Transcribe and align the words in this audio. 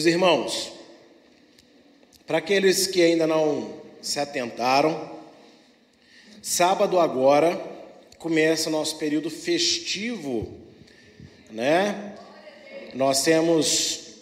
Meus 0.00 0.14
irmãos, 0.14 0.72
para 2.26 2.38
aqueles 2.38 2.86
que 2.86 3.02
ainda 3.02 3.26
não 3.26 3.82
se 4.00 4.18
atentaram, 4.18 5.10
sábado 6.40 6.98
agora 6.98 7.62
começa 8.18 8.70
o 8.70 8.72
nosso 8.72 8.96
período 8.96 9.28
festivo, 9.28 10.54
né? 11.50 12.14
Nós 12.94 13.22
temos 13.22 14.14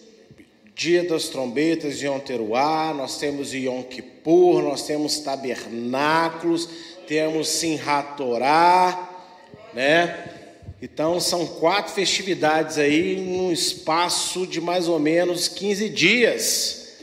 Dia 0.74 1.04
das 1.04 1.28
Trombetas 1.28 2.02
Yom 2.02 2.18
Teruá, 2.18 2.92
nós 2.92 3.16
temos 3.16 3.54
Yom 3.54 3.84
Kippur, 3.84 4.62
nós 4.64 4.82
temos 4.82 5.20
tabernáculos, 5.20 6.68
temos 7.06 7.48
Simchat 7.50 8.16
Torá, 8.16 9.30
né? 9.72 10.37
Então 10.80 11.18
são 11.18 11.44
quatro 11.44 11.92
festividades 11.92 12.78
aí 12.78 13.16
num 13.16 13.50
espaço 13.50 14.46
de 14.46 14.60
mais 14.60 14.86
ou 14.86 15.00
menos 15.00 15.48
15 15.48 15.88
dias, 15.88 16.98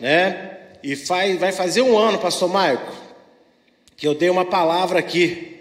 né? 0.00 0.58
E 0.80 0.94
faz, 0.94 1.38
vai 1.40 1.50
fazer 1.50 1.82
um 1.82 1.98
ano, 1.98 2.18
Pastor 2.18 2.48
Maico, 2.48 2.92
que 3.96 4.06
eu 4.06 4.14
dei 4.14 4.30
uma 4.30 4.44
palavra 4.44 5.00
aqui, 5.00 5.60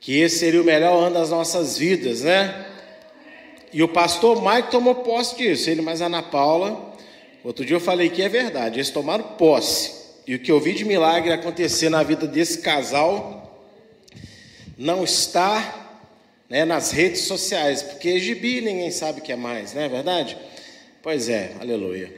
que 0.00 0.18
esse 0.18 0.38
seria 0.38 0.60
o 0.60 0.64
melhor 0.64 0.96
ano 0.96 1.14
das 1.14 1.30
nossas 1.30 1.78
vidas, 1.78 2.22
né? 2.22 2.66
E 3.72 3.82
o 3.82 3.88
pastor 3.88 4.42
Maico 4.42 4.70
tomou 4.70 4.96
posse 4.96 5.36
disso, 5.36 5.70
ele 5.70 5.80
mais 5.80 6.02
Ana 6.02 6.22
Paula. 6.22 6.92
Outro 7.44 7.64
dia 7.64 7.76
eu 7.76 7.80
falei 7.80 8.10
que 8.10 8.20
é 8.20 8.28
verdade, 8.28 8.76
eles 8.76 8.90
tomaram 8.90 9.24
posse. 9.38 10.02
E 10.26 10.34
o 10.34 10.38
que 10.38 10.50
eu 10.50 10.60
vi 10.60 10.74
de 10.74 10.84
milagre 10.84 11.32
acontecer 11.32 11.88
na 11.88 12.02
vida 12.02 12.26
desse 12.26 12.58
casal 12.58 13.64
não 14.76 15.04
está 15.04 15.81
né, 16.52 16.66
nas 16.66 16.90
redes 16.90 17.22
sociais, 17.22 17.82
porque 17.82 18.20
gibi 18.20 18.60
ninguém 18.60 18.90
sabe 18.90 19.20
o 19.20 19.22
que 19.22 19.32
é 19.32 19.36
mais, 19.36 19.72
não 19.72 19.80
é 19.80 19.88
verdade? 19.88 20.36
Pois 21.02 21.30
é, 21.30 21.54
aleluia. 21.58 22.12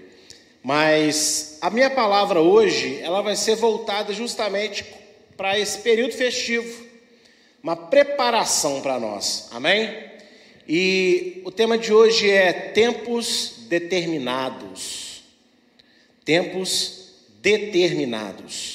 Mas 0.61 1.57
a 1.61 1.71
minha 1.71 1.89
palavra 1.89 2.41
hoje, 2.41 2.99
ela 3.01 3.23
vai 3.23 3.37
ser 3.37 3.55
voltada 3.55 4.13
justamente 4.13 4.85
para 5.37 5.57
esse 5.57 5.79
período 5.79 6.15
festivo, 6.15 6.85
uma 7.63 7.77
preparação 7.77 8.81
para 8.81 8.99
nós, 8.99 9.47
amém? 9.53 9.97
E 10.67 11.41
o 11.45 11.53
tema 11.53 11.79
de 11.79 11.93
hoje 11.93 12.29
é 12.29 12.53
tempos 12.53 13.55
determinados. 13.69 15.23
Tempos 16.25 17.13
determinados. 17.41 18.74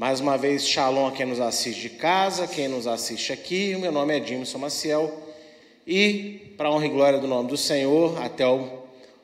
Mais 0.00 0.18
uma 0.18 0.38
vez, 0.38 0.66
shalom 0.66 1.08
a 1.08 1.12
quem 1.12 1.26
nos 1.26 1.38
assiste 1.40 1.82
de 1.82 1.90
casa, 1.90 2.48
quem 2.48 2.68
nos 2.68 2.86
assiste 2.86 3.34
aqui. 3.34 3.74
O 3.76 3.80
meu 3.80 3.92
nome 3.92 4.16
é 4.16 4.18
Dimson 4.18 4.56
Maciel. 4.56 5.28
E, 5.86 6.54
para 6.56 6.70
honra 6.70 6.86
e 6.86 6.88
glória 6.88 7.18
do 7.18 7.26
nome 7.26 7.50
do 7.50 7.56
Senhor, 7.58 8.16
até 8.22 8.46
o, 8.46 8.66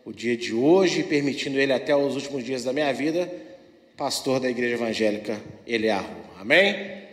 o 0.04 0.12
dia 0.12 0.36
de 0.36 0.52
hoje, 0.52 1.02
permitindo 1.02 1.58
Ele 1.58 1.72
até 1.72 1.96
os 1.96 2.14
últimos 2.14 2.44
dias 2.44 2.62
da 2.62 2.74
minha 2.74 2.92
vida, 2.92 3.26
pastor 3.96 4.38
da 4.38 4.50
Igreja 4.50 4.74
Evangélica 4.74 5.40
Eliarro. 5.66 6.14
Amém? 6.38 7.04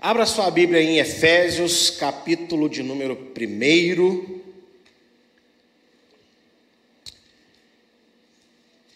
Abra 0.00 0.26
sua 0.26 0.50
Bíblia 0.50 0.82
em 0.82 0.98
Efésios, 0.98 1.88
capítulo 1.88 2.68
de 2.68 2.82
número 2.82 3.16
1. 3.16 4.41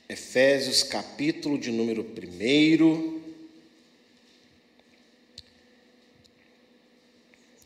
Efésios, 0.08 0.84
capítulo 0.84 1.58
de 1.58 1.72
número 1.72 2.02
1, 2.04 3.20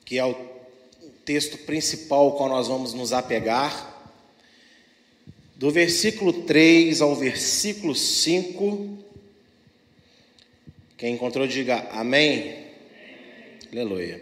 que 0.07 0.19
é 0.19 0.25
o 0.25 0.35
texto 1.25 1.59
principal 1.59 2.21
ao 2.21 2.37
qual 2.37 2.49
nós 2.49 2.67
vamos 2.67 2.95
nos 2.95 3.13
apegar. 3.13 3.89
Do 5.55 5.71
versículo 5.71 6.33
3 6.45 7.03
ao 7.03 7.15
versículo 7.15 7.95
5. 7.95 8.99
Quem 10.97 11.15
encontrou, 11.15 11.47
diga 11.47 11.91
amém. 11.91 12.69
Aleluia. 13.71 14.21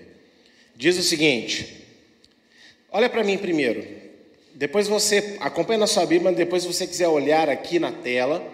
Diz 0.75 0.98
o 0.98 1.04
seguinte: 1.04 1.87
olha 2.91 3.09
para 3.09 3.22
mim 3.22 3.38
primeiro. 3.38 3.97
Depois 4.58 4.88
você 4.88 5.36
acompanha 5.38 5.78
na 5.78 5.86
sua 5.86 6.04
Bíblia, 6.04 6.32
depois 6.32 6.64
se 6.64 6.69
você 6.69 6.84
quiser 6.84 7.06
olhar 7.06 7.48
aqui 7.48 7.78
na 7.78 7.92
tela, 7.92 8.44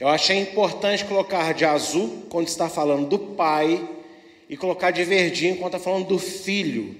eu 0.00 0.08
achei 0.08 0.36
importante 0.38 1.04
colocar 1.04 1.54
de 1.54 1.64
azul 1.64 2.24
quando 2.28 2.48
está 2.48 2.68
falando 2.68 3.06
do 3.06 3.16
pai 3.16 3.88
e 4.50 4.56
colocar 4.56 4.90
de 4.90 5.04
verdinho 5.04 5.54
quando 5.54 5.76
está 5.76 5.78
falando 5.78 6.08
do 6.08 6.18
filho, 6.18 6.96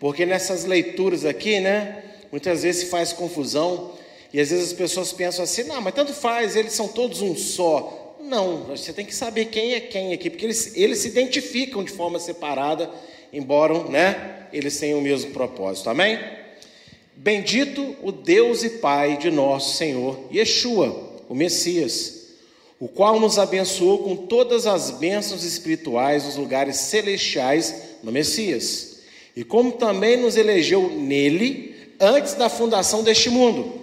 porque 0.00 0.24
nessas 0.24 0.64
leituras 0.64 1.26
aqui, 1.26 1.60
né, 1.60 2.02
muitas 2.30 2.62
vezes 2.62 2.84
se 2.84 2.90
faz 2.90 3.12
confusão 3.12 3.92
e 4.32 4.40
às 4.40 4.48
vezes 4.48 4.68
as 4.68 4.72
pessoas 4.72 5.12
pensam 5.12 5.44
assim, 5.44 5.64
não, 5.64 5.82
mas 5.82 5.92
tanto 5.92 6.14
faz, 6.14 6.56
eles 6.56 6.72
são 6.72 6.88
todos 6.88 7.20
um 7.20 7.36
só. 7.36 8.16
Não, 8.22 8.64
você 8.68 8.90
tem 8.94 9.04
que 9.04 9.14
saber 9.14 9.46
quem 9.46 9.74
é 9.74 9.80
quem 9.80 10.14
aqui, 10.14 10.30
porque 10.30 10.46
eles, 10.46 10.74
eles 10.78 10.96
se 11.00 11.08
identificam 11.08 11.84
de 11.84 11.92
forma 11.92 12.18
separada, 12.18 12.88
embora, 13.30 13.84
né, 13.84 14.46
eles 14.50 14.78
tenham 14.78 14.98
o 14.98 15.02
mesmo 15.02 15.30
propósito. 15.32 15.90
Amém? 15.90 16.41
Bendito 17.22 17.94
o 18.02 18.10
Deus 18.10 18.64
e 18.64 18.68
Pai 18.68 19.16
de 19.16 19.30
nosso 19.30 19.76
Senhor 19.76 20.18
Yeshua, 20.34 21.20
o 21.28 21.36
Messias, 21.36 22.30
o 22.80 22.88
qual 22.88 23.20
nos 23.20 23.38
abençoou 23.38 23.98
com 23.98 24.16
todas 24.16 24.66
as 24.66 24.90
bênçãos 24.90 25.44
espirituais 25.44 26.24
nos 26.24 26.34
lugares 26.34 26.78
celestiais 26.78 27.76
no 28.02 28.10
Messias, 28.10 28.96
e 29.36 29.44
como 29.44 29.70
também 29.70 30.16
nos 30.16 30.36
elegeu 30.36 30.90
nele 30.90 31.76
antes 32.00 32.34
da 32.34 32.48
fundação 32.48 33.04
deste 33.04 33.30
mundo, 33.30 33.80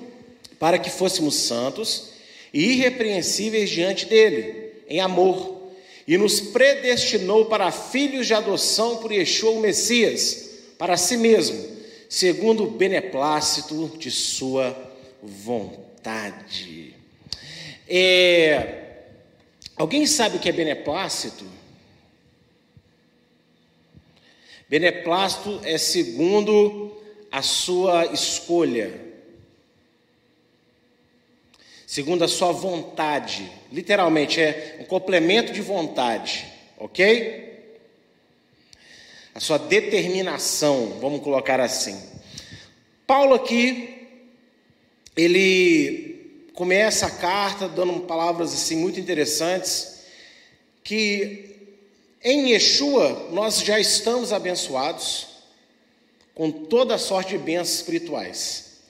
para 0.60 0.78
que 0.78 0.90
fôssemos 0.90 1.36
santos 1.36 2.10
e 2.54 2.74
irrepreensíveis 2.74 3.70
diante 3.70 4.06
dele, 4.06 4.74
em 4.86 5.00
amor, 5.00 5.72
e 6.06 6.18
nos 6.18 6.42
predestinou 6.42 7.46
para 7.46 7.72
filhos 7.72 8.28
de 8.28 8.34
adoção 8.34 8.98
por 8.98 9.14
Yeshua 9.14 9.52
o 9.52 9.62
Messias, 9.62 10.50
para 10.78 10.98
si 10.98 11.16
mesmo 11.16 11.79
segundo 12.10 12.64
o 12.64 12.72
beneplácito 12.72 13.96
de 14.00 14.10
sua 14.10 14.76
vontade. 15.22 16.96
É, 17.88 19.04
alguém 19.76 20.08
sabe 20.08 20.38
o 20.38 20.40
que 20.40 20.50
é 20.50 20.52
beneplácito? 20.52 21.46
Beneplácito 24.68 25.62
é 25.64 25.78
segundo 25.78 27.00
a 27.32 27.44
sua 27.44 28.08
escolha, 28.08 29.00
segundo 31.86 32.24
a 32.24 32.28
sua 32.28 32.52
vontade. 32.52 33.52
Literalmente 33.72 34.42
é 34.42 34.78
um 34.80 34.86
complemento 34.86 35.54
de 35.54 35.62
vontade, 35.62 36.48
ok? 36.78 37.49
A 39.40 39.42
sua 39.42 39.58
determinação, 39.58 40.98
vamos 41.00 41.22
colocar 41.22 41.62
assim. 41.62 41.98
Paulo 43.08 43.36
aqui, 43.36 44.06
ele 45.16 46.50
começa 46.54 47.06
a 47.06 47.10
carta 47.10 47.70
dando 47.70 48.02
palavras 48.02 48.54
assim 48.54 48.76
muito 48.76 49.00
interessantes, 49.00 50.02
que 50.84 51.56
em 52.22 52.52
Yeshua 52.52 53.30
nós 53.32 53.62
já 53.62 53.80
estamos 53.80 54.34
abençoados 54.34 55.28
com 56.36 56.52
toda 56.52 56.98
sorte 56.98 57.38
de 57.38 57.38
bênçãos 57.38 57.76
espirituais. 57.76 58.82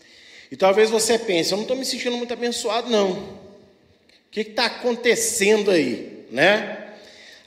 E 0.52 0.58
talvez 0.58 0.90
você 0.90 1.20
pense, 1.20 1.52
eu 1.52 1.58
não 1.58 1.64
estou 1.64 1.78
me 1.78 1.86
sentindo 1.86 2.18
muito 2.18 2.34
abençoado, 2.34 2.90
não. 2.90 3.12
O 3.12 3.38
que 4.32 4.40
está 4.40 4.66
acontecendo 4.66 5.70
aí, 5.70 6.26
né? 6.32 6.79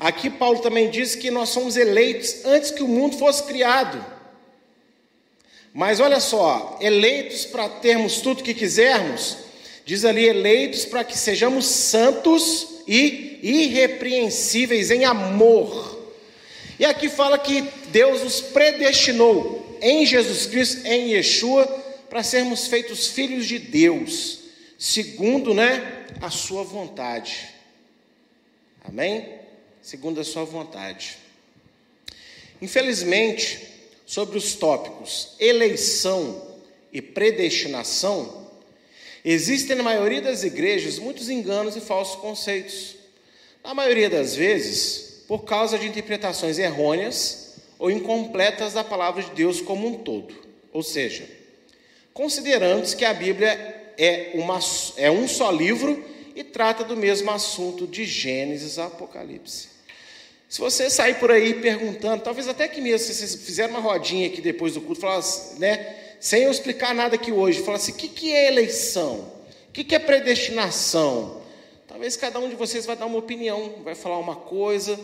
Aqui 0.03 0.29
Paulo 0.29 0.59
também 0.59 0.91
diz 0.91 1.15
que 1.15 1.31
nós 1.31 1.51
somos 1.51 1.77
eleitos 1.77 2.45
antes 2.45 2.73
que 2.73 2.83
o 2.83 2.89
mundo 2.89 3.17
fosse 3.17 3.45
criado. 3.45 4.05
Mas 5.73 6.01
olha 6.01 6.19
só, 6.19 6.77
eleitos 6.81 7.45
para 7.45 7.69
termos 7.69 8.21
tudo 8.21 8.43
que 8.43 8.53
quisermos, 8.53 9.37
diz 9.85 10.05
ali 10.05 10.27
eleitos 10.27 10.85
para 10.85 11.05
que 11.05 11.17
sejamos 11.17 11.67
santos 11.67 12.83
e 12.89 13.39
irrepreensíveis 13.45 14.91
em 14.91 15.05
amor. 15.05 16.13
E 16.81 16.85
aqui 16.85 17.09
fala 17.09 17.39
que 17.39 17.63
Deus 17.93 18.25
nos 18.25 18.41
predestinou 18.41 19.79
em 19.81 20.05
Jesus 20.05 20.47
Cristo, 20.47 20.85
em 20.85 21.13
Yeshua, 21.13 21.65
para 22.11 22.25
sermos 22.25 22.67
feitos 22.67 23.07
filhos 23.07 23.47
de 23.47 23.61
Deus, 23.61 24.41
segundo, 24.77 25.55
né, 25.55 26.07
a 26.21 26.29
sua 26.29 26.65
vontade. 26.65 27.51
Amém? 28.85 29.42
Segundo 29.83 30.21
a 30.21 30.25
sua 30.25 30.45
vontade. 30.45 31.19
Infelizmente, 32.61 33.69
sobre 34.07 34.39
os 34.39 34.55
tópicos 34.55 35.31
eleição 35.41 36.41
e 36.93 37.03
predestinação, 37.03 38.47
existem 39.25 39.77
na 39.77 39.83
maioria 39.83 40.23
das 40.23 40.45
igrejas 40.45 40.99
muitos 40.99 41.29
enganos 41.29 41.75
e 41.75 41.81
falsos 41.81 42.21
conceitos. 42.21 42.95
Na 43.65 43.75
maioria 43.75 44.09
das 44.09 44.35
vezes, 44.35 45.25
por 45.27 45.45
causa 45.45 45.79
de 45.79 45.87
interpretações 45.87 46.59
errôneas 46.59 47.55
ou 47.79 47.91
incompletas 47.91 48.75
da 48.75 48.85
palavra 48.85 49.23
de 49.23 49.31
Deus 49.33 49.61
como 49.61 49.89
um 49.89 49.99
todo. 50.05 50.35
Ou 50.73 50.83
seja, 50.83 51.29
considerando 52.15 52.95
que 52.97 53.05
a 53.05 53.13
Bíblia 53.13 53.51
é, 53.99 54.33
uma, 54.35 54.59
é 54.97 55.11
um 55.11 55.27
só 55.27 55.51
livro 55.51 56.05
e 56.35 56.45
trata 56.45 56.85
do 56.85 56.97
mesmo 56.97 57.31
assunto 57.31 57.87
de 57.87 58.05
Gênesis 58.05 58.79
a 58.79 58.87
Apocalipse. 58.87 59.72
Se 60.53 60.61
você 60.61 60.91
sair 60.91 61.15
por 61.15 61.31
aí 61.31 61.55
perguntando, 61.55 62.23
talvez 62.23 62.47
até 62.47 62.69
que 62.69 62.79
mesmo, 62.79 63.07
se 63.07 63.15
vocês 63.15 63.37
fizerem 63.37 63.71
uma 63.71 63.81
rodinha 63.81 64.27
aqui 64.27 64.43
depois 64.43 64.75
do 64.75 64.83
culto, 64.83 65.01
falasse, 65.01 65.59
né, 65.59 65.97
sem 66.21 66.43
eu 66.43 66.51
explicar 66.51 66.95
nada 66.95 67.15
aqui 67.15 67.33
hoje, 67.33 67.63
falar 67.63 67.79
assim: 67.79 67.93
o 67.93 67.95
que, 67.95 68.31
é 68.31 68.49
eleição? 68.49 69.33
O 69.71 69.73
que, 69.73 69.83
que 69.83 69.95
é 69.95 69.99
predestinação? 69.99 71.41
Talvez 71.89 72.19
cada 72.19 72.39
um 72.39 72.51
de 72.51 72.55
vocês 72.55 72.85
vai 72.85 72.95
dar 72.95 73.07
uma 73.07 73.17
opinião, 73.17 73.77
vai 73.83 73.95
falar 73.95 74.19
uma 74.19 74.37
coisa. 74.37 75.01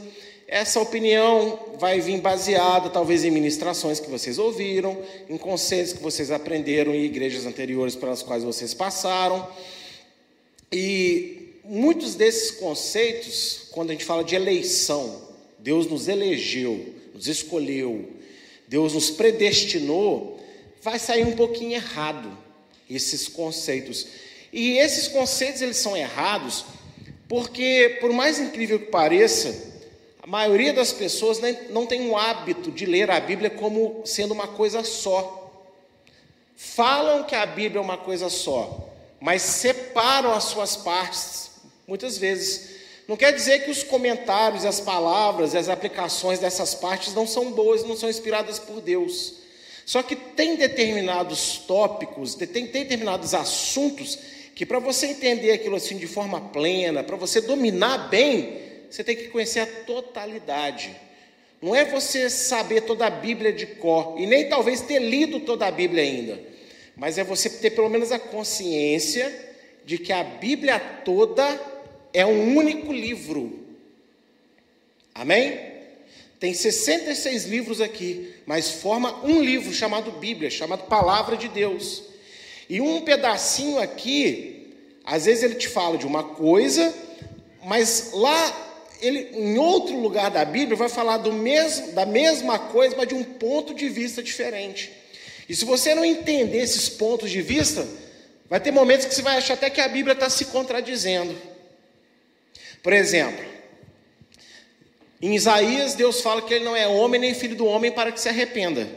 Essa 0.46 0.80
opinião 0.80 1.58
vai 1.78 1.98
vir 1.98 2.20
baseada, 2.20 2.90
talvez, 2.90 3.24
em 3.24 3.30
ministrações 3.30 3.98
que 3.98 4.10
vocês 4.10 4.38
ouviram, 4.38 5.02
em 5.30 5.38
conselhos 5.38 5.94
que 5.94 6.02
vocês 6.02 6.30
aprenderam 6.30 6.94
em 6.94 7.04
igrejas 7.04 7.46
anteriores 7.46 7.96
pelas 7.96 8.22
quais 8.22 8.44
vocês 8.44 8.74
passaram. 8.74 9.48
E 10.70 11.54
muitos 11.64 12.14
desses 12.14 12.50
conceitos, 12.50 13.68
quando 13.70 13.88
a 13.88 13.92
gente 13.94 14.04
fala 14.04 14.22
de 14.22 14.34
eleição, 14.36 15.26
Deus 15.68 15.86
nos 15.86 16.08
elegeu, 16.08 16.94
nos 17.12 17.28
escolheu, 17.28 18.08
Deus 18.66 18.94
nos 18.94 19.10
predestinou, 19.10 20.40
vai 20.80 20.98
sair 20.98 21.26
um 21.26 21.36
pouquinho 21.36 21.74
errado 21.74 22.38
esses 22.88 23.28
conceitos. 23.28 24.06
E 24.50 24.78
esses 24.78 25.08
conceitos 25.08 25.60
eles 25.60 25.76
são 25.76 25.94
errados 25.94 26.64
porque, 27.28 27.98
por 28.00 28.10
mais 28.14 28.38
incrível 28.38 28.78
que 28.78 28.86
pareça, 28.86 29.74
a 30.22 30.26
maioria 30.26 30.72
das 30.72 30.90
pessoas 30.90 31.38
não 31.68 31.84
tem 31.84 32.08
o 32.08 32.16
hábito 32.16 32.72
de 32.72 32.86
ler 32.86 33.10
a 33.10 33.20
Bíblia 33.20 33.50
como 33.50 34.00
sendo 34.06 34.32
uma 34.32 34.48
coisa 34.48 34.82
só. 34.82 35.52
Falam 36.56 37.24
que 37.24 37.34
a 37.34 37.44
Bíblia 37.44 37.78
é 37.78 37.82
uma 37.82 37.98
coisa 37.98 38.30
só, 38.30 38.88
mas 39.20 39.42
separam 39.42 40.32
as 40.32 40.44
suas 40.44 40.78
partes, 40.78 41.50
muitas 41.86 42.16
vezes. 42.16 42.77
Não 43.08 43.16
quer 43.16 43.32
dizer 43.32 43.64
que 43.64 43.70
os 43.70 43.82
comentários, 43.82 44.66
as 44.66 44.80
palavras 44.80 45.54
as 45.54 45.70
aplicações 45.70 46.38
dessas 46.38 46.74
partes 46.74 47.14
não 47.14 47.26
são 47.26 47.50
boas, 47.50 47.82
não 47.82 47.96
são 47.96 48.10
inspiradas 48.10 48.58
por 48.58 48.82
Deus. 48.82 49.36
Só 49.86 50.02
que 50.02 50.14
tem 50.14 50.56
determinados 50.56 51.56
tópicos, 51.66 52.34
tem 52.34 52.66
determinados 52.66 53.32
assuntos 53.32 54.18
que 54.54 54.66
para 54.66 54.78
você 54.78 55.06
entender 55.06 55.52
aquilo 55.52 55.76
assim 55.76 55.96
de 55.96 56.06
forma 56.06 56.38
plena, 56.50 57.02
para 57.02 57.16
você 57.16 57.40
dominar 57.40 58.10
bem, 58.10 58.60
você 58.90 59.02
tem 59.02 59.16
que 59.16 59.28
conhecer 59.28 59.60
a 59.60 59.66
totalidade. 59.66 60.94
Não 61.62 61.74
é 61.74 61.86
você 61.86 62.28
saber 62.28 62.82
toda 62.82 63.06
a 63.06 63.10
Bíblia 63.10 63.52
de 63.54 63.64
cor, 63.64 64.20
e 64.20 64.26
nem 64.26 64.50
talvez 64.50 64.82
ter 64.82 64.98
lido 64.98 65.40
toda 65.40 65.66
a 65.66 65.70
Bíblia 65.70 66.02
ainda, 66.02 66.38
mas 66.94 67.16
é 67.16 67.24
você 67.24 67.48
ter 67.48 67.70
pelo 67.70 67.88
menos 67.88 68.12
a 68.12 68.18
consciência 68.18 69.34
de 69.84 69.96
que 69.96 70.12
a 70.12 70.22
Bíblia 70.22 70.78
toda 70.78 71.77
é 72.12 72.24
um 72.24 72.56
único 72.56 72.92
livro. 72.92 73.66
Amém? 75.14 75.68
Tem 76.38 76.54
66 76.54 77.46
livros 77.46 77.80
aqui, 77.80 78.34
mas 78.46 78.70
forma 78.70 79.24
um 79.24 79.42
livro 79.42 79.72
chamado 79.72 80.12
Bíblia, 80.12 80.50
chamado 80.50 80.84
Palavra 80.84 81.36
de 81.36 81.48
Deus. 81.48 82.04
E 82.68 82.80
um 82.80 83.00
pedacinho 83.00 83.78
aqui, 83.78 84.74
às 85.04 85.24
vezes 85.24 85.42
ele 85.42 85.56
te 85.56 85.68
fala 85.68 85.98
de 85.98 86.06
uma 86.06 86.22
coisa, 86.22 86.94
mas 87.64 88.10
lá 88.12 88.68
ele, 89.00 89.30
em 89.32 89.58
outro 89.58 89.98
lugar 89.98 90.30
da 90.30 90.44
Bíblia, 90.44 90.76
vai 90.76 90.88
falar 90.88 91.18
mesmo, 91.18 91.92
da 91.92 92.06
mesma 92.06 92.58
coisa, 92.58 92.94
mas 92.96 93.08
de 93.08 93.14
um 93.14 93.24
ponto 93.24 93.74
de 93.74 93.88
vista 93.88 94.22
diferente. 94.22 94.92
E 95.48 95.56
se 95.56 95.64
você 95.64 95.94
não 95.94 96.04
entender 96.04 96.58
esses 96.58 96.88
pontos 96.88 97.30
de 97.30 97.40
vista, 97.40 97.86
vai 98.48 98.60
ter 98.60 98.70
momentos 98.70 99.06
que 99.06 99.14
você 99.14 99.22
vai 99.22 99.38
achar 99.38 99.54
até 99.54 99.70
que 99.70 99.80
a 99.80 99.88
Bíblia 99.88 100.12
está 100.12 100.28
se 100.28 100.46
contradizendo. 100.46 101.34
Por 102.88 102.94
exemplo, 102.94 103.44
em 105.20 105.34
Isaías, 105.34 105.92
Deus 105.92 106.22
fala 106.22 106.40
que 106.40 106.54
ele 106.54 106.64
não 106.64 106.74
é 106.74 106.88
homem 106.88 107.20
nem 107.20 107.34
filho 107.34 107.54
do 107.54 107.66
homem 107.66 107.92
para 107.92 108.10
que 108.10 108.18
se 108.18 108.30
arrependa. 108.30 108.88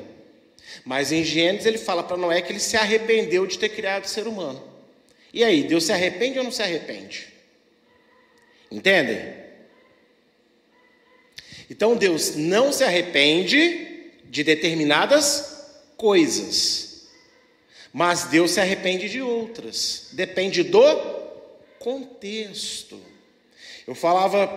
Mas 0.85 1.11
em 1.11 1.25
Gênesis 1.25 1.65
ele 1.65 1.77
fala 1.77 2.01
para 2.01 2.15
Noé 2.15 2.41
que 2.41 2.53
ele 2.53 2.59
se 2.61 2.77
arrependeu 2.77 3.45
de 3.45 3.59
ter 3.59 3.67
criado 3.67 4.05
o 4.05 4.07
ser 4.07 4.27
humano. 4.27 4.63
E 5.33 5.43
aí, 5.43 5.63
Deus 5.63 5.83
se 5.83 5.91
arrepende 5.91 6.37
ou 6.37 6.45
não 6.45 6.53
se 6.53 6.63
arrepende? 6.63 7.33
Entendem? 8.71 9.35
Então 11.69 11.93
Deus 11.97 12.37
não 12.37 12.71
se 12.71 12.85
arrepende 12.85 14.09
de 14.23 14.41
determinadas 14.41 15.65
coisas, 15.97 17.09
mas 17.91 18.23
Deus 18.23 18.51
se 18.51 18.61
arrepende 18.61 19.09
de 19.09 19.21
outras. 19.21 20.11
Depende 20.13 20.63
do 20.63 20.81
contexto. 21.77 23.10
Eu 23.87 23.95
falava 23.95 24.49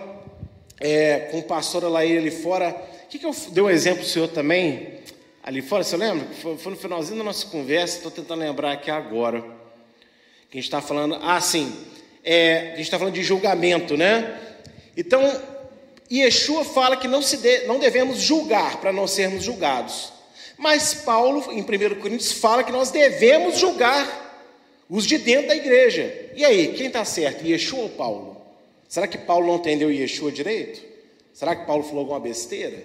é, 0.79 1.29
com 1.31 1.39
o 1.39 1.43
pastor 1.43 1.85
Alair 1.85 2.19
ali 2.19 2.31
fora. 2.31 2.71
Que, 3.09 3.19
que 3.19 3.25
eu 3.25 3.35
dei 3.51 3.63
um 3.63 3.69
exemplo 3.69 3.99
para 3.99 4.07
o 4.07 4.09
senhor 4.09 4.27
também? 4.27 4.95
ali 5.45 5.61
fora, 5.61 5.83
você 5.83 5.95
lembra? 5.95 6.27
Foi, 6.41 6.57
foi 6.57 6.71
no 6.71 6.77
finalzinho 6.77 7.19
da 7.19 7.23
nossa 7.23 7.45
conversa, 7.45 7.97
estou 7.97 8.09
tentando 8.09 8.39
lembrar 8.39 8.71
aqui 8.71 8.89
agora. 8.89 9.41
Que 10.49 10.57
a 10.57 10.61
gente 10.61 10.63
está 10.63 10.81
falando. 10.81 11.19
Ah, 11.21 11.39
sim. 11.39 11.71
É, 12.23 12.71
a 12.73 12.75
gente 12.77 12.81
está 12.81 12.97
falando 12.97 13.13
de 13.13 13.21
julgamento, 13.21 13.95
né? 13.95 14.39
Então, 14.97 15.21
Yeshua 16.11 16.65
fala 16.65 16.97
que 16.97 17.07
não, 17.07 17.21
se 17.21 17.37
de, 17.37 17.67
não 17.67 17.77
devemos 17.77 18.17
julgar 18.17 18.77
para 18.77 18.91
não 18.91 19.05
sermos 19.05 19.43
julgados. 19.43 20.11
Mas 20.57 20.95
Paulo, 20.95 21.51
em 21.51 21.61
1 21.61 22.01
Coríntios, 22.01 22.31
fala 22.31 22.63
que 22.63 22.71
nós 22.71 22.89
devemos 22.89 23.59
julgar 23.59 24.23
os 24.89 25.05
de 25.05 25.19
dentro 25.19 25.49
da 25.49 25.55
igreja. 25.55 26.31
E 26.33 26.43
aí, 26.43 26.73
quem 26.73 26.87
está 26.87 27.05
certo, 27.05 27.45
Yeshua 27.45 27.81
ou 27.81 27.89
Paulo? 27.89 28.34
Será 28.87 29.07
que 29.07 29.17
Paulo 29.17 29.47
não 29.47 29.55
entendeu 29.55 29.91
Yeshua 29.91 30.31
direito? 30.31 30.81
Será 31.33 31.55
que 31.55 31.65
Paulo 31.65 31.83
falou 31.83 31.99
alguma 31.99 32.19
besteira? 32.19 32.83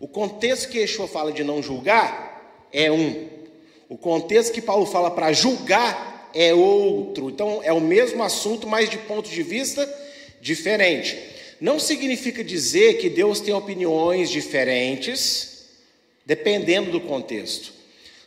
O 0.00 0.08
contexto 0.08 0.68
que 0.68 0.78
Yeshua 0.78 1.06
fala 1.06 1.32
de 1.32 1.44
não 1.44 1.62
julgar 1.62 2.66
é 2.72 2.90
um. 2.90 3.28
O 3.88 3.96
contexto 3.96 4.52
que 4.52 4.60
Paulo 4.60 4.86
fala 4.86 5.10
para 5.10 5.32
julgar 5.32 6.30
é 6.34 6.52
outro. 6.54 7.30
Então 7.30 7.60
é 7.62 7.72
o 7.72 7.80
mesmo 7.80 8.22
assunto, 8.22 8.66
mas 8.66 8.90
de 8.90 8.98
ponto 8.98 9.28
de 9.30 9.42
vista 9.42 9.88
diferente. 10.40 11.18
Não 11.60 11.78
significa 11.78 12.44
dizer 12.44 12.98
que 12.98 13.08
Deus 13.08 13.40
tem 13.40 13.52
opiniões 13.52 14.30
diferentes, 14.30 15.64
dependendo 16.24 16.90
do 16.90 17.00
contexto. 17.00 17.72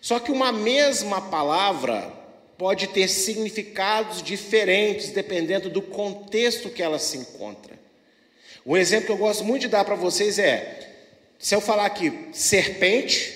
Só 0.01 0.20
que 0.20 0.31
uma 0.31 0.51
mesma 0.51 1.22
palavra 1.22 2.21
pode 2.62 2.89
ter 2.89 3.08
significados 3.08 4.22
diferentes 4.22 5.10
dependendo 5.10 5.68
do 5.68 5.82
contexto 5.82 6.70
que 6.70 6.84
ela 6.84 7.00
se 7.00 7.18
encontra. 7.18 7.74
Um 8.63 8.77
exemplo 8.77 9.08
que 9.08 9.12
eu 9.12 9.18
gosto 9.18 9.44
muito 9.44 9.63
de 9.63 9.68
dar 9.68 9.84
para 9.84 9.96
vocês 9.96 10.38
é: 10.38 10.88
se 11.39 11.56
eu 11.56 11.60
falar 11.60 11.88
aqui 11.88 12.13
serpente, 12.32 13.34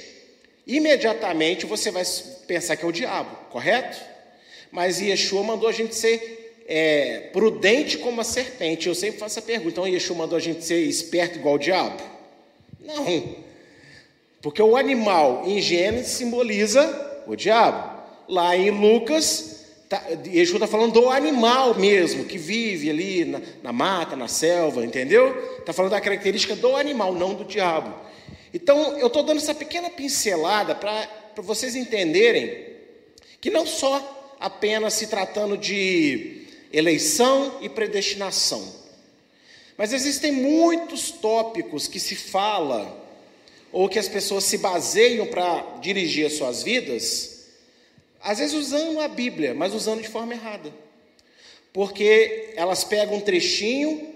imediatamente 0.67 1.65
você 1.65 1.89
vai 1.89 2.03
pensar 2.45 2.75
que 2.75 2.85
é 2.85 2.87
o 2.87 2.91
diabo, 2.91 3.35
correto? 3.49 3.99
Mas 4.71 5.01
Yeshua 5.01 5.41
mandou 5.41 5.67
a 5.69 5.73
gente 5.73 5.95
ser 5.95 6.61
é, 6.67 7.31
prudente 7.33 7.97
como 7.97 8.21
a 8.21 8.23
serpente. 8.23 8.87
Eu 8.87 8.93
sempre 8.93 9.17
faço 9.17 9.39
a 9.39 9.41
pergunta: 9.41 9.71
então 9.71 9.87
Yeshua 9.87 10.17
mandou 10.17 10.37
a 10.37 10.41
gente 10.41 10.63
ser 10.63 10.81
esperto 10.81 11.39
igual 11.39 11.55
o 11.55 11.59
diabo? 11.59 11.99
Não. 12.79 13.37
Porque 14.39 14.61
o 14.61 14.77
animal 14.77 15.41
em 15.47 15.59
Gênesis 15.59 16.11
simboliza 16.11 17.23
o 17.25 17.35
diabo. 17.35 17.94
Lá 18.27 18.55
em 18.55 18.71
Lucas, 18.71 19.65
tá, 19.87 20.01
Yeshua 20.25 20.57
está 20.57 20.67
falando 20.67 20.93
do 20.93 21.09
animal 21.09 21.75
mesmo, 21.75 22.25
que 22.25 22.37
vive 22.37 22.89
ali 22.89 23.25
na, 23.25 23.41
na 23.61 23.73
mata, 23.73 24.15
na 24.15 24.27
selva, 24.27 24.83
entendeu? 24.85 25.57
Está 25.59 25.73
falando 25.73 25.91
da 25.91 26.01
característica 26.01 26.55
do 26.55 26.75
animal, 26.75 27.13
não 27.13 27.33
do 27.33 27.45
diabo. 27.45 27.93
Então, 28.53 28.97
eu 28.97 29.07
estou 29.07 29.21
dando 29.21 29.37
essa 29.37 29.53
pequena 29.53 29.89
pincelada 29.89 30.73
para 30.73 31.07
vocês 31.37 31.75
entenderem 31.75 32.67
que 33.41 33.49
não 33.49 33.65
só 33.65 34.35
apenas 34.39 34.93
se 34.93 35.07
tratando 35.07 35.57
de 35.57 36.47
eleição 36.71 37.59
e 37.61 37.69
predestinação, 37.69 38.65
mas 39.77 39.91
existem 39.91 40.31
muitos 40.31 41.11
tópicos 41.11 41.87
que 41.87 41.99
se 41.99 42.15
fala 42.15 43.03
ou 43.71 43.89
que 43.89 43.99
as 43.99 44.07
pessoas 44.07 44.45
se 44.45 44.57
baseiam 44.57 45.27
para 45.27 45.79
dirigir 45.81 46.25
as 46.25 46.33
suas 46.33 46.63
vidas, 46.63 47.34
às 48.25 48.39
vezes 48.39 48.53
usando 48.53 48.99
a 48.99 49.07
Bíblia, 49.07 49.53
mas 49.53 49.73
usando 49.73 50.01
de 50.01 50.09
forma 50.09 50.33
errada. 50.33 50.73
Porque 51.71 52.53
elas 52.57 52.83
pegam 52.83 53.15
um 53.15 53.21
trechinho 53.21 54.15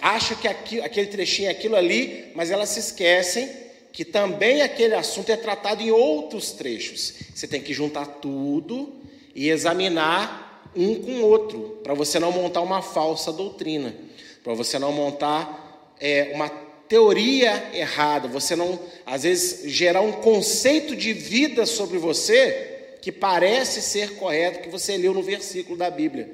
acham 0.00 0.36
que 0.36 0.80
aquele 0.80 1.06
trechinho 1.06 1.48
é 1.48 1.50
aquilo 1.50 1.76
ali, 1.76 2.30
mas 2.34 2.50
elas 2.50 2.68
se 2.68 2.80
esquecem 2.80 3.48
que 3.90 4.04
também 4.04 4.60
aquele 4.60 4.94
assunto 4.94 5.30
é 5.30 5.36
tratado 5.36 5.82
em 5.82 5.90
outros 5.90 6.50
trechos. 6.50 7.14
Você 7.34 7.46
tem 7.46 7.62
que 7.62 7.72
juntar 7.72 8.04
tudo 8.06 8.92
e 9.34 9.48
examinar 9.48 10.70
um 10.76 10.96
com 10.96 11.12
o 11.12 11.26
outro, 11.26 11.80
para 11.82 11.94
você 11.94 12.18
não 12.18 12.32
montar 12.32 12.60
uma 12.60 12.82
falsa 12.82 13.32
doutrina, 13.32 13.94
para 14.42 14.52
você 14.52 14.78
não 14.78 14.92
montar 14.92 15.94
é, 16.00 16.32
uma 16.34 16.48
teoria 16.88 17.70
errada, 17.72 18.28
você 18.28 18.56
não, 18.56 18.78
às 19.06 19.22
vezes, 19.22 19.70
gerar 19.70 20.00
um 20.00 20.12
conceito 20.12 20.94
de 20.94 21.12
vida 21.12 21.64
sobre 21.64 21.96
você 21.96 22.73
que 23.04 23.12
parece 23.12 23.82
ser 23.82 24.14
correto 24.14 24.60
que 24.60 24.70
você 24.70 24.96
leu 24.96 25.12
no 25.12 25.22
versículo 25.22 25.76
da 25.76 25.90
Bíblia, 25.90 26.26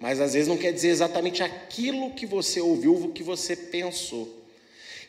mas 0.00 0.18
às 0.18 0.32
vezes 0.32 0.48
não 0.48 0.56
quer 0.56 0.72
dizer 0.72 0.88
exatamente 0.88 1.42
aquilo 1.42 2.10
que 2.12 2.24
você 2.24 2.58
ouviu, 2.58 2.94
o 2.94 3.12
que 3.12 3.22
você 3.22 3.54
pensou. 3.54 4.26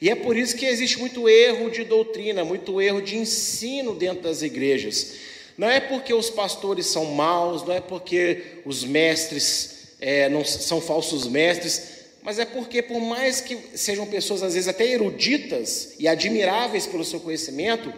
E 0.02 0.10
é 0.10 0.16
por 0.16 0.36
isso 0.36 0.58
que 0.58 0.66
existe 0.66 1.00
muito 1.00 1.30
erro 1.30 1.72
de 1.72 1.86
doutrina, 1.86 2.44
muito 2.44 2.82
erro 2.82 3.02
de 3.02 3.16
ensino 3.16 3.96
dentro 3.96 4.24
das 4.24 4.42
igrejas. 4.42 5.14
Não 5.58 5.70
é 5.70 5.80
porque 5.80 6.14
os 6.14 6.30
pastores 6.30 6.88
são 6.88 7.06
maus, 7.06 7.64
não 7.64 7.74
é 7.74 7.80
porque 7.80 8.42
os 8.66 8.84
mestres 8.84 9.94
é, 10.02 10.28
não 10.28 10.44
são 10.44 10.82
falsos 10.82 11.26
mestres, 11.26 11.84
mas 12.22 12.38
é 12.38 12.44
porque, 12.44 12.82
por 12.82 13.00
mais 13.00 13.40
que 13.40 13.58
sejam 13.76 14.06
pessoas 14.06 14.44
às 14.44 14.56
vezes 14.56 14.68
até 14.68 14.86
eruditas 14.86 15.94
e 15.98 16.06
admiráveis 16.06 16.86
pelo 16.86 17.06
seu 17.06 17.22
conhecimento, 17.22 17.94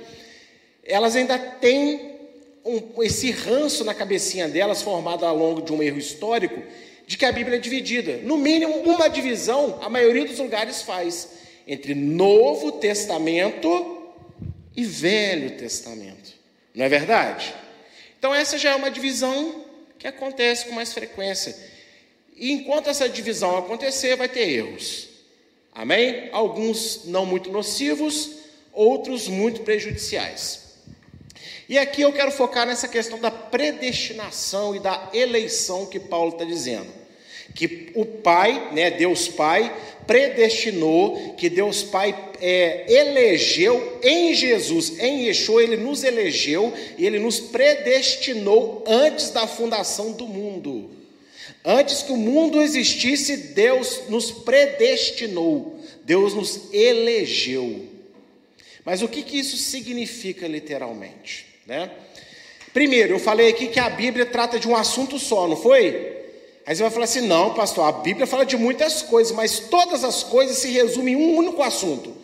elas 0.84 1.16
ainda 1.16 1.40
têm 1.40 2.09
um, 2.66 3.04
esse 3.04 3.32
ranço 3.32 3.84
na 3.84 3.94
cabecinha 3.94 4.48
delas, 4.48 4.82
formado 4.82 5.26
ao 5.26 5.36
longo 5.36 5.62
de 5.62 5.72
um 5.72 5.82
erro 5.82 5.98
histórico, 5.98 6.62
de 7.06 7.18
que 7.18 7.26
a 7.26 7.32
Bíblia 7.32 7.58
é 7.58 7.60
dividida. 7.60 8.18
No 8.18 8.38
mínimo, 8.38 8.74
uma 8.82 9.08
divisão, 9.08 9.80
a 9.82 9.90
maioria 9.90 10.26
dos 10.26 10.38
lugares 10.38 10.82
faz, 10.82 11.30
entre 11.68 11.96
Novo 11.96 12.74
Testamento 12.74 14.14
e 14.76 14.84
Velho 14.84 15.58
Testamento. 15.58 16.34
Não 16.76 16.86
é 16.86 16.90
verdade? 16.90 17.54
Então, 18.18 18.34
essa 18.34 18.58
já 18.58 18.72
é 18.72 18.76
uma 18.76 18.92
divisão 18.92 19.66
que 19.98 20.08
acontece 20.08 20.66
com 20.66 20.74
mais 20.74 20.94
frequência. 20.94 21.56
E 22.36 22.52
enquanto 22.52 22.90
essa 22.90 23.10
divisão 23.10 23.58
acontecer, 23.58 24.16
vai 24.16 24.30
ter 24.30 24.48
erros. 24.50 25.10
Amém? 25.74 26.30
Alguns 26.32 27.06
não 27.06 27.26
muito 27.26 27.52
nocivos, 27.52 28.32
outros 28.72 29.28
muito 29.28 29.62
prejudiciais. 29.62 30.69
E 31.70 31.78
aqui 31.78 32.02
eu 32.02 32.12
quero 32.12 32.32
focar 32.32 32.66
nessa 32.66 32.88
questão 32.88 33.20
da 33.20 33.30
predestinação 33.30 34.76
e 34.76 34.80
da 34.80 35.12
eleição 35.14 35.86
que 35.86 36.00
Paulo 36.00 36.32
está 36.32 36.44
dizendo. 36.44 36.88
Que 37.54 37.92
o 37.94 38.06
Pai, 38.06 38.74
né, 38.74 38.90
Deus 38.90 39.28
Pai, 39.28 39.72
predestinou, 40.08 41.36
que 41.36 41.48
Deus 41.48 41.84
Pai 41.84 42.32
é, 42.42 42.92
elegeu 42.92 44.00
em 44.02 44.34
Jesus, 44.34 44.98
em 44.98 45.28
Yeshua, 45.28 45.62
Ele 45.62 45.78
nos 45.78 46.04
elegeu 46.04 46.74
e 46.98 47.06
Ele 47.06 47.20
nos 47.20 47.40
predestinou 47.40 48.84
antes 48.88 49.30
da 49.30 49.46
fundação 49.46 50.12
do 50.12 50.26
mundo. 50.26 50.90
Antes 51.64 52.02
que 52.02 52.12
o 52.12 52.18
mundo 52.18 52.64
existisse, 52.64 53.38
Deus 53.38 54.10
nos 54.10 54.32
predestinou, 54.32 55.80
Deus 56.04 56.34
nos 56.34 56.74
elegeu. 56.74 57.86
Mas 58.84 59.04
o 59.04 59.08
que, 59.08 59.22
que 59.22 59.38
isso 59.38 59.56
significa 59.56 60.48
literalmente? 60.48 61.49
Né? 61.70 61.88
Primeiro, 62.74 63.14
eu 63.14 63.20
falei 63.20 63.50
aqui 63.50 63.68
que 63.68 63.80
a 63.80 63.92
Bíblia 63.92 64.26
trata 64.26 64.60
de 64.60 64.68
um 64.68 64.76
assunto 64.76 65.20
só, 65.20 65.48
não 65.48 65.56
foi? 65.56 66.18
Aí 66.66 66.76
você 66.76 66.82
vai 66.82 66.92
falar 66.92 67.06
assim: 67.06 67.28
não, 67.28 67.54
pastor, 67.54 67.88
a 67.88 67.92
Bíblia 67.92 68.26
fala 68.26 68.44
de 68.44 68.58
muitas 68.58 69.04
coisas, 69.04 69.32
mas 69.32 69.60
todas 69.60 70.04
as 70.04 70.24
coisas 70.24 70.58
se 70.58 70.72
resumem 70.72 71.14
em 71.14 71.18
um 71.18 71.38
único 71.38 71.62
assunto. 71.62 72.18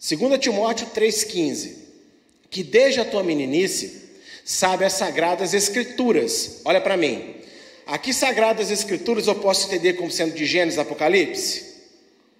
2 0.00 0.38
Timóteo 0.40 0.88
3,15: 0.88 1.76
Que 2.50 2.64
desde 2.64 2.98
a 2.98 3.04
tua 3.04 3.22
meninice 3.22 4.02
sabe 4.44 4.84
as 4.84 4.94
sagradas 4.94 5.54
Escrituras. 5.54 6.60
Olha 6.64 6.80
para 6.80 6.96
mim. 6.96 7.36
Aqui, 7.86 8.12
sagradas 8.12 8.72
Escrituras, 8.72 9.28
eu 9.28 9.36
posso 9.36 9.68
entender 9.68 9.92
como 9.92 10.10
sendo 10.10 10.34
de 10.34 10.44
Gênesis 10.44 10.76
Apocalipse? 10.76 11.66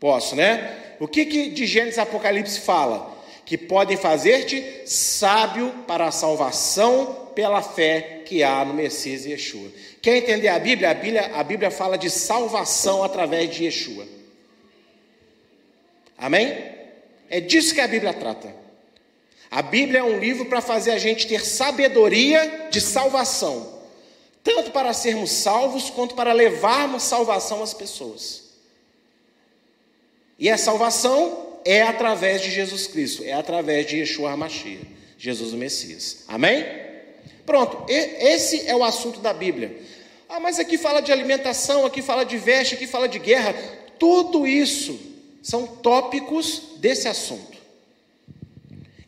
Posso, 0.00 0.35
né? 0.35 0.97
O 0.99 1.06
que, 1.06 1.25
que 1.25 1.50
de 1.50 1.66
Gênesis 1.66 2.00
Apocalipse 2.00 2.59
fala? 2.59 3.16
Que 3.47 3.57
podem 3.57 3.97
fazer-te 3.97 4.83
sábio 4.87 5.73
para 5.87 6.09
a 6.09 6.12
salvação 6.12 7.31
pela 7.33 7.62
fé 7.62 8.23
que 8.26 8.43
há 8.43 8.65
no 8.65 8.75
Messias 8.75 9.25
e 9.25 9.31
Yeshua. 9.31 9.71
Quer 10.03 10.17
entender 10.17 10.49
a 10.49 10.59
Bíblia? 10.59 10.91
A 10.91 10.95
Bíblia, 10.95 11.31
a 11.33 11.45
Bíblia 11.45 11.71
fala 11.71 11.97
de 11.97 12.11
salvação 12.11 13.05
através 13.05 13.55
de 13.55 13.65
Yeshua. 13.65 14.05
Amém? 16.19 16.59
É 17.31 17.41
disso 17.41 17.73
que 17.73 17.81
a 17.81 17.87
Bíblia 17.87 18.12
trata. 18.12 18.53
A 19.49 19.62
Bíblia 19.62 20.00
é 20.00 20.03
um 20.03 20.19
livro 20.19 20.47
para 20.47 20.61
fazer 20.61 20.91
a 20.91 20.99
gente 20.99 21.29
ter 21.29 21.45
sabedoria 21.45 22.69
de 22.71 22.81
salvação, 22.81 23.81
tanto 24.43 24.73
para 24.73 24.93
sermos 24.93 25.31
salvos 25.31 25.88
quanto 25.88 26.17
para 26.17 26.33
levarmos 26.33 27.05
salvação 27.05 27.62
às 27.62 27.73
pessoas. 27.73 28.43
E 30.37 30.50
a 30.50 30.59
salvação 30.59 31.46
é 31.67 31.83
através 31.83 32.41
de 32.41 32.51
Jesus 32.51 32.87
Cristo, 32.87 33.25
é 33.25 33.33
através 33.33 33.87
de 33.87 33.99
Yeshua 33.99 34.31
HaMashiach, 34.31 34.87
Jesus 35.19 35.53
o 35.53 35.57
Messias. 35.57 36.25
Amém? 36.29 36.65
Pronto, 37.45 37.85
esse 37.89 38.67
é 38.67 38.75
o 38.75 38.85
assunto 38.85 39.19
da 39.19 39.33
Bíblia. 39.35 39.77
Ah, 40.29 40.39
mas 40.41 40.59
aqui 40.59 40.79
fala 40.79 41.01
de 41.01 41.11
alimentação, 41.11 41.85
aqui 41.85 42.03
fala 42.03 42.25
de 42.25 42.39
veste, 42.39 42.75
aqui 42.75 42.87
fala 42.87 43.09
de 43.09 43.19
guerra. 43.19 43.55
Tudo 43.99 44.47
isso 44.47 44.99
são 45.43 45.67
tópicos 45.67 46.63
desse 46.79 47.09
assunto. 47.09 47.57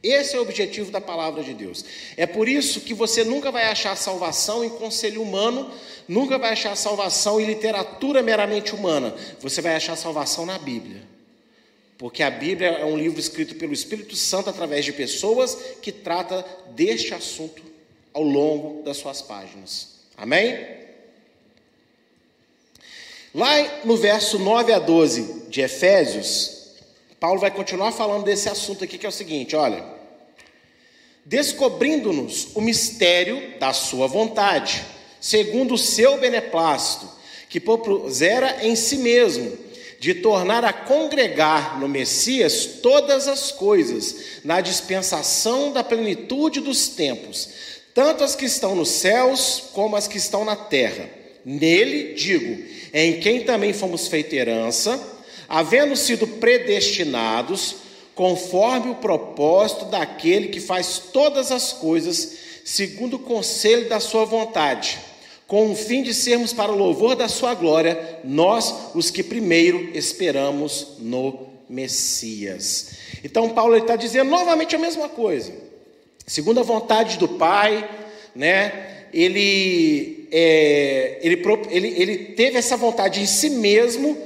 Esse 0.03 0.37
é 0.37 0.39
o 0.39 0.43
objetivo 0.43 0.91
da 0.91 1.01
palavra 1.01 1.43
de 1.43 1.53
Deus. 1.55 1.85
É 2.17 2.27
por 2.27 2.49
isso 2.49 2.81
que 2.81 2.95
você 2.95 3.25
nunca 3.25 3.51
vai 3.51 3.65
achar 3.65 3.97
salvação 3.97 4.65
em 4.65 4.71
conselho 4.71 5.23
humano, 5.23 5.71
nunca 6.07 6.39
vai 6.39 6.53
achar 6.53 6.77
salvação 6.77 7.41
em 7.41 7.45
literatura 7.45 8.23
meramente 8.23 8.75
humana. 8.75 9.15
Você 9.41 9.61
vai 9.61 9.75
achar 9.75 9.97
salvação 9.97 10.47
na 10.47 10.59
Bíblia. 10.59 11.18
Porque 11.99 12.23
a 12.23 12.31
Bíblia 12.31 12.69
é 12.69 12.85
um 12.85 12.97
livro 12.97 13.19
escrito 13.19 13.57
pelo 13.57 13.73
Espírito 13.73 14.15
Santo 14.15 14.49
através 14.49 14.85
de 14.85 14.93
pessoas 14.93 15.59
que 15.83 15.91
trata 15.91 16.47
deste 16.71 17.13
assunto 17.13 17.61
ao 18.15 18.23
longo 18.23 18.85
das 18.85 18.99
suas 18.99 19.21
páginas. 19.21 19.99
Amém? 20.17 20.79
Lá 23.35 23.85
no 23.85 23.97
verso 23.97 24.39
9 24.39 24.73
a 24.73 24.79
12 24.79 25.49
de 25.49 25.61
Efésios, 25.61 26.73
Paulo 27.19 27.41
vai 27.41 27.51
continuar 27.51 27.91
falando 27.91 28.25
desse 28.25 28.49
assunto 28.49 28.85
aqui, 28.85 28.97
que 28.97 29.05
é 29.05 29.09
o 29.09 29.13
seguinte: 29.13 29.57
olha. 29.57 29.99
Descobrindo-nos 31.25 32.57
o 32.57 32.61
mistério 32.61 33.59
da 33.59 33.75
Sua 33.75 34.07
vontade, 34.07 34.83
segundo 35.21 35.75
o 35.75 35.79
seu 35.79 36.17
beneplácito, 36.17 37.07
que 37.51 37.61
propusera 37.61 38.65
em 38.65 38.75
si 38.75 38.97
mesmo 38.97 39.68
de 39.99 40.15
tornar 40.15 40.65
a 40.65 40.73
congregar 40.73 41.79
no 41.81 41.89
Messias 41.89 42.67
todas 42.83 43.27
as 43.27 43.51
coisas, 43.51 44.41
na 44.45 44.61
dispensação 44.61 45.73
da 45.73 45.83
plenitude 45.83 46.61
dos 46.61 46.89
tempos, 46.89 47.49
tanto 47.93 48.23
as 48.23 48.37
que 48.37 48.45
estão 48.45 48.77
nos 48.77 48.91
céus 48.91 49.65
como 49.73 49.97
as 49.97 50.07
que 50.07 50.17
estão 50.17 50.45
na 50.45 50.55
terra. 50.55 51.11
Nele, 51.45 52.15
digo, 52.15 52.63
em 52.93 53.19
quem 53.19 53.43
também 53.43 53.73
fomos 53.73 54.07
feita 54.07 54.37
herança, 54.37 55.01
havendo 55.49 55.97
sido 55.97 56.27
predestinados, 56.27 57.77
conforme 58.15 58.91
o 58.91 58.97
propósito 58.97 59.87
daquele 59.87 60.49
que 60.49 60.61
faz 60.61 61.01
todas 61.13 61.51
as 61.51 61.73
coisas, 61.73 62.37
segundo 62.65 63.15
o 63.15 63.21
conselho 63.21 63.89
da 63.89 63.99
sua 63.99 64.25
vontade 64.25 64.99
com 65.49 65.73
o 65.73 65.75
fim 65.75 66.03
de 66.03 66.13
sermos 66.13 66.53
para 66.53 66.71
o 66.71 66.77
louvor 66.77 67.17
da 67.17 67.27
sua 67.27 67.55
glória, 67.55 68.21
nós, 68.23 68.95
os 68.95 69.11
que 69.11 69.23
primeiro 69.23 69.91
esperamos 69.97 70.99
no 70.99 71.49
Messias. 71.67 72.91
Então, 73.25 73.49
Paulo 73.49 73.75
está 73.75 73.97
dizendo 73.97 74.29
novamente 74.31 74.77
a 74.77 74.79
mesma 74.79 75.09
coisa. 75.09 75.55
Segundo 76.27 76.61
a 76.61 76.63
vontade 76.63 77.17
do 77.17 77.27
Pai, 77.27 77.89
né, 78.37 79.07
ele, 79.11 80.29
é, 80.31 81.19
ele, 81.23 81.43
ele, 81.71 81.89
ele 81.97 82.17
teve 82.35 82.59
essa 82.59 82.77
vontade 82.77 83.23
em 83.23 83.27
si 83.27 83.49
mesmo 83.49 84.19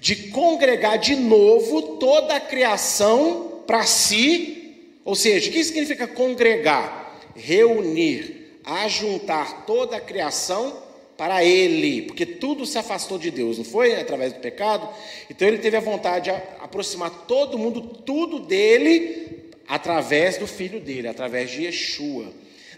de 0.00 0.14
congregar 0.28 0.96
de 0.96 1.16
novo 1.16 1.82
toda 1.98 2.36
a 2.36 2.40
criação 2.40 3.62
para 3.66 3.82
si. 3.82 4.76
Ou 5.04 5.16
seja, 5.16 5.50
o 5.50 5.52
que 5.52 5.64
significa 5.64 6.06
congregar? 6.06 7.18
Reunir 7.34 8.37
ajuntar 8.68 9.64
toda 9.64 9.96
a 9.96 10.00
criação 10.00 10.82
para 11.16 11.42
ele, 11.42 12.02
porque 12.02 12.24
tudo 12.24 12.66
se 12.66 12.78
afastou 12.78 13.18
de 13.18 13.30
Deus, 13.30 13.58
não 13.58 13.64
foi? 13.64 13.98
Através 13.98 14.32
do 14.32 14.40
pecado. 14.40 14.88
Então 15.28 15.48
ele 15.48 15.58
teve 15.58 15.76
a 15.76 15.80
vontade 15.80 16.30
de 16.30 16.30
aproximar 16.60 17.10
todo 17.26 17.58
mundo, 17.58 17.80
tudo 17.80 18.38
dele, 18.38 19.50
através 19.66 20.36
do 20.36 20.46
filho 20.46 20.80
dele, 20.80 21.08
através 21.08 21.50
de 21.50 21.64
Yeshua. 21.64 22.26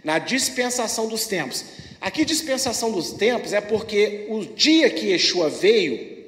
Na 0.03 0.19
dispensação 0.19 1.07
dos 1.07 1.27
tempos. 1.27 1.65
Aqui, 2.01 2.25
dispensação 2.25 2.91
dos 2.91 3.13
tempos 3.13 3.53
é 3.53 3.61
porque 3.61 4.27
o 4.31 4.47
dia 4.47 4.89
que 4.89 5.09
Yeshua 5.09 5.51
veio 5.51 6.25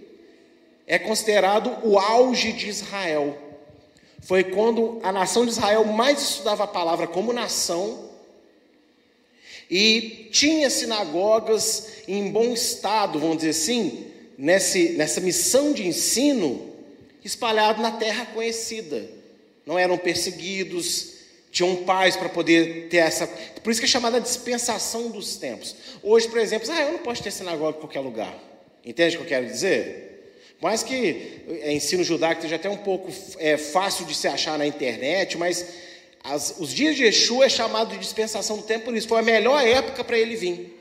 é 0.87 0.99
considerado 0.99 1.79
o 1.83 1.99
auge 1.99 2.53
de 2.53 2.69
Israel. 2.69 3.39
Foi 4.21 4.45
quando 4.45 5.01
a 5.03 5.11
nação 5.11 5.47
de 5.47 5.53
Israel 5.53 5.85
mais 5.87 6.21
estudava 6.21 6.65
a 6.65 6.67
palavra 6.67 7.07
como 7.07 7.33
nação 7.33 8.12
e 9.75 10.29
tinha 10.31 10.69
sinagogas 10.69 11.89
em 12.07 12.31
bom 12.31 12.53
estado, 12.53 13.19
vamos 13.19 13.39
dizer 13.39 13.49
assim, 13.49 14.05
nesse, 14.37 14.91
nessa 14.91 15.19
missão 15.19 15.73
de 15.73 15.87
ensino, 15.87 16.71
espalhado 17.25 17.81
na 17.81 17.93
terra 17.93 18.27
conhecida. 18.27 19.03
Não 19.65 19.79
eram 19.79 19.97
perseguidos, 19.97 21.15
tinham 21.51 21.75
pais 21.85 22.17
para 22.17 22.29
poder 22.29 22.89
ter 22.91 22.99
essa. 22.99 23.27
Por 23.27 23.71
isso 23.71 23.81
que 23.81 23.87
é 23.87 23.89
chamada 23.89 24.21
dispensação 24.21 25.09
dos 25.09 25.37
tempos. 25.37 25.75
Hoje, 26.03 26.29
por 26.29 26.39
exemplo, 26.39 26.71
ah, 26.71 26.83
eu 26.83 26.93
não 26.93 26.99
posso 26.99 27.23
ter 27.23 27.31
sinagoga 27.31 27.79
em 27.79 27.81
qualquer 27.81 28.01
lugar. 28.01 28.39
Entende 28.85 29.17
o 29.17 29.21
que 29.21 29.25
eu 29.25 29.29
quero 29.29 29.47
dizer? 29.47 30.35
Mais 30.61 30.83
que 30.83 31.45
é, 31.63 31.73
ensino 31.73 32.05
judaico 32.05 32.41
esteja 32.41 32.57
até 32.57 32.69
um 32.69 32.77
pouco 32.77 33.11
é, 33.39 33.57
fácil 33.57 34.05
de 34.05 34.15
se 34.15 34.29
achar 34.29 34.59
na 34.59 34.67
internet, 34.67 35.39
mas 35.39 35.65
as, 36.25 36.57
os 36.59 36.73
dias 36.73 36.97
de 36.97 37.05
Yeshua 37.05 37.47
é 37.47 37.49
chamado 37.49 37.91
de 37.91 37.99
dispensação 37.99 38.57
do 38.57 38.63
tempo 38.63 38.87
por 38.87 38.97
isso. 38.97 39.09
Foi 39.09 39.21
a 39.21 39.23
melhor 39.23 39.67
época 39.67 40.05
para 40.05 40.19
ele 40.19 40.37
vir. 40.37 40.79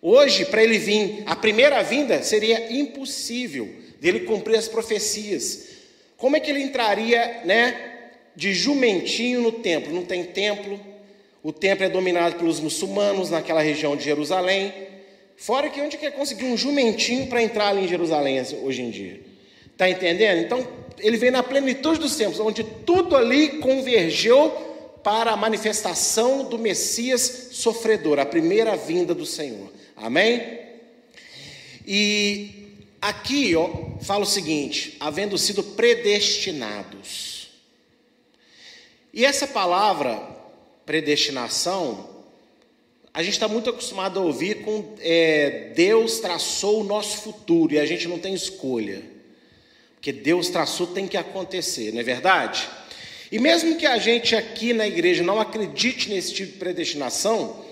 Hoje, 0.00 0.44
para 0.44 0.62
ele 0.62 0.78
vir, 0.78 1.22
a 1.26 1.36
primeira 1.36 1.82
vinda 1.82 2.22
seria 2.22 2.72
impossível 2.72 3.68
dele 4.00 4.20
cumprir 4.20 4.56
as 4.56 4.66
profecias. 4.66 5.68
Como 6.16 6.36
é 6.36 6.40
que 6.40 6.50
ele 6.50 6.60
entraria, 6.60 7.42
né, 7.44 7.92
de 8.34 8.52
jumentinho 8.52 9.40
no 9.40 9.52
templo. 9.52 9.92
Não 9.92 10.04
tem 10.04 10.24
templo. 10.24 10.80
O 11.42 11.52
templo 11.52 11.84
é 11.84 11.88
dominado 11.88 12.36
pelos 12.36 12.60
muçulmanos 12.60 13.30
naquela 13.30 13.62
região 13.62 13.96
de 13.96 14.04
Jerusalém. 14.04 14.72
Fora 15.36 15.68
que 15.68 15.80
onde 15.80 15.96
quer 15.96 16.12
conseguir 16.12 16.44
um 16.44 16.56
jumentinho 16.56 17.26
para 17.26 17.42
entrar 17.42 17.68
ali 17.68 17.84
em 17.84 17.88
Jerusalém 17.88 18.40
hoje 18.62 18.82
em 18.82 18.90
dia? 18.90 19.20
Está 19.72 19.90
entendendo? 19.90 20.40
Então, 20.40 20.66
ele 20.98 21.16
vem 21.16 21.30
na 21.30 21.42
plenitude 21.42 21.98
dos 21.98 22.16
tempos, 22.16 22.40
onde 22.40 22.64
tudo 22.64 23.16
ali 23.16 23.58
convergeu 23.58 24.50
para 25.02 25.32
a 25.32 25.36
manifestação 25.36 26.44
do 26.44 26.58
Messias 26.58 27.48
sofredor, 27.52 28.18
a 28.18 28.26
primeira 28.26 28.76
vinda 28.76 29.14
do 29.14 29.26
Senhor. 29.26 29.72
Amém? 29.96 30.60
E 31.86 32.68
aqui, 33.00 33.54
ó, 33.56 33.68
fala 34.00 34.22
o 34.22 34.26
seguinte: 34.26 34.96
havendo 35.00 35.36
sido 35.36 35.62
predestinados. 35.62 37.50
E 39.12 39.24
essa 39.24 39.46
palavra, 39.46 40.16
predestinação, 40.86 42.08
a 43.12 43.22
gente 43.22 43.34
está 43.34 43.46
muito 43.46 43.68
acostumado 43.68 44.18
a 44.18 44.22
ouvir 44.22 44.62
com 44.62 44.94
é, 45.00 45.72
Deus 45.74 46.20
traçou 46.20 46.80
o 46.80 46.84
nosso 46.84 47.18
futuro 47.18 47.74
e 47.74 47.78
a 47.78 47.84
gente 47.84 48.08
não 48.08 48.18
tem 48.18 48.32
escolha. 48.32 49.11
Porque 50.02 50.10
Deus 50.10 50.48
traçou 50.48 50.88
tem 50.88 51.06
que 51.06 51.16
acontecer, 51.16 51.92
não 51.92 52.00
é 52.00 52.02
verdade? 52.02 52.68
E 53.30 53.38
mesmo 53.38 53.76
que 53.76 53.86
a 53.86 53.98
gente 53.98 54.34
aqui 54.34 54.72
na 54.72 54.84
igreja 54.84 55.22
não 55.22 55.38
acredite 55.38 56.10
nesse 56.10 56.34
tipo 56.34 56.54
de 56.54 56.58
predestinação, 56.58 57.64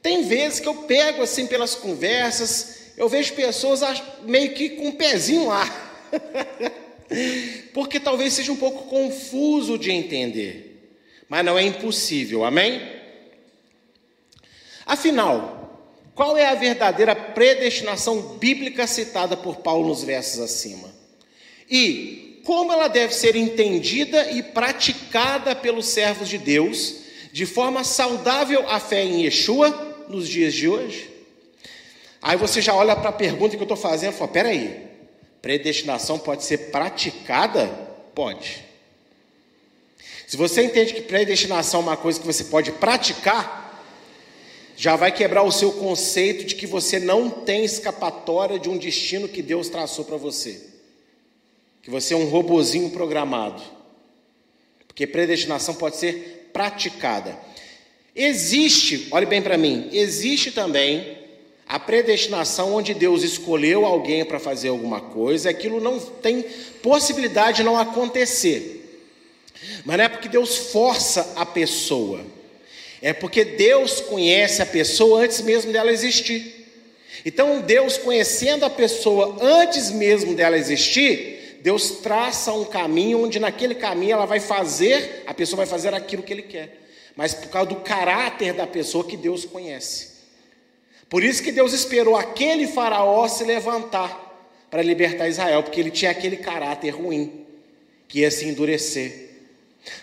tem 0.00 0.22
vezes 0.22 0.60
que 0.60 0.68
eu 0.68 0.74
pego 0.84 1.20
assim 1.20 1.48
pelas 1.48 1.74
conversas, 1.74 2.92
eu 2.96 3.08
vejo 3.08 3.32
pessoas 3.32 3.82
meio 4.22 4.54
que 4.54 4.68
com 4.68 4.86
um 4.86 4.92
pezinho 4.92 5.48
lá. 5.48 5.68
Porque 7.74 7.98
talvez 7.98 8.34
seja 8.34 8.52
um 8.52 8.56
pouco 8.56 8.84
confuso 8.84 9.76
de 9.76 9.90
entender 9.90 10.74
mas 11.28 11.44
não 11.44 11.58
é 11.58 11.64
impossível, 11.64 12.44
amém? 12.44 12.80
Afinal, 14.86 15.90
qual 16.14 16.36
é 16.36 16.46
a 16.46 16.54
verdadeira 16.54 17.16
predestinação 17.16 18.36
bíblica 18.38 18.86
citada 18.86 19.36
por 19.36 19.56
Paulo 19.56 19.88
nos 19.88 20.04
versos 20.04 20.38
acima? 20.38 20.93
E 21.70 22.40
como 22.44 22.72
ela 22.72 22.88
deve 22.88 23.14
ser 23.14 23.36
entendida 23.36 24.30
e 24.30 24.42
praticada 24.42 25.56
pelos 25.56 25.86
servos 25.86 26.28
de 26.28 26.38
Deus 26.38 26.96
de 27.32 27.46
forma 27.46 27.82
saudável 27.82 28.68
a 28.68 28.78
fé 28.78 29.02
em 29.02 29.24
Yeshua 29.24 30.06
nos 30.08 30.28
dias 30.28 30.54
de 30.54 30.68
hoje? 30.68 31.10
Aí 32.20 32.36
você 32.36 32.62
já 32.62 32.74
olha 32.74 32.94
para 32.96 33.10
a 33.10 33.12
pergunta 33.12 33.56
que 33.56 33.62
eu 33.62 33.64
estou 33.64 33.76
fazendo 33.76 34.14
e 34.14 34.16
fala: 34.16 34.30
peraí, 34.30 34.86
predestinação 35.42 36.18
pode 36.18 36.44
ser 36.44 36.70
praticada? 36.70 37.66
Pode. 38.14 38.64
Se 40.26 40.36
você 40.36 40.64
entende 40.64 40.94
que 40.94 41.02
predestinação 41.02 41.80
é 41.80 41.82
uma 41.82 41.96
coisa 41.96 42.18
que 42.18 42.26
você 42.26 42.44
pode 42.44 42.72
praticar, 42.72 43.64
já 44.76 44.96
vai 44.96 45.12
quebrar 45.12 45.42
o 45.42 45.52
seu 45.52 45.72
conceito 45.72 46.44
de 46.44 46.54
que 46.54 46.66
você 46.66 46.98
não 46.98 47.30
tem 47.30 47.64
escapatória 47.64 48.58
de 48.58 48.68
um 48.68 48.76
destino 48.76 49.28
que 49.28 49.42
Deus 49.42 49.68
traçou 49.68 50.04
para 50.04 50.16
você. 50.16 50.73
Que 51.84 51.90
você 51.90 52.14
é 52.14 52.16
um 52.16 52.30
robozinho 52.30 52.88
programado. 52.88 53.62
Porque 54.86 55.06
predestinação 55.06 55.74
pode 55.74 55.96
ser 55.96 56.48
praticada. 56.50 57.38
Existe, 58.16 59.08
olhe 59.10 59.26
bem 59.26 59.42
para 59.42 59.58
mim, 59.58 59.90
existe 59.92 60.50
também 60.50 61.18
a 61.66 61.78
predestinação 61.78 62.74
onde 62.74 62.94
Deus 62.94 63.22
escolheu 63.22 63.84
alguém 63.84 64.24
para 64.24 64.38
fazer 64.38 64.68
alguma 64.68 65.00
coisa, 65.00 65.50
aquilo 65.50 65.80
não 65.80 65.98
tem 65.98 66.42
possibilidade 66.82 67.58
de 67.58 67.64
não 67.64 67.76
acontecer. 67.76 69.02
Mas 69.84 69.96
não 69.98 70.04
é 70.04 70.08
porque 70.08 70.28
Deus 70.28 70.56
força 70.56 71.32
a 71.36 71.44
pessoa, 71.44 72.24
é 73.02 73.12
porque 73.12 73.44
Deus 73.44 74.00
conhece 74.00 74.62
a 74.62 74.66
pessoa 74.66 75.22
antes 75.22 75.40
mesmo 75.40 75.72
dela 75.72 75.90
existir. 75.90 76.64
Então, 77.26 77.60
Deus 77.60 77.98
conhecendo 77.98 78.64
a 78.64 78.70
pessoa 78.70 79.36
antes 79.40 79.90
mesmo 79.90 80.34
dela 80.34 80.56
existir, 80.56 81.33
Deus 81.64 81.92
traça 81.92 82.52
um 82.52 82.66
caminho 82.66 83.24
onde 83.24 83.40
naquele 83.40 83.74
caminho 83.74 84.12
ela 84.12 84.26
vai 84.26 84.38
fazer, 84.38 85.22
a 85.26 85.32
pessoa 85.32 85.56
vai 85.56 85.66
fazer 85.66 85.94
aquilo 85.94 86.22
que 86.22 86.30
ele 86.30 86.42
quer. 86.42 86.78
Mas 87.16 87.32
por 87.32 87.48
causa 87.48 87.70
do 87.70 87.76
caráter 87.76 88.52
da 88.52 88.66
pessoa 88.66 89.02
que 89.02 89.16
Deus 89.16 89.46
conhece. 89.46 90.08
Por 91.08 91.24
isso 91.24 91.42
que 91.42 91.50
Deus 91.50 91.72
esperou 91.72 92.16
aquele 92.16 92.66
faraó 92.66 93.26
se 93.26 93.44
levantar 93.44 94.46
para 94.70 94.82
libertar 94.82 95.26
Israel, 95.26 95.62
porque 95.62 95.80
ele 95.80 95.90
tinha 95.90 96.10
aquele 96.10 96.36
caráter 96.36 96.90
ruim, 96.90 97.46
que 98.08 98.20
ia 98.20 98.30
se 98.30 98.44
endurecer. 98.44 99.30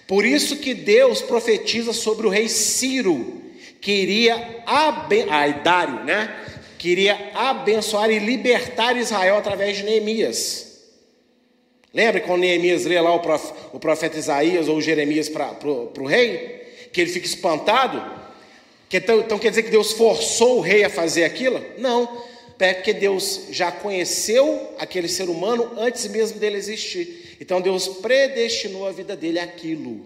Por 0.08 0.26
isso 0.26 0.56
que 0.56 0.74
Deus 0.74 1.22
profetiza 1.22 1.94
sobre 1.94 2.26
o 2.26 2.32
rei 2.32 2.50
Ciro, 2.50 3.40
que 3.80 3.92
iria 3.92 4.64
abençoar, 4.66 5.62
Dário, 5.62 6.04
né? 6.06 6.36
Queria 6.80 7.30
abençoar 7.36 8.10
e 8.10 8.18
libertar 8.18 8.98
Israel 8.98 9.38
através 9.38 9.78
de 9.78 9.84
Neemias. 9.84 10.71
Lembra 11.94 12.22
quando 12.22 12.42
Neemias 12.42 12.86
lê 12.86 13.00
lá 13.02 13.14
o 13.14 13.80
profeta, 13.80 14.18
Isaías 14.18 14.68
ou 14.70 14.80
Jeremias 14.80 15.28
para 15.28 15.58
o 15.68 16.06
rei? 16.06 16.88
Que 16.94 17.02
ele 17.02 17.12
fica 17.12 17.26
espantado? 17.26 18.02
Que 18.88 18.98
então, 18.98 19.20
então 19.20 19.40
quer 19.40 19.50
dizer 19.50 19.64
que 19.64 19.70
Deus 19.70 19.92
forçou 19.94 20.58
o 20.58 20.62
rei 20.62 20.84
a 20.84 20.90
fazer 20.90 21.24
aquilo? 21.24 21.64
Não, 21.78 22.24
é 22.60 22.74
porque 22.74 22.94
Deus 22.94 23.48
já 23.50 23.72
conheceu 23.72 24.74
aquele 24.78 25.08
ser 25.08 25.30
humano 25.30 25.72
antes 25.78 26.08
mesmo 26.08 26.40
dele 26.40 26.58
existir. 26.58 27.38
Então 27.42 27.60
Deus 27.60 27.88
predestinou 27.88 28.88
a 28.88 28.92
vida 28.92 29.16
dele 29.16 29.40
àquilo. 29.40 30.06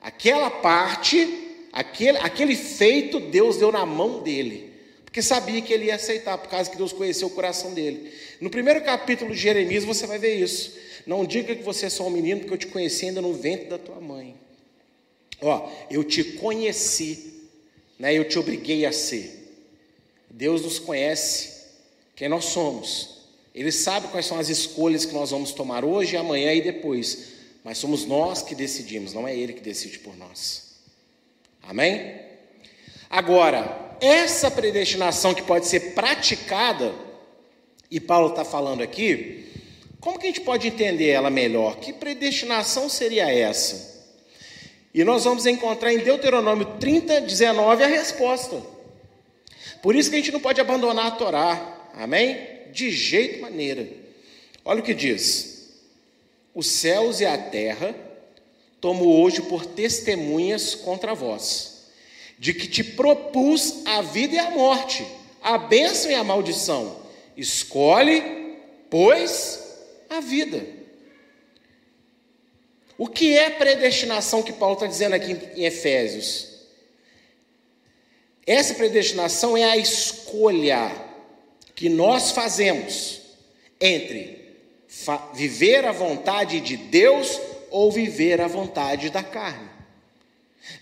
Aquela 0.00 0.50
parte, 0.50 1.28
aquele, 1.72 2.18
aquele 2.18 2.56
feito, 2.56 3.20
Deus 3.20 3.58
deu 3.58 3.70
na 3.70 3.84
mão 3.84 4.22
dele. 4.22 4.72
Porque 5.04 5.20
sabia 5.20 5.60
que 5.60 5.72
ele 5.72 5.86
ia 5.86 5.96
aceitar, 5.96 6.38
por 6.38 6.48
causa 6.48 6.70
que 6.70 6.76
Deus 6.76 6.92
conheceu 6.92 7.28
o 7.28 7.32
coração 7.32 7.74
dele. 7.74 8.10
No 8.40 8.48
primeiro 8.48 8.80
capítulo 8.80 9.34
de 9.34 9.40
Jeremias 9.40 9.84
você 9.84 10.06
vai 10.06 10.18
ver 10.18 10.36
isso. 10.36 10.74
Não 11.06 11.24
diga 11.24 11.54
que 11.54 11.62
você 11.62 11.86
é 11.86 11.90
só 11.90 12.06
um 12.06 12.10
menino, 12.10 12.40
porque 12.40 12.54
eu 12.54 12.58
te 12.58 12.66
conheci 12.66 13.06
ainda 13.06 13.20
no 13.20 13.32
ventre 13.32 13.68
da 13.68 13.78
tua 13.78 14.00
mãe. 14.00 14.36
Ó, 15.40 15.68
eu 15.90 16.04
te 16.04 16.22
conheci, 16.22 17.48
né? 17.98 18.16
eu 18.16 18.28
te 18.28 18.38
obriguei 18.38 18.86
a 18.86 18.92
ser. 18.92 19.38
Deus 20.30 20.62
nos 20.62 20.78
conhece, 20.78 21.66
quem 22.14 22.28
nós 22.28 22.46
somos. 22.46 23.22
Ele 23.54 23.70
sabe 23.70 24.08
quais 24.08 24.26
são 24.26 24.38
as 24.38 24.48
escolhas 24.48 25.04
que 25.04 25.12
nós 25.12 25.30
vamos 25.30 25.52
tomar 25.52 25.84
hoje, 25.84 26.16
amanhã 26.16 26.54
e 26.54 26.62
depois. 26.62 27.32
Mas 27.64 27.78
somos 27.78 28.06
nós 28.06 28.40
que 28.42 28.54
decidimos, 28.54 29.12
não 29.12 29.28
é 29.28 29.36
Ele 29.36 29.52
que 29.52 29.60
decide 29.60 29.98
por 29.98 30.16
nós. 30.16 30.72
Amém? 31.62 32.16
Agora, 33.10 33.96
essa 34.00 34.50
predestinação 34.50 35.34
que 35.34 35.42
pode 35.42 35.66
ser 35.66 35.94
praticada, 35.94 36.94
e 37.90 38.00
Paulo 38.00 38.30
está 38.30 38.44
falando 38.44 38.82
aqui, 38.82 39.51
como 40.02 40.18
que 40.18 40.26
a 40.26 40.28
gente 40.28 40.42
pode 40.42 40.68
entender 40.68 41.08
ela 41.08 41.30
melhor? 41.30 41.76
Que 41.76 41.94
predestinação 41.94 42.90
seria 42.90 43.32
essa? 43.32 43.90
E 44.92 45.02
nós 45.02 45.24
vamos 45.24 45.46
encontrar 45.46 45.94
em 45.94 45.98
Deuteronômio 45.98 46.76
30, 46.78 47.22
19 47.22 47.82
a 47.82 47.86
resposta. 47.86 48.60
Por 49.80 49.96
isso 49.96 50.10
que 50.10 50.16
a 50.16 50.18
gente 50.18 50.30
não 50.30 50.40
pode 50.40 50.60
abandonar 50.60 51.06
a 51.06 51.10
Torá. 51.12 51.90
Amém? 51.94 52.52
de 52.72 52.90
jeito 52.90 53.40
maneira. 53.40 53.86
Olha 54.64 54.80
o 54.80 54.82
que 54.82 54.94
diz: 54.94 55.68
Os 56.54 56.66
céus 56.66 57.20
e 57.20 57.26
a 57.26 57.36
terra 57.36 57.94
tomo 58.80 59.22
hoje 59.22 59.42
por 59.42 59.64
testemunhas 59.64 60.74
contra 60.74 61.14
vós, 61.14 61.84
de 62.38 62.52
que 62.52 62.66
te 62.66 62.82
propus 62.82 63.86
a 63.86 64.02
vida 64.02 64.34
e 64.34 64.38
a 64.38 64.50
morte, 64.50 65.06
a 65.40 65.56
bênção 65.56 66.10
e 66.10 66.14
a 66.14 66.24
maldição. 66.24 67.00
Escolhe, 67.36 68.56
pois, 68.90 69.61
a 70.16 70.20
vida. 70.20 70.64
O 72.98 73.08
que 73.08 73.36
é 73.36 73.50
predestinação 73.50 74.42
que 74.42 74.52
Paulo 74.52 74.74
está 74.74 74.86
dizendo 74.86 75.14
aqui 75.14 75.32
em 75.56 75.64
Efésios? 75.64 76.52
Essa 78.46 78.74
predestinação 78.74 79.56
é 79.56 79.64
a 79.64 79.76
escolha 79.76 80.90
que 81.74 81.88
nós 81.88 82.30
fazemos 82.30 83.20
entre 83.80 84.40
viver 85.34 85.84
a 85.84 85.92
vontade 85.92 86.60
de 86.60 86.76
Deus 86.76 87.40
ou 87.70 87.90
viver 87.90 88.40
a 88.40 88.46
vontade 88.46 89.10
da 89.10 89.22
carne. 89.22 89.70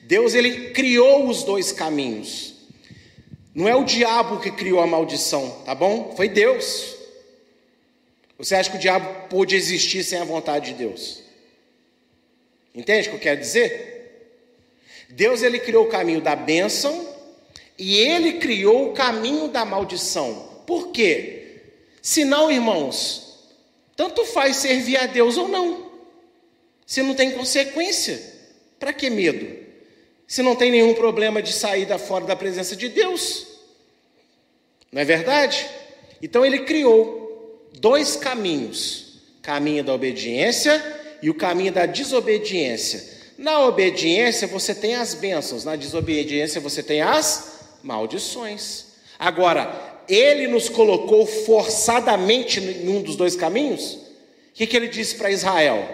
Deus 0.03 0.35
ele 0.35 0.71
criou 0.71 1.29
os 1.29 1.43
dois 1.43 1.73
caminhos. 1.73 2.55
Não 3.55 3.69
é 3.69 3.75
o 3.75 3.85
diabo 3.85 4.41
que 4.41 4.51
criou 4.51 4.81
a 4.81 4.87
maldição, 4.87 5.63
tá 5.65 5.75
bom? 5.75 6.13
Foi 6.17 6.29
Deus. 6.29 7.00
Você 8.41 8.55
acha 8.55 8.71
que 8.71 8.77
o 8.79 8.81
diabo 8.81 9.29
pôde 9.29 9.55
existir 9.55 10.03
sem 10.03 10.19
a 10.19 10.25
vontade 10.25 10.73
de 10.73 10.79
Deus? 10.79 11.21
Entende 12.75 13.07
o 13.07 13.11
que 13.11 13.17
eu 13.17 13.21
quero 13.21 13.39
dizer? 13.39 14.39
Deus 15.11 15.43
ele 15.43 15.59
criou 15.59 15.85
o 15.85 15.91
caminho 15.91 16.23
da 16.23 16.35
bênção 16.35 17.07
e 17.77 17.99
ele 17.99 18.39
criou 18.39 18.89
o 18.89 18.93
caminho 18.95 19.49
da 19.49 19.67
maldição. 19.67 20.63
Por 20.67 20.89
quê? 20.89 21.65
Senão, 22.01 22.51
irmãos, 22.51 23.47
tanto 23.95 24.25
faz 24.25 24.57
servir 24.57 24.97
a 24.97 25.05
Deus 25.05 25.37
ou 25.37 25.47
não. 25.47 25.91
Se 26.87 27.03
não 27.03 27.15
tem 27.15 27.33
consequência, 27.33 28.23
para 28.79 28.95
que 28.95 29.11
medo? 29.11 29.55
Se 30.27 30.41
não 30.41 30.57
tem 30.57 30.71
nenhum 30.71 30.95
problema 30.95 31.43
de 31.43 31.53
sair 31.53 31.85
da 31.85 31.99
fora 31.99 32.25
da 32.25 32.35
presença 32.35 32.75
de 32.75 32.89
Deus. 32.89 33.49
Não 34.91 35.03
é 35.03 35.05
verdade? 35.05 35.69
Então 36.23 36.43
ele 36.47 36.61
criou 36.61 37.20
dois 37.81 38.15
caminhos: 38.17 39.15
caminho 39.43 39.83
da 39.83 39.95
obediência 39.95 40.83
e 41.23 41.31
o 41.31 41.35
caminho 41.35 41.73
da 41.73 41.87
desobediência. 41.87 43.19
Na 43.37 43.67
obediência 43.67 44.47
você 44.47 44.75
tem 44.75 44.95
as 44.95 45.15
bênçãos, 45.15 45.65
na 45.65 45.75
desobediência 45.75 46.61
você 46.61 46.83
tem 46.83 47.01
as 47.01 47.79
maldições. 47.83 48.85
Agora, 49.19 50.03
ele 50.09 50.47
nos 50.47 50.69
colocou 50.69 51.27
forçadamente 51.27 52.61
em 52.61 52.89
um 52.89 53.03
dos 53.03 53.17
dois 53.17 53.35
caminhos? 53.35 53.95
O 53.95 53.99
que, 54.55 54.67
que 54.67 54.77
ele 54.77 54.89
disse 54.89 55.15
para 55.15 55.31
Israel? 55.31 55.89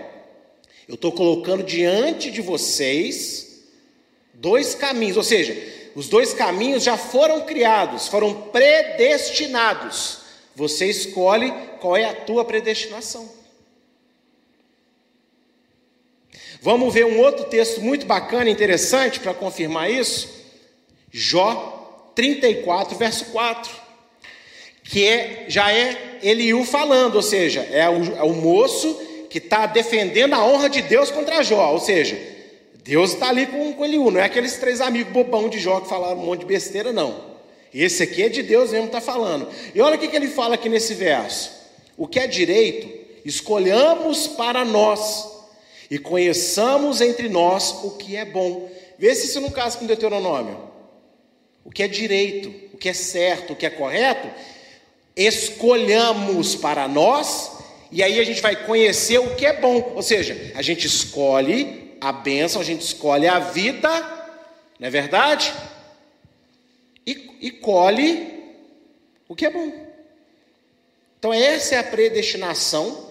Eu 0.88 0.94
estou 0.94 1.12
colocando 1.12 1.62
diante 1.62 2.31
de 2.31 2.40
vocês 2.40 3.64
dois 4.35 4.75
caminhos, 4.75 5.16
ou 5.16 5.22
seja, 5.22 5.57
os 5.94 6.09
dois 6.09 6.33
caminhos 6.33 6.83
já 6.83 6.96
foram 6.96 7.42
criados, 7.42 8.09
foram 8.09 8.35
predestinados. 8.51 10.26
Você 10.57 10.87
escolhe 10.87 11.53
qual 11.81 11.95
é 11.95 12.07
a 12.07 12.14
tua 12.14 12.42
predestinação. 12.42 13.31
Vamos 16.62 16.92
ver 16.95 17.05
um 17.05 17.21
outro 17.21 17.45
texto 17.45 17.83
muito 17.83 18.07
bacana, 18.07 18.49
interessante 18.49 19.21
para 19.21 19.35
confirmar 19.35 19.90
isso. 19.90 20.29
Jó 21.12 22.11
34, 22.14 22.97
verso 22.97 23.27
4, 23.27 23.71
que 24.83 25.07
é, 25.07 25.45
já 25.47 25.71
é 25.71 26.19
Eliú 26.23 26.64
falando, 26.64 27.16
ou 27.16 27.23
seja, 27.23 27.61
é 27.61 27.87
o, 27.90 28.16
é 28.16 28.23
o 28.23 28.33
moço 28.33 28.95
que 29.29 29.37
está 29.37 29.66
defendendo 29.66 30.33
a 30.33 30.42
honra 30.42 30.71
de 30.71 30.81
Deus 30.81 31.11
contra 31.11 31.42
Jó, 31.42 31.73
ou 31.73 31.79
seja, 31.79 32.19
Deus 32.83 33.12
está 33.12 33.29
ali 33.29 33.47
com, 33.47 33.75
com 33.75 33.85
Eliú, 33.85 34.11
não 34.11 34.21
é 34.21 34.25
aqueles 34.25 34.57
três 34.57 34.81
amigos 34.81 35.12
bobão 35.12 35.51
de 35.51 35.59
Jó 35.59 35.81
que 35.81 35.88
falaram 35.88 36.19
um 36.19 36.25
monte 36.25 36.40
de 36.40 36.47
besteira, 36.47 36.95
não. 36.95 37.36
Esse 37.72 38.02
aqui 38.02 38.22
é 38.22 38.29
de 38.29 38.42
Deus 38.42 38.72
mesmo 38.72 38.87
está 38.87 39.00
falando. 39.00 39.48
E 39.74 39.81
olha 39.81 39.96
o 39.96 39.98
que, 39.98 40.09
que 40.09 40.16
ele 40.16 40.29
fala 40.29 40.55
aqui 40.55 40.68
nesse 40.68 40.94
verso: 40.94 41.50
o 41.96 42.07
que 42.07 42.18
é 42.18 42.26
direito, 42.26 42.88
escolhamos 43.24 44.26
para 44.29 44.64
nós 44.64 45.29
e 45.90 45.98
conheçamos 45.98 47.00
entre 47.00 47.29
nós 47.29 47.70
o 47.85 47.92
que 47.92 48.16
é 48.16 48.24
bom. 48.24 48.70
Vê 48.98 49.14
se 49.14 49.26
isso 49.26 49.40
não 49.40 49.50
casa 49.50 49.79
com 49.79 49.87
Deuteronômio 49.87 50.66
o 51.66 51.70
que 51.70 51.83
é 51.83 51.88
direito, 51.88 52.55
o 52.72 52.79
que 52.79 52.88
é 52.88 52.92
certo, 52.92 53.52
o 53.52 53.57
que 53.57 53.66
é 53.66 53.70
correto, 53.70 54.29
escolhamos 55.16 56.55
para 56.55 56.87
nós, 56.87 57.50
e 57.90 58.05
aí 58.05 58.20
a 58.20 58.24
gente 58.24 58.40
vai 58.40 58.55
conhecer 58.64 59.18
o 59.18 59.35
que 59.35 59.44
é 59.44 59.52
bom. 59.55 59.92
Ou 59.96 60.02
seja, 60.02 60.52
a 60.55 60.62
gente 60.62 60.87
escolhe 60.87 61.96
a 62.00 62.12
bênção, 62.12 62.61
a 62.61 62.64
gente 62.64 62.83
escolhe 62.83 63.26
a 63.26 63.40
vida, 63.40 63.90
não 64.79 64.87
é 64.87 64.90
verdade? 64.90 65.52
E, 67.07 67.31
e 67.40 67.51
colhe 67.51 68.27
o 69.29 69.35
que 69.35 69.47
é 69.47 69.51
bom. 69.51 69.73
Então, 71.19 71.33
essa 71.33 71.77
é 71.77 71.79
a 71.79 71.85
predestinação 71.85 73.07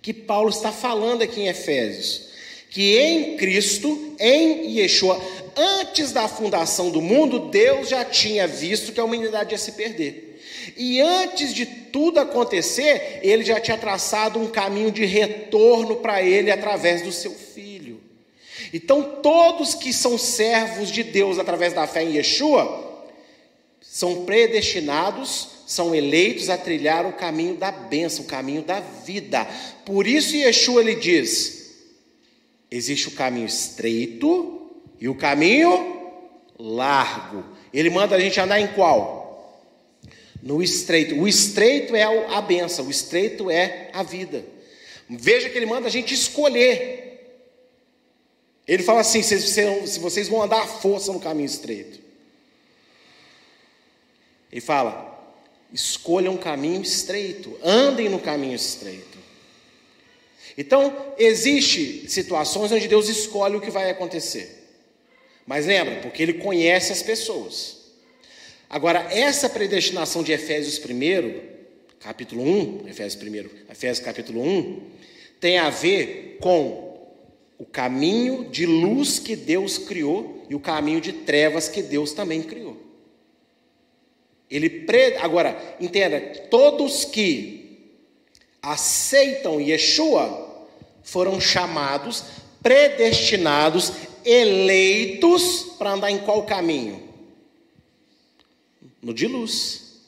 que 0.00 0.12
Paulo 0.12 0.50
está 0.50 0.70
falando 0.70 1.22
aqui 1.22 1.40
em 1.40 1.48
Efésios. 1.48 2.28
Que 2.70 2.98
em 2.98 3.36
Cristo, 3.36 4.16
em 4.18 4.76
Yeshua, 4.78 5.20
antes 5.56 6.12
da 6.12 6.28
fundação 6.28 6.90
do 6.90 7.00
mundo, 7.00 7.48
Deus 7.50 7.88
já 7.88 8.04
tinha 8.04 8.46
visto 8.46 8.92
que 8.92 9.00
a 9.00 9.04
humanidade 9.04 9.52
ia 9.52 9.58
se 9.58 9.72
perder. 9.72 10.40
E 10.76 11.00
antes 11.00 11.54
de 11.54 11.66
tudo 11.66 12.18
acontecer, 12.18 13.20
ele 13.22 13.44
já 13.44 13.60
tinha 13.60 13.78
traçado 13.78 14.38
um 14.38 14.46
caminho 14.46 14.90
de 14.90 15.04
retorno 15.04 15.96
para 15.96 16.22
ele 16.22 16.50
através 16.50 17.02
do 17.02 17.12
seu 17.12 17.32
filho. 17.32 17.63
Então, 18.76 19.20
todos 19.22 19.76
que 19.76 19.92
são 19.92 20.18
servos 20.18 20.90
de 20.90 21.04
Deus 21.04 21.38
através 21.38 21.72
da 21.72 21.86
fé 21.86 22.02
em 22.02 22.16
Yeshua, 22.16 23.06
são 23.80 24.24
predestinados, 24.24 25.48
são 25.64 25.94
eleitos 25.94 26.50
a 26.50 26.58
trilhar 26.58 27.06
o 27.06 27.12
caminho 27.12 27.54
da 27.54 27.70
bênção, 27.70 28.24
o 28.24 28.26
caminho 28.26 28.62
da 28.62 28.80
vida. 28.80 29.46
Por 29.86 30.08
isso, 30.08 30.34
Yeshua 30.34 30.80
ele 30.80 30.96
diz: 30.96 31.72
existe 32.68 33.06
o 33.06 33.12
caminho 33.12 33.46
estreito 33.46 34.72
e 35.00 35.08
o 35.08 35.14
caminho 35.14 36.10
largo. 36.58 37.44
Ele 37.72 37.90
manda 37.90 38.16
a 38.16 38.20
gente 38.20 38.40
andar 38.40 38.58
em 38.58 38.66
qual? 38.66 39.62
No 40.42 40.60
estreito. 40.60 41.14
O 41.14 41.28
estreito 41.28 41.94
é 41.94 42.02
a 42.02 42.40
benção, 42.42 42.88
o 42.88 42.90
estreito 42.90 43.48
é 43.48 43.88
a 43.92 44.02
vida. 44.02 44.44
Veja 45.08 45.48
que 45.48 45.56
ele 45.56 45.66
manda 45.66 45.86
a 45.86 45.90
gente 45.92 46.12
escolher. 46.12 47.03
Ele 48.66 48.82
fala 48.82 49.00
assim: 49.00 49.22
se 49.22 49.98
vocês 49.98 50.28
vão 50.28 50.42
andar 50.42 50.62
à 50.62 50.66
força 50.66 51.12
no 51.12 51.20
caminho 51.20 51.46
estreito. 51.46 52.00
Ele 54.50 54.60
fala: 54.60 55.14
escolham 55.72 56.34
um 56.34 56.38
caminho 56.38 56.80
estreito, 56.80 57.58
andem 57.62 58.08
no 58.08 58.18
caminho 58.18 58.54
estreito. 58.54 59.18
Então, 60.56 61.14
existe 61.18 62.08
situações 62.08 62.70
onde 62.70 62.86
Deus 62.86 63.08
escolhe 63.08 63.56
o 63.56 63.60
que 63.60 63.70
vai 63.70 63.90
acontecer. 63.90 64.62
Mas 65.44 65.66
lembra, 65.66 65.96
porque 65.96 66.22
ele 66.22 66.34
conhece 66.34 66.92
as 66.92 67.02
pessoas. 67.02 67.78
Agora, 68.70 69.08
essa 69.10 69.48
predestinação 69.48 70.22
de 70.22 70.32
Efésios 70.32 70.78
1, 70.78 71.40
capítulo 72.00 72.42
1, 72.42 72.88
Efésios 72.88 73.20
1, 73.20 73.70
Efésios 73.70 74.04
capítulo 74.04 74.40
1, 74.42 74.82
tem 75.40 75.58
a 75.58 75.70
ver 75.70 76.38
com 76.40 76.83
o 77.64 77.66
caminho 77.66 78.44
de 78.50 78.66
luz 78.66 79.18
que 79.18 79.34
Deus 79.34 79.78
criou 79.78 80.44
e 80.50 80.54
o 80.54 80.60
caminho 80.60 81.00
de 81.00 81.14
trevas 81.14 81.66
que 81.66 81.82
Deus 81.82 82.12
também 82.12 82.42
criou. 82.42 82.76
Ele 84.50 84.68
pre... 84.68 85.16
agora, 85.16 85.76
entenda, 85.80 86.20
todos 86.50 87.06
que 87.06 87.88
aceitam 88.60 89.62
Yeshua 89.62 90.66
foram 91.02 91.40
chamados, 91.40 92.24
predestinados, 92.62 93.92
eleitos 94.26 95.74
para 95.78 95.92
andar 95.92 96.10
em 96.10 96.18
qual 96.18 96.44
caminho? 96.44 97.02
No 99.00 99.14
de 99.14 99.26
luz, 99.26 100.02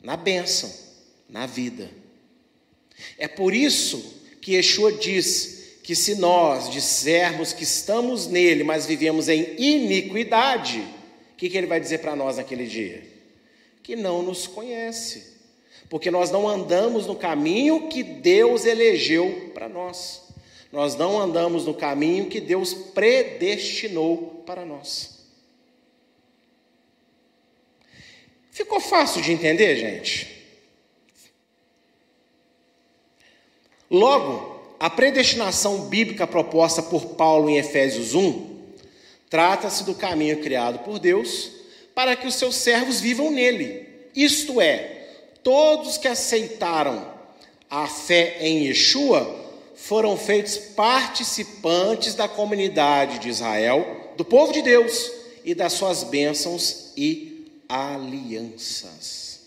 na 0.00 0.16
bênção, 0.16 0.72
na 1.28 1.46
vida. 1.46 1.90
É 3.18 3.26
por 3.26 3.52
isso 3.52 4.14
que 4.40 4.52
Yeshua 4.52 4.92
diz 4.92 5.57
que 5.88 5.96
se 5.96 6.16
nós 6.16 6.68
dissermos 6.68 7.54
que 7.54 7.64
estamos 7.64 8.26
nele, 8.26 8.62
mas 8.62 8.84
vivemos 8.84 9.26
em 9.26 9.58
iniquidade, 9.58 10.80
o 11.32 11.36
que, 11.38 11.48
que 11.48 11.56
ele 11.56 11.66
vai 11.66 11.80
dizer 11.80 12.00
para 12.00 12.14
nós 12.14 12.36
naquele 12.36 12.66
dia? 12.66 13.02
Que 13.82 13.96
não 13.96 14.22
nos 14.22 14.46
conhece, 14.46 15.38
porque 15.88 16.10
nós 16.10 16.30
não 16.30 16.46
andamos 16.46 17.06
no 17.06 17.16
caminho 17.16 17.88
que 17.88 18.02
Deus 18.02 18.66
elegeu 18.66 19.50
para 19.54 19.66
nós. 19.66 20.24
Nós 20.70 20.94
não 20.94 21.18
andamos 21.18 21.64
no 21.64 21.72
caminho 21.72 22.28
que 22.28 22.38
Deus 22.38 22.74
predestinou 22.74 24.42
para 24.44 24.66
nós. 24.66 25.20
Ficou 28.50 28.78
fácil 28.78 29.22
de 29.22 29.32
entender, 29.32 29.74
gente? 29.76 30.36
Logo, 33.90 34.57
a 34.78 34.88
predestinação 34.88 35.82
bíblica 35.88 36.26
proposta 36.26 36.82
por 36.82 37.06
Paulo 37.06 37.50
em 37.50 37.56
Efésios 37.56 38.14
1 38.14 38.58
trata-se 39.28 39.84
do 39.84 39.94
caminho 39.94 40.40
criado 40.40 40.78
por 40.80 40.98
Deus 40.98 41.50
para 41.94 42.14
que 42.14 42.26
os 42.26 42.34
seus 42.36 42.56
servos 42.56 43.00
vivam 43.00 43.30
nele. 43.30 43.86
Isto 44.14 44.60
é, 44.60 45.08
todos 45.42 45.98
que 45.98 46.08
aceitaram 46.08 47.12
a 47.68 47.86
fé 47.86 48.38
em 48.40 48.66
Yeshua 48.66 49.36
foram 49.74 50.16
feitos 50.16 50.56
participantes 50.56 52.14
da 52.14 52.28
comunidade 52.28 53.18
de 53.18 53.28
Israel, 53.28 54.12
do 54.16 54.24
povo 54.24 54.52
de 54.52 54.62
Deus 54.62 55.10
e 55.44 55.54
das 55.54 55.72
suas 55.72 56.04
bênçãos 56.04 56.92
e 56.96 57.46
alianças. 57.68 59.40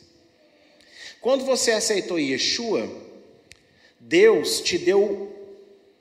Quando 1.19 1.45
você 1.45 1.71
aceitou 1.71 2.19
Yeshua, 2.19 2.89
Deus 4.01 4.61
te 4.61 4.77
deu 4.77 5.31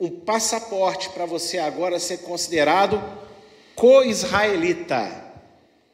um 0.01 0.09
passaporte 0.09 1.11
para 1.11 1.27
você 1.27 1.59
agora 1.59 2.01
ser 2.01 2.19
considerado 2.19 3.03
co-israelita. 3.75 5.29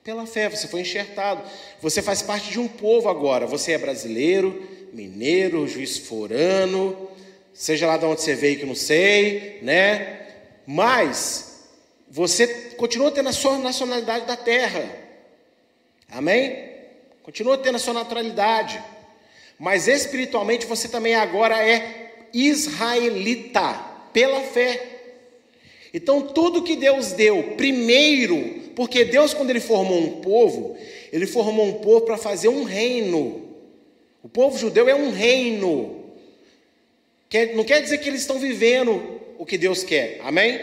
Pela 0.05 0.25
fé, 0.25 0.49
você 0.49 0.69
foi 0.69 0.83
enxertado. 0.83 1.43
Você 1.83 2.01
faz 2.01 2.23
parte 2.23 2.51
de 2.51 2.61
um 2.61 2.69
povo 2.69 3.09
agora. 3.09 3.45
Você 3.47 3.73
é 3.73 3.79
brasileiro, 3.79 4.63
mineiro, 4.93 5.67
juiz 5.67 5.99
forano, 5.99 7.11
seja 7.53 7.89
lá 7.89 7.97
de 7.97 8.05
onde 8.05 8.23
você 8.23 8.35
veio 8.35 8.61
que 8.61 8.65
não 8.67 8.77
sei, 8.77 9.59
né? 9.63 10.27
Mas 10.65 11.67
você 12.09 12.47
continua 12.77 13.11
tendo 13.11 13.29
a 13.29 13.33
sua 13.33 13.59
nacionalidade 13.59 14.27
da 14.27 14.37
terra. 14.37 14.89
Amém? 16.09 16.71
Continua 17.25 17.59
tendo 17.59 17.75
a 17.75 17.81
sua 17.81 17.95
naturalidade. 17.95 18.81
Mas 19.59 19.89
espiritualmente 19.89 20.67
você 20.67 20.89
também 20.89 21.15
agora 21.15 21.57
é 21.67 22.27
israelita 22.33 23.73
pela 24.13 24.41
fé. 24.43 24.97
Então, 25.95 26.21
tudo 26.21 26.63
que 26.63 26.77
Deus 26.77 27.13
deu 27.13 27.55
primeiro, 27.57 28.73
porque 28.75 29.05
Deus, 29.05 29.33
quando 29.33 29.51
Ele 29.51 29.61
formou 29.61 29.99
um 29.99 30.21
povo, 30.21 30.77
Ele 31.13 31.27
formou 31.27 31.67
um 31.67 31.75
povo 31.75 32.03
para 32.03 32.19
fazer 32.19 32.49
um 32.49 32.65
reino. 32.65 33.47
O 34.23 34.29
povo 34.29 34.59
judeu 34.59 34.89
é 34.89 34.95
um 34.95 35.11
reino. 35.11 36.05
Não 37.55 37.65
quer 37.65 37.81
dizer 37.81 37.99
que 37.99 38.09
eles 38.09 38.21
estão 38.21 38.39
vivendo 38.39 39.21
o 39.39 39.47
que 39.47 39.57
Deus 39.57 39.83
quer, 39.85 40.21
amém? 40.23 40.61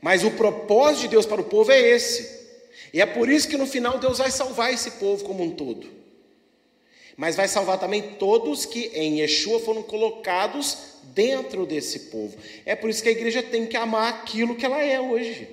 Mas 0.00 0.22
o 0.22 0.30
propósito 0.30 1.02
de 1.02 1.08
Deus 1.08 1.26
para 1.26 1.40
o 1.40 1.44
povo 1.44 1.72
é 1.72 1.80
esse. 1.80 2.44
E 2.92 3.00
é 3.00 3.06
por 3.06 3.28
isso 3.28 3.48
que 3.48 3.56
no 3.56 3.66
final 3.66 3.98
Deus 3.98 4.18
vai 4.18 4.30
salvar 4.30 4.72
esse 4.72 4.92
povo 4.92 5.24
como 5.24 5.42
um 5.42 5.50
todo. 5.50 5.86
Mas 7.16 7.36
vai 7.36 7.46
salvar 7.46 7.78
também 7.78 8.02
todos 8.18 8.66
que 8.66 8.90
em 8.94 9.20
Yeshua 9.20 9.60
foram 9.60 9.82
colocados 9.82 10.94
dentro 11.14 11.64
desse 11.64 12.10
povo. 12.10 12.36
É 12.66 12.74
por 12.74 12.90
isso 12.90 13.02
que 13.02 13.08
a 13.08 13.12
igreja 13.12 13.42
tem 13.42 13.66
que 13.66 13.76
amar 13.76 14.12
aquilo 14.12 14.56
que 14.56 14.66
ela 14.66 14.82
é 14.82 15.00
hoje. 15.00 15.48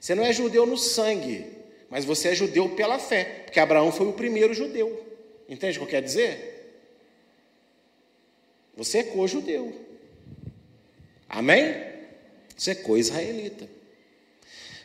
Você 0.00 0.14
não 0.14 0.24
é 0.24 0.32
judeu 0.32 0.66
no 0.66 0.76
sangue, 0.76 1.46
mas 1.90 2.04
você 2.04 2.28
é 2.28 2.34
judeu 2.34 2.70
pela 2.70 2.98
fé, 2.98 3.42
porque 3.44 3.60
Abraão 3.60 3.92
foi 3.92 4.06
o 4.06 4.12
primeiro 4.12 4.54
judeu. 4.54 5.06
Entende 5.48 5.76
o 5.76 5.80
que 5.80 5.86
eu 5.86 5.90
quero 5.90 6.06
dizer? 6.06 6.80
Você 8.74 8.98
é 8.98 9.02
co-judeu. 9.02 9.72
Amém? 11.28 11.74
Você 12.56 12.70
é 12.70 12.74
co-israelita. 12.74 13.68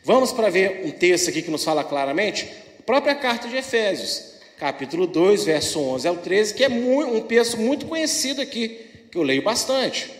Vamos 0.04 0.32
para 0.32 0.50
ver 0.50 0.86
um 0.86 0.90
texto 0.90 1.30
aqui 1.30 1.42
que 1.42 1.50
nos 1.50 1.64
fala 1.64 1.82
claramente, 1.82 2.48
a 2.78 2.82
própria 2.82 3.14
carta 3.14 3.48
de 3.48 3.56
Efésios, 3.56 4.37
capítulo 4.58 5.06
2, 5.06 5.44
verso 5.44 5.80
11 5.80 6.08
ao 6.08 6.16
13, 6.16 6.54
que 6.54 6.64
é 6.64 6.68
um 6.68 7.20
texto 7.20 7.56
muito 7.56 7.86
conhecido 7.86 8.40
aqui 8.42 8.86
que 9.10 9.16
eu 9.16 9.22
leio 9.22 9.42
bastante. 9.42 10.10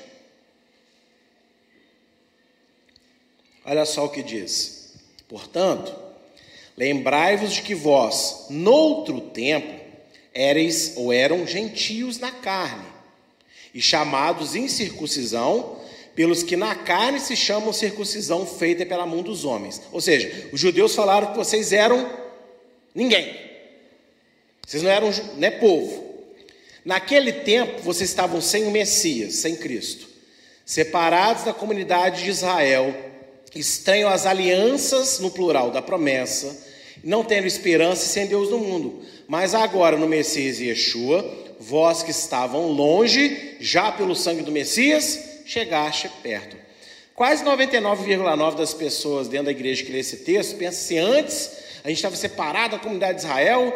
Olha 3.65 3.85
só 3.85 4.05
o 4.05 4.09
que 4.09 4.23
diz. 4.23 4.95
Portanto, 5.29 5.95
lembrai-vos 6.77 7.53
de 7.53 7.63
que 7.63 7.75
vós, 7.75 8.47
noutro 8.49 9.21
tempo, 9.21 9.75
éreis 10.33 10.95
ou 10.97 11.13
eram 11.13 11.47
gentios 11.47 12.19
na 12.19 12.31
carne, 12.31 12.87
e 13.75 13.83
chamados 13.83 14.55
incircuncisão, 14.55 15.77
pelos 16.15 16.43
que 16.43 16.57
na 16.57 16.75
carne 16.75 17.21
se 17.21 17.37
chamam 17.37 17.73
circuncisão 17.73 18.47
feita 18.47 18.87
pela 18.87 19.07
mão 19.07 19.23
dos 19.23 19.45
homens. 19.45 19.83
Ou 19.93 20.01
seja, 20.01 20.49
os 20.53 20.59
judeus 20.59 20.95
falaram 20.95 21.33
que 21.33 21.37
vocês 21.37 21.73
eram 21.73 22.11
ninguém. 22.95 23.48
Vocês 24.69 24.83
não 24.83 24.91
eram 24.91 25.11
né, 25.39 25.51
povo. 25.51 26.05
Naquele 26.85 27.33
tempo, 27.33 27.81
vocês 27.81 28.11
estavam 28.11 28.39
sem 28.39 28.67
o 28.67 28.71
Messias, 28.71 29.37
sem 29.37 29.57
Cristo, 29.57 30.07
separados 30.63 31.45
da 31.45 31.55
comunidade 31.55 32.23
de 32.23 32.29
Israel, 32.29 32.95
estranhos 33.55 34.13
às 34.13 34.27
alianças, 34.27 35.21
no 35.21 35.31
plural, 35.31 35.71
da 35.71 35.81
promessa, 35.81 36.55
não 37.03 37.25
tendo 37.25 37.47
esperança 37.47 38.05
e 38.05 38.09
sem 38.09 38.27
Deus 38.27 38.51
no 38.51 38.59
mundo. 38.59 39.01
Mas 39.27 39.55
agora, 39.55 39.97
no 39.97 40.07
Messias 40.07 40.61
e 40.61 40.67
Yeshua, 40.67 41.25
vós 41.59 42.03
que 42.03 42.11
estavam 42.11 42.71
longe, 42.71 43.57
já 43.61 43.91
pelo 43.91 44.15
sangue 44.15 44.43
do 44.43 44.53
Messias, 44.53 45.19
chegaste 45.47 46.11
perto. 46.23 46.59
Quase 47.15 47.43
99,9% 47.43 48.55
das 48.55 48.75
pessoas 48.75 49.29
dentro 49.29 49.47
da 49.47 49.51
igreja 49.51 49.83
que 49.83 49.93
lê 49.93 50.01
esse 50.01 50.19
texto 50.19 50.59
pensam 50.59 50.79
assim, 50.79 50.99
antes 50.99 51.68
a 51.85 51.89
gente 51.89 51.99
estava 51.99 52.17
separado 52.17 52.77
da 52.77 52.83
comunidade 52.83 53.19
de 53.19 53.25
Israel, 53.25 53.75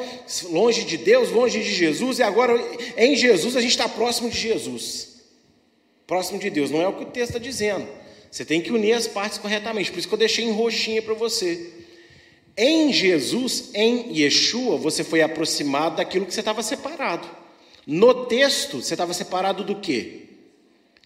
longe 0.51 0.85
de 0.85 0.97
Deus, 0.97 1.31
longe 1.31 1.63
de 1.63 1.73
Jesus, 1.73 2.19
e 2.19 2.23
agora 2.23 2.55
em 2.97 3.15
Jesus 3.17 3.57
a 3.57 3.61
gente 3.61 3.71
está 3.71 3.89
próximo 3.89 4.29
de 4.29 4.39
Jesus, 4.39 5.23
próximo 6.07 6.39
de 6.39 6.51
Deus. 6.51 6.71
Não 6.71 6.83
é 6.83 6.89
o 6.89 6.95
que 6.95 7.05
o 7.05 7.07
texto 7.07 7.31
está 7.31 7.39
dizendo. 7.39 7.87
Você 8.31 8.45
tem 8.45 8.61
que 8.63 8.73
unir 8.73 8.95
as 8.95 9.07
partes 9.07 9.37
corretamente. 9.39 9.91
Por 9.91 9.99
isso 9.99 10.09
que 10.09 10.15
eu 10.15 10.19
deixei 10.19 10.47
em 10.47 10.53
roxinha 10.53 11.03
para 11.03 11.13
você. 11.13 11.71
Em 12.57 12.93
Jesus, 12.93 13.71
em 13.75 14.19
Yeshua, 14.19 14.77
você 14.79 15.05
foi 15.05 15.21
aproximado 15.21 15.97
daquilo 15.97 16.25
que 16.27 16.33
você 16.33 16.41
estava 16.41 16.63
separado. 16.63 17.29
No 17.87 18.27
texto, 18.27 18.83
você 18.83 18.95
estava 18.95 19.13
separado 19.13 19.65
do 19.65 19.77
quê? 19.77 20.23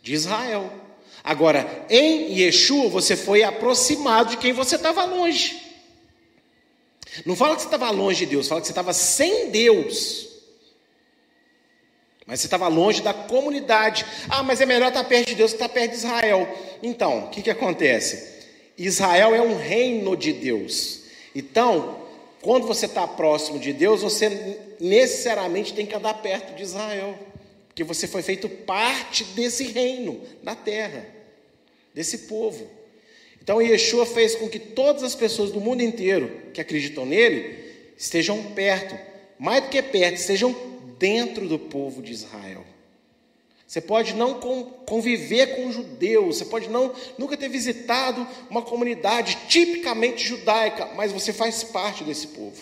De 0.02 0.14
Israel. 0.14 0.72
Agora, 1.24 1.86
em 1.90 2.38
Yeshua, 2.38 2.88
você 2.88 3.16
foi 3.16 3.42
aproximado 3.42 4.30
de 4.30 4.36
quem 4.36 4.52
você 4.52 4.76
estava 4.76 5.04
longe. 5.04 5.65
Não 7.24 7.36
fala 7.36 7.54
que 7.56 7.62
você 7.62 7.68
estava 7.68 7.90
longe 7.90 8.24
de 8.24 8.26
Deus, 8.26 8.48
fala 8.48 8.60
que 8.60 8.66
você 8.66 8.72
estava 8.72 8.92
sem 8.92 9.50
Deus. 9.50 10.26
Mas 12.26 12.40
você 12.40 12.46
estava 12.46 12.66
longe 12.66 13.00
da 13.00 13.14
comunidade. 13.14 14.04
Ah, 14.28 14.42
mas 14.42 14.60
é 14.60 14.66
melhor 14.66 14.88
estar 14.88 15.04
perto 15.04 15.28
de 15.28 15.36
Deus 15.36 15.52
que 15.52 15.56
estar 15.56 15.68
perto 15.68 15.92
de 15.92 15.98
Israel. 15.98 16.48
Então, 16.82 17.26
o 17.26 17.30
que, 17.30 17.42
que 17.42 17.50
acontece? 17.50 18.34
Israel 18.76 19.34
é 19.34 19.40
um 19.40 19.56
reino 19.56 20.16
de 20.16 20.32
Deus. 20.32 21.02
Então, 21.34 22.02
quando 22.42 22.66
você 22.66 22.86
está 22.86 23.06
próximo 23.06 23.58
de 23.58 23.72
Deus, 23.72 24.02
você 24.02 24.58
necessariamente 24.80 25.72
tem 25.72 25.86
que 25.86 25.94
andar 25.94 26.14
perto 26.14 26.54
de 26.56 26.64
Israel. 26.64 27.16
Porque 27.68 27.84
você 27.84 28.08
foi 28.08 28.22
feito 28.22 28.48
parte 28.48 29.22
desse 29.22 29.64
reino 29.64 30.20
na 30.42 30.54
terra, 30.54 31.06
desse 31.94 32.18
povo. 32.18 32.66
Então 33.46 33.62
Yeshua 33.62 34.04
fez 34.04 34.34
com 34.34 34.48
que 34.48 34.58
todas 34.58 35.04
as 35.04 35.14
pessoas 35.14 35.52
do 35.52 35.60
mundo 35.60 35.80
inteiro 35.80 36.50
que 36.52 36.60
acreditam 36.60 37.06
nele 37.06 37.56
estejam 37.96 38.42
perto, 38.42 38.98
mais 39.38 39.62
do 39.62 39.70
que 39.70 39.80
perto, 39.80 40.16
estejam 40.16 40.52
dentro 40.98 41.46
do 41.46 41.56
povo 41.56 42.02
de 42.02 42.10
Israel. 42.10 42.66
Você 43.64 43.80
pode 43.80 44.14
não 44.14 44.40
conviver 44.84 45.54
com 45.54 45.70
judeus, 45.70 46.38
você 46.38 46.44
pode 46.44 46.68
não 46.68 46.92
nunca 47.16 47.36
ter 47.36 47.48
visitado 47.48 48.26
uma 48.50 48.62
comunidade 48.62 49.38
tipicamente 49.48 50.26
judaica, 50.26 50.86
mas 50.96 51.12
você 51.12 51.32
faz 51.32 51.62
parte 51.62 52.02
desse 52.02 52.26
povo. 52.26 52.60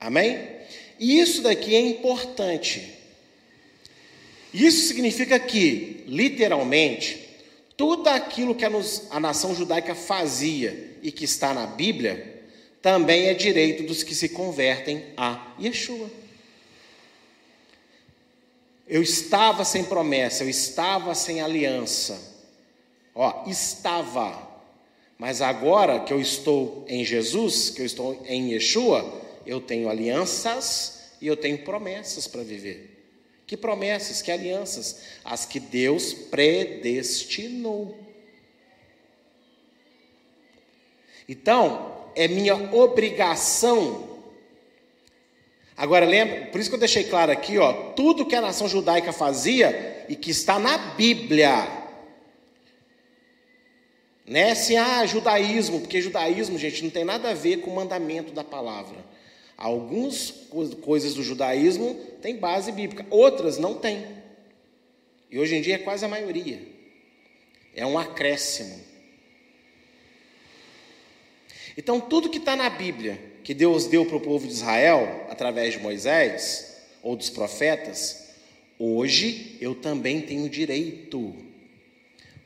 Amém? 0.00 0.48
E 0.98 1.20
isso 1.20 1.42
daqui 1.42 1.76
é 1.76 1.80
importante. 1.80 2.92
Isso 4.52 4.88
significa 4.88 5.38
que, 5.38 6.02
literalmente, 6.08 7.23
tudo 7.76 8.08
aquilo 8.08 8.54
que 8.54 8.64
a, 8.64 9.20
nação 9.20 9.54
judaica 9.54 9.94
fazia 9.94 10.96
e 11.02 11.10
que 11.10 11.24
está 11.24 11.52
na 11.52 11.66
Bíblia, 11.66 12.42
também 12.80 13.26
é 13.26 13.34
direito 13.34 13.82
dos 13.84 14.02
que 14.02 14.14
se 14.14 14.28
convertem 14.28 15.04
a 15.16 15.54
Yeshua. 15.60 16.10
Eu 18.86 19.02
estava 19.02 19.64
sem 19.64 19.82
promessa, 19.84 20.44
eu 20.44 20.48
estava 20.48 21.14
sem 21.14 21.40
aliança. 21.40 22.20
Ó, 23.14 23.44
estava. 23.48 24.54
Mas 25.18 25.40
agora 25.40 26.00
que 26.00 26.12
eu 26.12 26.20
estou 26.20 26.84
em 26.86 27.04
Jesus, 27.04 27.70
que 27.70 27.80
eu 27.80 27.86
estou 27.86 28.22
em 28.26 28.52
Yeshua, 28.52 29.22
eu 29.46 29.60
tenho 29.60 29.88
alianças 29.88 31.10
e 31.20 31.26
eu 31.26 31.36
tenho 31.36 31.58
promessas 31.64 32.26
para 32.26 32.42
viver. 32.42 32.93
Que 33.46 33.56
promessas, 33.56 34.22
que 34.22 34.30
alianças? 34.30 35.02
As 35.24 35.44
que 35.44 35.60
Deus 35.60 36.14
predestinou. 36.14 37.98
Então, 41.28 42.10
é 42.14 42.28
minha 42.28 42.54
obrigação. 42.74 44.14
Agora 45.76 46.06
lembra, 46.06 46.46
por 46.46 46.60
isso 46.60 46.70
que 46.70 46.76
eu 46.76 46.80
deixei 46.80 47.04
claro 47.04 47.32
aqui, 47.32 47.58
ó, 47.58 47.72
tudo 47.92 48.26
que 48.26 48.36
a 48.36 48.40
nação 48.40 48.68
judaica 48.68 49.12
fazia 49.12 50.06
e 50.08 50.14
que 50.14 50.30
está 50.30 50.58
na 50.58 50.78
Bíblia. 50.78 51.66
Né? 54.26 54.52
Assim, 54.52 54.76
ah, 54.76 55.04
judaísmo, 55.04 55.80
porque 55.80 56.00
judaísmo, 56.00 56.58
gente, 56.58 56.82
não 56.82 56.90
tem 56.90 57.04
nada 57.04 57.30
a 57.30 57.34
ver 57.34 57.58
com 57.58 57.70
o 57.70 57.74
mandamento 57.74 58.32
da 58.32 58.44
palavra. 58.44 59.04
Algumas 59.56 60.30
coisas 60.82 61.14
do 61.14 61.22
judaísmo 61.22 61.94
têm 62.20 62.36
base 62.36 62.72
bíblica, 62.72 63.06
outras 63.10 63.58
não 63.58 63.74
têm. 63.74 64.04
E 65.30 65.38
hoje 65.38 65.56
em 65.56 65.60
dia 65.60 65.76
é 65.76 65.78
quase 65.78 66.04
a 66.04 66.08
maioria. 66.08 66.60
É 67.74 67.84
um 67.86 67.98
acréscimo. 67.98 68.78
Então, 71.76 72.00
tudo 72.00 72.30
que 72.30 72.38
está 72.38 72.54
na 72.54 72.70
Bíblia, 72.70 73.20
que 73.42 73.52
Deus 73.52 73.86
deu 73.86 74.06
para 74.06 74.16
o 74.16 74.20
povo 74.20 74.46
de 74.46 74.52
Israel, 74.52 75.26
através 75.28 75.74
de 75.74 75.80
Moisés, 75.80 76.82
ou 77.02 77.16
dos 77.16 77.30
profetas, 77.30 78.30
hoje 78.78 79.56
eu 79.60 79.74
também 79.74 80.20
tenho 80.20 80.48
direito, 80.48 81.34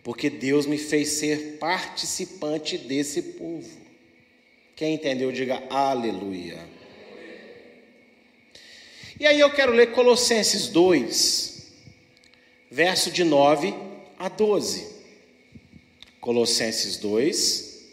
porque 0.03 0.31
Deus 0.31 0.67
me 0.67 0.79
fez 0.79 1.09
ser 1.11 1.59
participante 1.59 2.79
desse 2.79 3.23
povo. 3.23 3.69
Quem 4.75 4.95
entendeu, 4.95 5.31
diga 5.31 5.63
aleluia. 5.69 6.78
E 9.21 9.27
aí 9.27 9.41
eu 9.41 9.51
quero 9.51 9.73
ler 9.73 9.91
Colossenses 9.91 10.69
2, 10.69 11.73
verso 12.71 13.11
de 13.11 13.25
9 13.25 13.75
a 14.17 14.29
12. 14.29 14.87
Colossenses 16.21 16.99
2, 16.99 17.85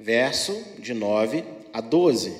verso 0.00 0.64
de 0.78 0.94
9 0.94 1.44
a 1.74 1.82
12. 1.82 2.34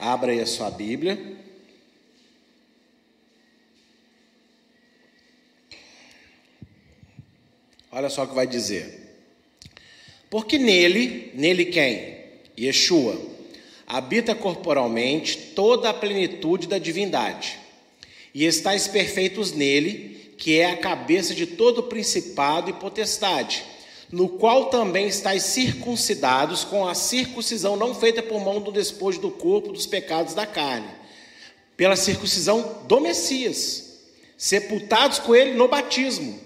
Abra 0.00 0.32
aí 0.32 0.40
a 0.40 0.46
sua 0.46 0.68
Bíblia. 0.68 1.16
Olha 7.92 8.10
só 8.10 8.24
o 8.24 8.28
que 8.28 8.34
vai 8.34 8.48
dizer. 8.48 8.98
Porque 10.28 10.58
nele, 10.58 11.30
nele 11.34 11.66
quem? 11.66 12.18
Yeshua, 12.58 13.29
habita 13.90 14.34
corporalmente 14.34 15.36
toda 15.54 15.90
a 15.90 15.94
plenitude 15.94 16.66
da 16.66 16.78
divindade, 16.78 17.58
e 18.34 18.44
estáis 18.44 18.86
perfeitos 18.86 19.52
nele, 19.52 20.34
que 20.38 20.58
é 20.58 20.70
a 20.70 20.76
cabeça 20.76 21.34
de 21.34 21.46
todo 21.46 21.82
principado 21.82 22.70
e 22.70 22.74
potestade 22.74 23.64
no 24.12 24.28
qual 24.28 24.66
também 24.66 25.06
estáis 25.06 25.44
circuncidados 25.44 26.64
com 26.64 26.86
a 26.86 26.94
circuncisão 26.94 27.76
não 27.76 27.94
feita 27.94 28.22
por 28.22 28.40
mão 28.40 28.60
do 28.60 28.72
despojo 28.72 29.20
do 29.20 29.30
corpo 29.30 29.72
dos 29.72 29.86
pecados 29.86 30.34
da 30.34 30.46
carne, 30.46 30.88
pela 31.76 31.94
circuncisão 31.94 32.82
do 32.88 33.00
Messias, 33.00 34.00
sepultados 34.36 35.18
com 35.20 35.34
ele 35.34 35.54
no 35.54 35.68
batismo. 35.68 36.38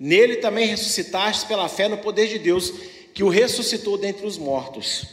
Nele 0.00 0.36
também 0.36 0.66
ressuscitastes 0.66 1.44
pela 1.44 1.68
fé 1.68 1.86
no 1.86 1.98
poder 1.98 2.26
de 2.26 2.40
Deus, 2.40 2.72
que 3.14 3.22
o 3.22 3.28
ressuscitou 3.28 3.96
dentre 3.96 4.26
os 4.26 4.36
mortos. 4.36 5.06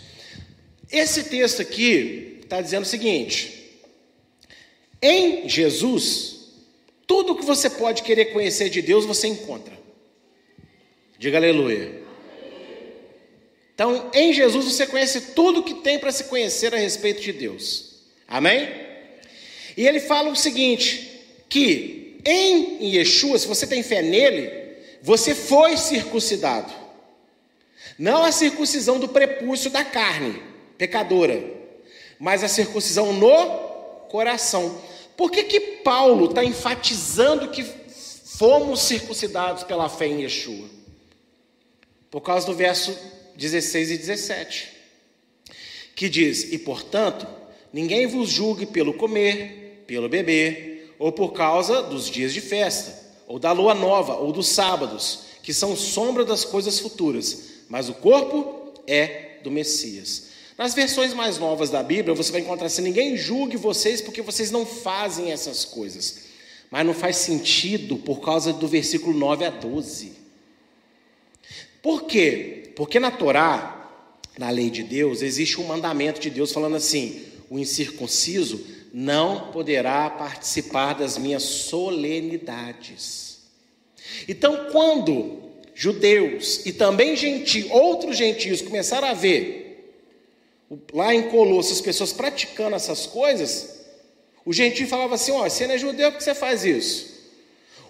Esse 0.92 1.26
texto 1.26 1.62
aqui 1.62 2.40
está 2.42 2.62
dizendo 2.62 2.84
o 2.84 2.88
seguinte: 2.88 3.80
em 5.02 5.48
Jesus, 5.48 6.48
tudo 7.06 7.36
que 7.36 7.46
você 7.46 7.70
pode 7.70 8.04
querer 8.04 8.26
conhecer 8.26 8.70
de 8.70 8.82
Deus, 8.82 9.06
você 9.06 9.28
encontra. 9.28 9.78
Diga 11.18 11.38
aleluia. 11.38 12.02
Então, 13.74 14.10
em 14.14 14.34
Jesus 14.34 14.66
você 14.66 14.86
conhece 14.86 15.34
tudo 15.34 15.64
que 15.64 15.76
tem 15.76 16.00
para 16.00 16.12
se 16.12 16.26
conhecer 16.26 16.74
a 16.74 16.78
respeito 16.78 17.22
de 17.22 17.32
Deus. 17.32 17.96
Amém? 18.28 18.68
E 19.78 19.88
ele 19.88 20.00
fala 20.00 20.30
o 20.30 20.36
seguinte: 20.36 21.22
que 21.48 22.20
em 22.26 22.94
Yeshua, 22.96 23.38
se 23.40 23.48
você 23.48 23.66
tem 23.66 23.82
fé 23.82 24.02
nele, 24.02 24.52
você 25.02 25.34
foi 25.34 25.78
circuncidado. 25.78 26.74
Não 27.98 28.24
a 28.24 28.32
circuncisão 28.32 29.00
do 29.00 29.08
prepúcio 29.08 29.70
da 29.70 29.84
carne, 29.84 30.42
pecadora, 30.80 31.44
mas 32.18 32.42
a 32.42 32.48
circuncisão 32.48 33.12
no 33.12 34.08
coração. 34.08 34.82
Por 35.18 35.30
que, 35.30 35.44
que 35.44 35.60
Paulo 35.60 36.30
está 36.30 36.44
enfatizando 36.44 37.50
que 37.50 37.64
fomos 37.64 38.80
circuncidados 38.80 39.64
pela 39.64 39.90
fé 39.90 40.08
em 40.08 40.22
Yeshua? 40.22 40.70
Por 42.10 42.22
causa 42.22 42.48
do 42.48 42.54
verso 42.54 42.98
16 43.36 43.92
e 43.92 43.98
17, 43.98 44.70
que 45.96 46.08
diz: 46.08 46.54
E 46.54 46.58
portanto, 46.58 47.28
ninguém 47.74 48.08
vos 48.08 48.30
julgue 48.30 48.66
pelo 48.66 48.94
comer, 48.94 49.84
pelo 49.86 50.08
beber, 50.08 50.96
ou 50.98 51.12
por 51.12 51.34
causa 51.34 51.84
dos 51.84 52.10
dias 52.10 52.34
de 52.34 52.40
festa, 52.40 52.98
ou 53.28 53.38
da 53.38 53.52
lua 53.52 53.76
nova, 53.76 54.16
ou 54.16 54.32
dos 54.32 54.48
sábados, 54.48 55.26
que 55.44 55.54
são 55.54 55.76
sombra 55.76 56.24
das 56.24 56.46
coisas 56.46 56.80
futuras, 56.80 57.50
mas 57.68 57.90
o 57.90 57.94
corpo 57.94 58.74
é 58.88 59.40
do 59.44 59.52
Messias. 59.52 60.29
Nas 60.60 60.74
versões 60.74 61.14
mais 61.14 61.38
novas 61.38 61.70
da 61.70 61.82
Bíblia, 61.82 62.14
você 62.14 62.34
vai 62.34 62.42
encontrar 62.42 62.68
assim: 62.68 62.82
ninguém 62.82 63.16
julgue 63.16 63.56
vocês 63.56 64.02
porque 64.02 64.22
vocês 64.22 64.52
não 64.52 64.66
fazem 64.66 65.32
essas 65.32 65.64
coisas. 65.64 66.26
Mas 66.70 66.86
não 66.86 66.94
faz 66.94 67.16
sentido 67.16 67.96
por 67.96 68.20
causa 68.20 68.52
do 68.52 68.68
versículo 68.68 69.18
9 69.18 69.46
a 69.46 69.52
12. 69.52 70.12
Por 71.82 72.04
quê? 72.04 72.74
Porque 72.76 73.00
na 73.00 73.10
Torá, 73.10 73.90
na 74.38 74.50
lei 74.50 74.70
de 74.70 74.84
Deus, 74.84 75.22
existe 75.22 75.62
um 75.62 75.66
mandamento 75.66 76.20
de 76.20 76.30
Deus 76.30 76.52
falando 76.52 76.76
assim: 76.76 77.24
o 77.50 77.58
incircunciso 77.58 78.62
não 78.94 79.52
poderá 79.52 80.10
participar 80.10 80.92
das 80.92 81.18
minhas 81.18 81.44
solenidades. 81.44 83.44
Então, 84.28 84.68
quando 84.74 85.40
judeus 85.74 86.66
e 86.66 86.74
também 86.74 87.16
gentios, 87.16 87.72
outros 87.72 88.18
gentios 88.18 88.62
começaram 88.62 89.08
a 89.08 89.14
ver 89.14 89.59
lá 90.94 91.14
em 91.14 91.24
Colosso 91.30 91.74
as 91.74 91.82
pessoas 91.82 92.14
praticando 92.14 92.76
essas 92.76 93.06
coisas, 93.06 93.80
o 94.46 94.54
gentio 94.54 94.88
falava 94.88 95.16
assim: 95.16 95.32
ó, 95.32 95.48
você 95.48 95.68
não 95.68 95.76
é 95.76 95.78
judeu, 95.78 96.12
por 96.12 96.18
que 96.18 96.24
você 96.24 96.36
faz 96.36 96.64
isso? 96.64 97.10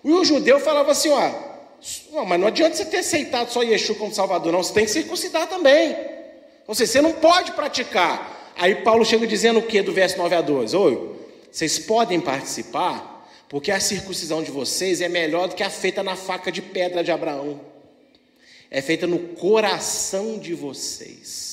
E 0.04 0.12
o 0.12 0.24
judeu 0.24 0.60
falava 0.60 0.92
assim: 0.92 1.10
ó, 1.10 2.26
mas 2.26 2.40
não 2.40 2.48
adianta 2.48 2.76
você 2.76 2.86
ter 2.86 2.98
aceitado 2.98 3.50
só 3.50 3.64
Yeshua 3.64 3.96
como 3.96 4.14
Salvador, 4.14 4.52
não. 4.52 4.64
Você 4.64 4.74
tem 4.74 4.86
que 4.86 4.92
circuncidar 4.92 5.48
também. 5.48 5.96
Ou 6.68 6.76
seja, 6.76 6.92
você 6.92 7.02
não 7.02 7.14
pode 7.14 7.52
praticar. 7.54 8.54
Aí 8.56 8.76
Paulo 8.76 9.06
chega 9.06 9.26
dizendo 9.26 9.60
o 9.60 9.64
que 9.64 9.82
do 9.82 9.94
verso 9.94 10.18
9 10.18 10.36
a 10.36 10.42
12? 10.42 10.76
Oi, 10.76 11.16
vocês 11.52 11.80
podem 11.80 12.20
participar, 12.20 13.28
porque 13.48 13.72
a 13.72 13.80
circuncisão 13.80 14.44
de 14.44 14.52
vocês 14.52 15.02
é 15.02 15.08
melhor 15.08 15.48
do 15.48 15.56
que 15.56 15.64
a 15.64 15.70
feita 15.70 16.04
na 16.04 16.16
faca 16.16 16.52
de 16.52 16.62
pedra 16.62 17.04
de 17.04 17.12
Abraão. 17.12 17.62
É 18.70 18.82
feita 18.82 19.08
no 19.08 19.20
coração 19.20 20.38
de 20.38 20.54
vocês. 20.54 21.49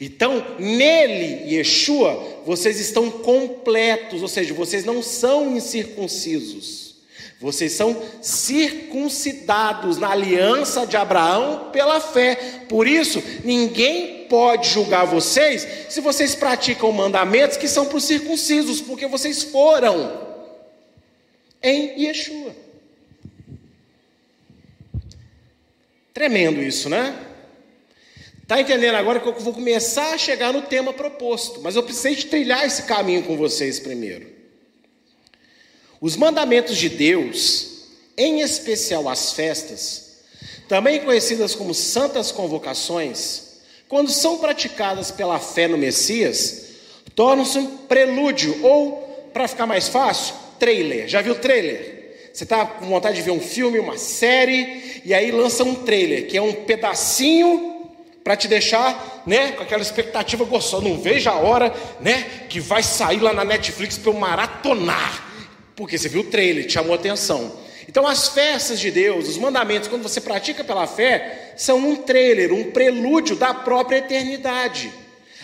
Então, 0.00 0.44
nele, 0.58 1.54
Yeshua, 1.54 2.42
vocês 2.44 2.80
estão 2.80 3.10
completos, 3.10 4.22
ou 4.22 4.28
seja, 4.28 4.52
vocês 4.54 4.84
não 4.84 5.02
são 5.02 5.56
incircuncisos. 5.56 6.94
Vocês 7.40 7.72
são 7.72 8.00
circuncidados 8.22 9.98
na 9.98 10.10
aliança 10.10 10.86
de 10.86 10.96
Abraão 10.96 11.70
pela 11.72 12.00
fé. 12.00 12.36
Por 12.68 12.86
isso, 12.86 13.22
ninguém 13.44 14.26
pode 14.28 14.70
julgar 14.70 15.04
vocês 15.04 15.66
se 15.88 16.00
vocês 16.00 16.34
praticam 16.34 16.90
mandamentos 16.92 17.56
que 17.56 17.68
são 17.68 17.86
para 17.86 17.98
os 17.98 18.04
circuncisos, 18.04 18.80
porque 18.80 19.06
vocês 19.06 19.42
foram 19.42 20.22
em 21.62 22.04
Yeshua. 22.04 22.54
Tremendo 26.14 26.62
isso, 26.62 26.88
né? 26.88 27.14
Está 28.44 28.60
entendendo 28.60 28.96
agora 28.96 29.20
que 29.20 29.26
eu 29.26 29.32
vou 29.32 29.54
começar 29.54 30.12
a 30.12 30.18
chegar 30.18 30.52
no 30.52 30.60
tema 30.60 30.92
proposto, 30.92 31.62
mas 31.62 31.76
eu 31.76 31.82
precisei 31.82 32.14
de 32.14 32.26
trilhar 32.26 32.62
esse 32.66 32.82
caminho 32.82 33.22
com 33.22 33.38
vocês 33.38 33.80
primeiro. 33.80 34.26
Os 35.98 36.14
mandamentos 36.14 36.76
de 36.76 36.90
Deus, 36.90 37.86
em 38.18 38.42
especial 38.42 39.08
as 39.08 39.32
festas, 39.32 40.18
também 40.68 41.00
conhecidas 41.00 41.54
como 41.54 41.72
santas 41.72 42.30
convocações, 42.30 43.60
quando 43.88 44.10
são 44.10 44.36
praticadas 44.36 45.10
pela 45.10 45.38
fé 45.38 45.66
no 45.66 45.78
Messias, 45.78 46.66
tornam-se 47.14 47.56
um 47.56 47.78
prelúdio 47.78 48.62
ou, 48.62 49.30
para 49.32 49.48
ficar 49.48 49.64
mais 49.64 49.88
fácil, 49.88 50.34
trailer. 50.58 51.08
Já 51.08 51.22
viu 51.22 51.34
trailer? 51.36 52.28
Você 52.30 52.44
está 52.44 52.66
com 52.66 52.84
vontade 52.84 53.16
de 53.16 53.22
ver 53.22 53.30
um 53.30 53.40
filme, 53.40 53.78
uma 53.78 53.96
série, 53.96 55.00
e 55.02 55.14
aí 55.14 55.30
lança 55.30 55.64
um 55.64 55.74
trailer, 55.74 56.26
que 56.26 56.36
é 56.36 56.42
um 56.42 56.52
pedacinho 56.52 57.73
para 58.24 58.36
te 58.36 58.48
deixar, 58.48 59.22
né, 59.26 59.52
com 59.52 59.62
aquela 59.62 59.82
expectativa 59.82 60.44
gostosa. 60.44 60.88
Não 60.88 60.98
veja 60.98 61.30
a 61.30 61.36
hora, 61.36 61.72
né, 62.00 62.46
que 62.48 62.58
vai 62.58 62.82
sair 62.82 63.20
lá 63.20 63.34
na 63.34 63.44
Netflix 63.44 63.98
para 63.98 64.10
eu 64.10 64.18
maratonar. 64.18 65.22
Porque 65.76 65.98
você 65.98 66.08
viu 66.08 66.22
o 66.22 66.24
trailer, 66.24 66.66
te 66.66 66.72
chamou 66.72 66.92
a 66.92 66.96
atenção. 66.96 67.52
Então, 67.86 68.06
as 68.06 68.28
festas 68.28 68.80
de 68.80 68.90
Deus, 68.90 69.28
os 69.28 69.36
mandamentos, 69.36 69.88
quando 69.88 70.02
você 70.02 70.20
pratica 70.20 70.64
pela 70.64 70.86
fé, 70.86 71.52
são 71.54 71.78
um 71.78 71.96
trailer, 71.96 72.52
um 72.52 72.70
prelúdio 72.70 73.36
da 73.36 73.52
própria 73.52 73.98
eternidade, 73.98 74.90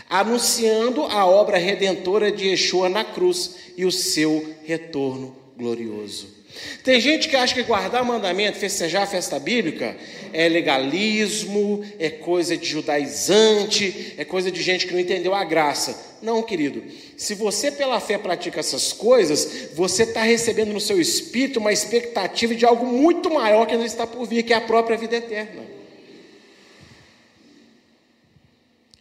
anunciando 0.08 1.04
a 1.04 1.26
obra 1.26 1.58
redentora 1.58 2.32
de 2.32 2.48
Yeshua 2.48 2.88
na 2.88 3.04
cruz 3.04 3.56
e 3.76 3.84
o 3.84 3.92
seu 3.92 4.54
retorno 4.64 5.36
glorioso. 5.56 6.39
Tem 6.82 7.00
gente 7.00 7.28
que 7.28 7.36
acha 7.36 7.54
que 7.54 7.62
guardar 7.62 8.04
mandamento, 8.04 8.58
festejar 8.58 9.02
a 9.02 9.06
festa 9.06 9.38
bíblica, 9.38 9.96
é 10.32 10.48
legalismo, 10.48 11.84
é 11.98 12.08
coisa 12.08 12.56
de 12.56 12.66
judaizante, 12.66 14.14
é 14.16 14.24
coisa 14.24 14.50
de 14.50 14.62
gente 14.62 14.86
que 14.86 14.92
não 14.92 15.00
entendeu 15.00 15.34
a 15.34 15.44
graça. 15.44 16.16
Não, 16.22 16.42
querido. 16.42 16.82
Se 17.16 17.34
você 17.34 17.70
pela 17.70 18.00
fé 18.00 18.18
pratica 18.18 18.60
essas 18.60 18.92
coisas, 18.92 19.70
você 19.74 20.04
está 20.04 20.22
recebendo 20.22 20.72
no 20.72 20.80
seu 20.80 21.00
espírito 21.00 21.58
uma 21.58 21.72
expectativa 21.72 22.54
de 22.54 22.64
algo 22.64 22.86
muito 22.86 23.30
maior 23.30 23.66
que 23.66 23.72
ainda 23.72 23.86
está 23.86 24.06
por 24.06 24.26
vir, 24.26 24.42
que 24.42 24.52
é 24.52 24.56
a 24.56 24.60
própria 24.60 24.96
vida 24.96 25.16
eterna. 25.16 25.62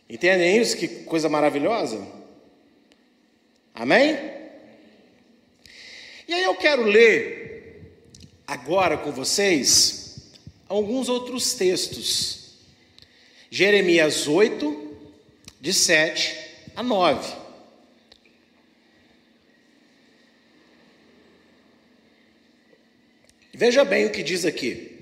Entendem 0.09 0.57
isso? 0.57 0.75
Que 0.75 0.87
coisa 0.87 1.29
maravilhosa? 1.29 2.05
Amém? 3.75 4.17
E 6.27 6.33
aí 6.33 6.43
eu 6.43 6.55
quero 6.55 6.83
ler 6.83 7.38
agora 8.49 8.97
com 8.97 9.11
vocês 9.11 10.31
alguns 10.67 11.07
outros 11.07 11.53
textos. 11.53 12.55
Jeremias 13.51 14.27
8, 14.27 14.97
de 15.61 15.71
7 15.71 16.35
a 16.75 16.81
9. 16.81 17.35
Veja 23.53 23.85
bem 23.85 24.07
o 24.07 24.11
que 24.11 24.23
diz 24.23 24.45
aqui. 24.45 24.99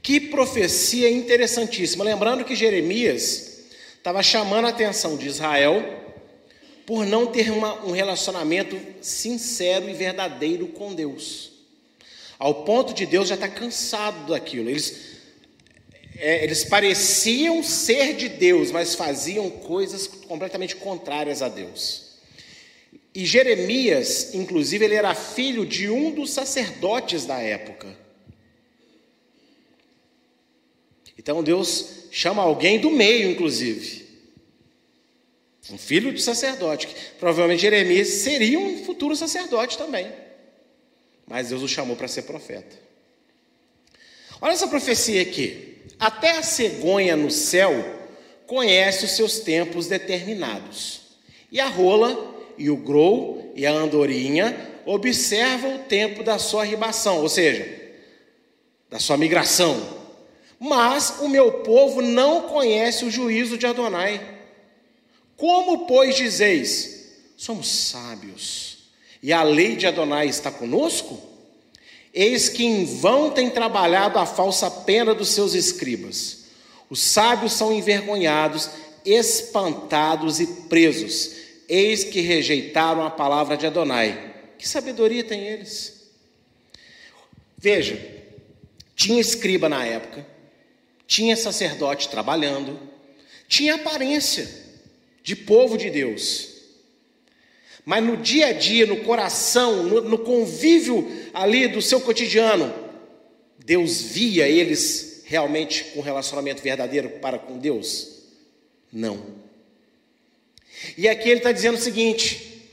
Que 0.00 0.18
profecia 0.18 1.10
interessantíssima. 1.10 2.02
Lembrando 2.02 2.44
que 2.46 2.56
Jeremias 2.56 3.66
estava 3.98 4.22
chamando 4.22 4.66
a 4.66 4.70
atenção 4.70 5.18
de 5.18 5.28
Israel 5.28 5.82
por 6.86 7.04
não 7.04 7.26
ter 7.26 7.50
uma, 7.50 7.84
um 7.84 7.92
relacionamento 7.92 8.80
sincero 9.02 9.88
e 9.88 9.92
verdadeiro 9.92 10.68
com 10.68 10.94
Deus. 10.94 11.51
Ao 12.42 12.64
ponto 12.64 12.92
de 12.92 13.06
Deus 13.06 13.28
já 13.28 13.36
estar 13.36 13.46
tá 13.46 13.54
cansado 13.54 14.26
daquilo. 14.32 14.68
Eles, 14.68 15.20
é, 16.16 16.42
eles 16.42 16.64
pareciam 16.64 17.62
ser 17.62 18.16
de 18.16 18.28
Deus, 18.28 18.72
mas 18.72 18.96
faziam 18.96 19.48
coisas 19.48 20.08
completamente 20.08 20.74
contrárias 20.74 21.40
a 21.40 21.48
Deus. 21.48 22.16
E 23.14 23.24
Jeremias, 23.24 24.34
inclusive, 24.34 24.84
ele 24.84 24.96
era 24.96 25.14
filho 25.14 25.64
de 25.64 25.88
um 25.88 26.10
dos 26.10 26.32
sacerdotes 26.32 27.24
da 27.26 27.38
época. 27.38 27.96
Então 31.16 31.44
Deus 31.44 32.08
chama 32.10 32.42
alguém 32.42 32.80
do 32.80 32.90
meio, 32.90 33.30
inclusive. 33.30 34.04
Um 35.70 35.78
filho 35.78 36.12
de 36.12 36.20
sacerdote. 36.20 36.88
Provavelmente 37.20 37.62
Jeremias 37.62 38.08
seria 38.08 38.58
um 38.58 38.84
futuro 38.84 39.14
sacerdote 39.14 39.78
também. 39.78 40.21
Mas 41.26 41.48
Deus 41.48 41.62
o 41.62 41.68
chamou 41.68 41.96
para 41.96 42.08
ser 42.08 42.22
profeta. 42.22 42.76
Olha 44.40 44.52
essa 44.52 44.68
profecia 44.68 45.22
aqui. 45.22 45.76
Até 45.98 46.32
a 46.32 46.42
cegonha 46.42 47.16
no 47.16 47.30
céu 47.30 47.72
conhece 48.46 49.04
os 49.04 49.12
seus 49.12 49.40
tempos 49.40 49.86
determinados. 49.86 51.00
E 51.50 51.60
a 51.60 51.68
rola, 51.68 52.34
e 52.58 52.68
o 52.68 52.76
grou, 52.76 53.52
e 53.54 53.66
a 53.66 53.72
andorinha 53.72 54.72
observam 54.84 55.76
o 55.76 55.78
tempo 55.80 56.22
da 56.22 56.38
sua 56.38 56.64
ribação, 56.64 57.20
ou 57.20 57.28
seja, 57.28 57.66
da 58.90 58.98
sua 58.98 59.16
migração. 59.16 60.02
Mas 60.58 61.16
o 61.20 61.28
meu 61.28 61.52
povo 61.60 62.00
não 62.00 62.42
conhece 62.42 63.04
o 63.04 63.10
juízo 63.10 63.56
de 63.56 63.66
Adonai. 63.66 64.20
Como, 65.36 65.86
pois, 65.86 66.14
dizeis: 66.14 67.12
somos 67.36 67.68
sábios, 67.68 68.71
e 69.22 69.32
a 69.32 69.42
lei 69.42 69.76
de 69.76 69.86
Adonai 69.86 70.26
está 70.26 70.50
conosco? 70.50 71.20
Eis 72.12 72.48
que 72.48 72.64
em 72.64 72.84
vão 72.84 73.30
tem 73.30 73.48
trabalhado 73.48 74.18
a 74.18 74.26
falsa 74.26 74.70
pena 74.70 75.14
dos 75.14 75.28
seus 75.28 75.54
escribas. 75.54 76.44
Os 76.90 77.00
sábios 77.00 77.52
são 77.52 77.72
envergonhados, 77.72 78.68
espantados 79.04 80.40
e 80.40 80.46
presos. 80.68 81.30
Eis 81.68 82.04
que 82.04 82.20
rejeitaram 82.20 83.06
a 83.06 83.10
palavra 83.10 83.56
de 83.56 83.66
Adonai. 83.66 84.34
Que 84.58 84.68
sabedoria 84.68 85.24
tem 85.24 85.40
eles? 85.40 86.02
Veja, 87.56 87.98
tinha 88.94 89.20
escriba 89.20 89.68
na 89.68 89.84
época, 89.86 90.26
tinha 91.06 91.36
sacerdote 91.36 92.08
trabalhando, 92.08 92.78
tinha 93.48 93.76
aparência 93.76 94.48
de 95.22 95.34
povo 95.34 95.78
de 95.78 95.88
Deus. 95.88 96.51
Mas 97.84 98.04
no 98.04 98.16
dia 98.16 98.48
a 98.48 98.52
dia, 98.52 98.86
no 98.86 98.98
coração, 98.98 99.82
no, 99.82 100.00
no 100.02 100.18
convívio 100.18 101.10
ali 101.34 101.66
do 101.66 101.82
seu 101.82 102.00
cotidiano, 102.00 102.72
Deus 103.58 104.00
via 104.00 104.48
eles 104.48 105.22
realmente 105.24 105.84
com 105.86 106.00
relacionamento 106.00 106.62
verdadeiro 106.62 107.08
para 107.20 107.38
com 107.38 107.58
Deus? 107.58 108.22
Não. 108.92 109.24
E 110.96 111.08
aqui 111.08 111.28
ele 111.28 111.38
está 111.38 111.52
dizendo 111.52 111.76
o 111.76 111.80
seguinte: 111.80 112.70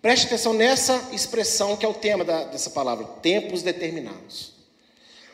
preste 0.00 0.26
atenção 0.26 0.52
nessa 0.52 1.10
expressão 1.12 1.76
que 1.76 1.84
é 1.84 1.88
o 1.88 1.94
tema 1.94 2.24
da, 2.24 2.44
dessa 2.44 2.70
palavra, 2.70 3.04
tempos 3.04 3.62
determinados. 3.62 4.52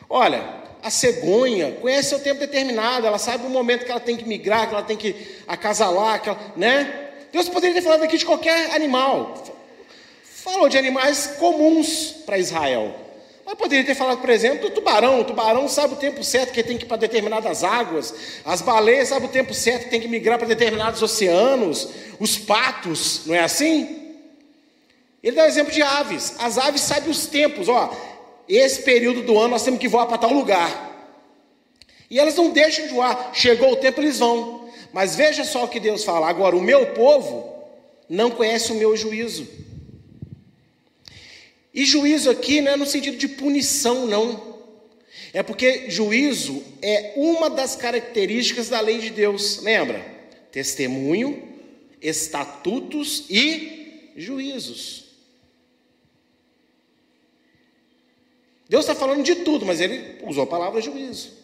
Olha, 0.09 0.63
a 0.81 0.89
cegonha 0.89 1.73
conhece 1.73 2.09
seu 2.09 2.19
tempo 2.19 2.39
determinado, 2.39 3.05
ela 3.05 3.19
sabe 3.19 3.45
o 3.45 3.49
momento 3.49 3.85
que 3.85 3.91
ela 3.91 3.99
tem 3.99 4.15
que 4.15 4.27
migrar, 4.27 4.67
que 4.67 4.73
ela 4.73 4.83
tem 4.83 4.97
que 4.97 5.15
acasalar, 5.47 6.21
que 6.21 6.29
ela, 6.29 6.53
né? 6.55 7.08
Deus 7.31 7.49
poderia 7.49 7.75
ter 7.75 7.81
falado 7.81 8.03
aqui 8.03 8.17
de 8.17 8.25
qualquer 8.25 8.73
animal. 8.75 9.43
Falou 10.23 10.69
de 10.69 10.77
animais 10.77 11.27
comuns 11.39 12.15
para 12.25 12.37
Israel. 12.37 12.95
Mas 13.45 13.57
poderia 13.57 13.83
ter 13.83 13.95
falado, 13.95 14.19
por 14.19 14.29
exemplo, 14.29 14.69
do 14.69 14.75
tubarão. 14.75 15.21
O 15.21 15.23
tubarão 15.23 15.67
sabe 15.67 15.95
o 15.95 15.97
tempo 15.97 16.23
certo 16.23 16.53
que 16.53 16.61
tem 16.61 16.77
que 16.77 16.85
ir 16.85 16.87
para 16.87 16.97
determinadas 16.97 17.63
águas. 17.63 18.13
As 18.45 18.61
baleias 18.61 19.09
sabem 19.09 19.27
o 19.27 19.31
tempo 19.31 19.53
certo 19.55 19.85
que 19.85 19.89
tem 19.89 19.99
que 19.99 20.07
migrar 20.07 20.37
para 20.37 20.47
determinados 20.47 21.01
oceanos. 21.01 21.89
Os 22.19 22.37
patos, 22.37 23.23
não 23.25 23.33
é 23.33 23.39
assim? 23.39 24.13
Ele 25.23 25.35
dá 25.35 25.43
o 25.43 25.47
exemplo 25.47 25.73
de 25.73 25.81
aves. 25.81 26.35
As 26.39 26.57
aves 26.57 26.81
sabem 26.81 27.09
os 27.09 27.25
tempos. 27.25 27.67
Ó, 27.67 27.91
esse 28.47 28.83
período 28.83 29.23
do 29.23 29.37
ano 29.37 29.49
nós 29.49 29.63
temos 29.63 29.79
que 29.79 29.87
voar 29.87 30.05
para 30.05 30.19
tal 30.19 30.31
lugar. 30.31 30.89
E 32.09 32.19
elas 32.19 32.35
não 32.35 32.49
deixam 32.49 32.87
de 32.87 32.93
voar. 32.93 33.31
Chegou 33.33 33.73
o 33.73 33.75
tempo, 33.75 33.99
eles 33.99 34.19
vão. 34.19 34.58
Mas 34.91 35.15
veja 35.15 35.43
só 35.43 35.65
o 35.65 35.67
que 35.67 35.79
Deus 35.79 36.03
fala. 36.03 36.27
Agora, 36.27 36.55
o 36.55 36.61
meu 36.61 36.87
povo 36.93 37.53
não 38.07 38.31
conhece 38.31 38.71
o 38.71 38.75
meu 38.75 38.95
juízo. 38.97 39.47
E 41.73 41.85
juízo 41.85 42.29
aqui 42.29 42.61
não 42.61 42.71
é 42.71 42.75
no 42.75 42.85
sentido 42.85 43.17
de 43.17 43.27
punição, 43.27 44.07
não. 44.07 44.57
É 45.31 45.43
porque 45.43 45.89
juízo 45.89 46.63
é 46.81 47.13
uma 47.15 47.49
das 47.49 47.75
características 47.75 48.69
da 48.69 48.79
lei 48.79 48.97
de 48.97 49.11
Deus. 49.11 49.61
Lembra? 49.61 50.03
Testemunho, 50.51 51.47
estatutos 52.01 53.25
e 53.29 54.11
juízos. 54.15 55.05
Deus 58.67 58.85
está 58.85 58.93
falando 58.93 59.23
de 59.23 59.35
tudo, 59.35 59.65
mas 59.65 59.79
ele 59.79 60.17
usou 60.23 60.43
a 60.43 60.47
palavra 60.47 60.81
juízo. 60.81 61.38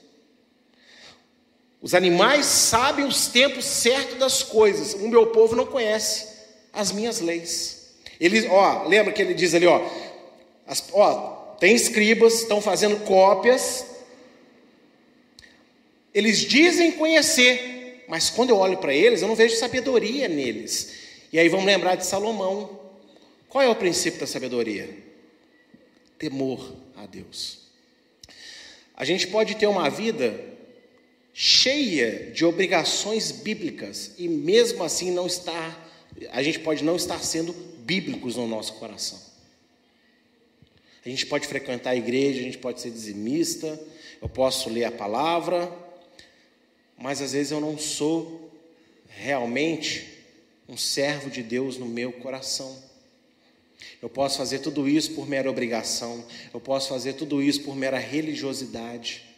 Os 1.86 1.94
animais 1.94 2.48
sabem 2.48 3.06
os 3.06 3.28
tempos 3.28 3.64
certos 3.64 4.18
das 4.18 4.42
coisas. 4.42 4.96
O 4.96 5.08
meu 5.08 5.28
povo 5.28 5.56
não 5.56 5.68
conhece 5.68 6.28
as 6.74 6.92
minhas 6.92 7.20
leis. 7.20 7.94
Ele, 8.20 8.48
ó, 8.48 8.88
lembra 8.88 9.14
que 9.14 9.22
ele 9.22 9.36
diz 9.36 9.54
ali, 9.54 9.68
ó, 9.68 9.88
as, 10.66 10.84
ó, 10.92 11.56
tem 11.60 11.76
escribas, 11.76 12.42
estão 12.42 12.60
fazendo 12.60 13.02
cópias. 13.02 13.86
Eles 16.12 16.40
dizem 16.40 16.94
conhecer, 16.94 18.04
mas 18.08 18.32
quando 18.32 18.50
eu 18.50 18.58
olho 18.58 18.80
para 18.80 18.92
eles, 18.92 19.22
eu 19.22 19.28
não 19.28 19.36
vejo 19.36 19.56
sabedoria 19.56 20.28
neles. 20.28 20.92
E 21.32 21.38
aí 21.38 21.48
vamos 21.48 21.68
lembrar 21.68 21.94
de 21.94 22.06
Salomão. 22.08 22.80
Qual 23.48 23.64
é 23.64 23.70
o 23.70 23.76
princípio 23.76 24.20
da 24.20 24.26
sabedoria? 24.26 24.90
Temor 26.18 26.68
a 26.98 27.06
Deus. 27.06 27.60
A 28.98 29.06
gente 29.06 29.28
pode 29.28 29.54
ter 29.54 29.68
uma 29.68 29.88
vida 29.88 30.55
cheia 31.38 32.32
de 32.32 32.46
obrigações 32.46 33.30
bíblicas 33.30 34.12
e 34.18 34.26
mesmo 34.26 34.82
assim 34.86 35.12
não 35.12 35.28
estar, 35.28 35.86
a 36.32 36.42
gente 36.42 36.60
pode 36.60 36.82
não 36.82 36.96
estar 36.96 37.22
sendo 37.22 37.52
bíblicos 37.80 38.38
no 38.38 38.48
nosso 38.48 38.76
coração. 38.76 39.20
A 41.06 41.10
gente 41.10 41.26
pode 41.26 41.46
frequentar 41.46 41.90
a 41.90 41.96
igreja, 41.96 42.40
a 42.40 42.44
gente 42.44 42.58
pode 42.58 42.80
ser 42.80 42.90
dizimista, 42.90 43.78
eu 44.22 44.30
posso 44.30 44.70
ler 44.70 44.86
a 44.86 44.92
palavra, 44.92 45.70
mas 46.98 47.22
às 47.22 47.34
vezes 47.34 47.52
eu 47.52 47.60
não 47.60 47.78
sou 47.78 48.50
realmente 49.10 50.08
um 50.70 50.78
servo 50.78 51.30
de 51.30 51.44
Deus 51.44 51.78
no 51.78 51.86
meu 51.86 52.14
coração. 52.14 52.82
Eu 54.02 54.08
posso 54.08 54.38
fazer 54.38 54.60
tudo 54.60 54.88
isso 54.88 55.12
por 55.12 55.28
mera 55.28 55.50
obrigação, 55.50 56.26
eu 56.54 56.62
posso 56.62 56.88
fazer 56.88 57.14
tudo 57.14 57.44
isso 57.44 57.62
por 57.64 57.76
mera 57.76 58.00
religiosidade. 58.00 59.35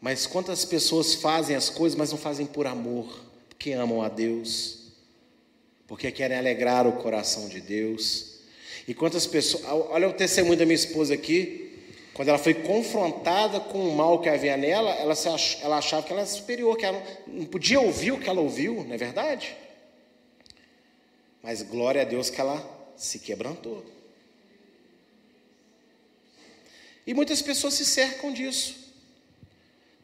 Mas 0.00 0.26
quantas 0.26 0.64
pessoas 0.64 1.14
fazem 1.14 1.56
as 1.56 1.70
coisas, 1.70 1.96
mas 1.98 2.10
não 2.10 2.18
fazem 2.18 2.46
por 2.46 2.66
amor, 2.66 3.20
porque 3.48 3.72
amam 3.72 4.02
a 4.02 4.08
Deus, 4.08 4.92
porque 5.86 6.12
querem 6.12 6.36
alegrar 6.36 6.86
o 6.86 6.92
coração 6.92 7.48
de 7.48 7.60
Deus. 7.60 8.36
E 8.86 8.94
quantas 8.94 9.26
pessoas, 9.26 9.64
olha 9.66 10.08
o 10.08 10.12
testemunho 10.12 10.56
da 10.56 10.64
minha 10.64 10.74
esposa 10.74 11.14
aqui, 11.14 11.66
quando 12.12 12.28
ela 12.28 12.38
foi 12.38 12.54
confrontada 12.54 13.60
com 13.60 13.88
o 13.88 13.94
mal 13.94 14.20
que 14.20 14.28
havia 14.28 14.56
nela, 14.56 14.90
ela, 14.92 15.12
ach, 15.12 15.58
ela 15.62 15.78
achava 15.78 16.02
que 16.02 16.12
ela 16.12 16.22
era 16.22 16.30
superior, 16.30 16.76
que 16.76 16.86
ela 16.86 17.02
não 17.26 17.44
podia 17.44 17.80
ouvir 17.80 18.12
o 18.12 18.18
que 18.18 18.28
ela 18.28 18.40
ouviu, 18.40 18.84
não 18.84 18.94
é 18.94 18.96
verdade? 18.96 19.56
Mas 21.42 21.62
glória 21.62 22.02
a 22.02 22.04
Deus 22.04 22.30
que 22.30 22.40
ela 22.40 22.92
se 22.96 23.18
quebrantou. 23.18 23.84
E 27.06 27.12
muitas 27.12 27.42
pessoas 27.42 27.74
se 27.74 27.84
cercam 27.84 28.32
disso. 28.32 28.85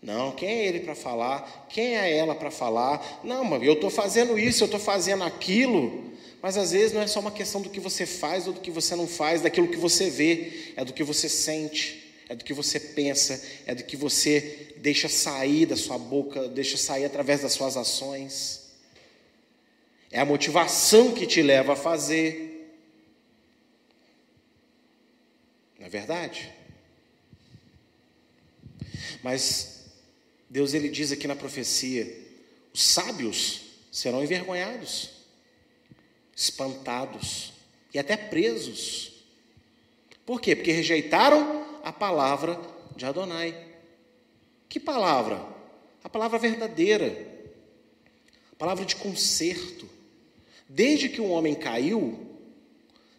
Não, 0.02 0.32
quem 0.32 0.48
é 0.48 0.66
ele 0.66 0.80
para 0.80 0.96
falar? 0.96 1.66
Quem 1.68 1.96
é 1.96 2.16
ela 2.16 2.34
para 2.34 2.50
falar? 2.50 3.20
Não, 3.22 3.44
mas 3.44 3.62
eu 3.62 3.74
estou 3.74 3.88
fazendo 3.88 4.36
isso, 4.36 4.64
eu 4.64 4.66
estou 4.66 4.80
fazendo 4.80 5.22
aquilo. 5.22 6.10
Mas 6.42 6.56
às 6.56 6.72
vezes 6.72 6.92
não 6.92 7.00
é 7.00 7.06
só 7.06 7.20
uma 7.20 7.30
questão 7.30 7.62
do 7.62 7.70
que 7.70 7.78
você 7.78 8.04
faz 8.04 8.48
ou 8.48 8.52
do 8.52 8.60
que 8.60 8.70
você 8.70 8.96
não 8.96 9.06
faz, 9.06 9.42
daquilo 9.42 9.68
que 9.68 9.76
você 9.76 10.10
vê, 10.10 10.72
é 10.76 10.84
do 10.84 10.92
que 10.92 11.04
você 11.04 11.28
sente, 11.28 12.12
é 12.28 12.34
do 12.34 12.44
que 12.44 12.52
você 12.52 12.80
pensa, 12.80 13.40
é 13.64 13.76
do 13.76 13.84
que 13.84 13.96
você 13.96 14.74
deixa 14.78 15.08
sair 15.08 15.66
da 15.66 15.76
sua 15.76 15.96
boca, 15.98 16.48
deixa 16.48 16.76
sair 16.76 17.04
através 17.04 17.42
das 17.42 17.52
suas 17.52 17.76
ações. 17.76 18.72
É 20.10 20.18
a 20.18 20.24
motivação 20.24 21.12
que 21.12 21.28
te 21.28 21.40
leva 21.42 21.74
a 21.74 21.76
fazer. 21.76 22.74
Não 25.78 25.86
é 25.86 25.88
verdade? 25.88 26.52
Mas 29.22 29.71
Deus 30.52 30.74
ele 30.74 30.88
diz 30.88 31.10
aqui 31.10 31.26
na 31.26 31.34
profecia: 31.34 32.06
os 32.72 32.82
sábios 32.82 33.62
serão 33.90 34.22
envergonhados, 34.22 35.10
espantados 36.36 37.52
e 37.94 37.98
até 37.98 38.16
presos. 38.16 39.12
Por 40.26 40.40
quê? 40.40 40.54
Porque 40.54 40.70
rejeitaram 40.70 41.80
a 41.82 41.92
palavra 41.92 42.60
de 42.94 43.06
Adonai. 43.06 43.70
Que 44.68 44.78
palavra? 44.78 45.44
A 46.04 46.08
palavra 46.08 46.38
verdadeira, 46.38 47.26
a 48.52 48.56
palavra 48.56 48.84
de 48.84 48.94
conserto, 48.96 49.88
Desde 50.74 51.10
que 51.10 51.20
o 51.20 51.28
homem 51.28 51.54
caiu, 51.54 52.18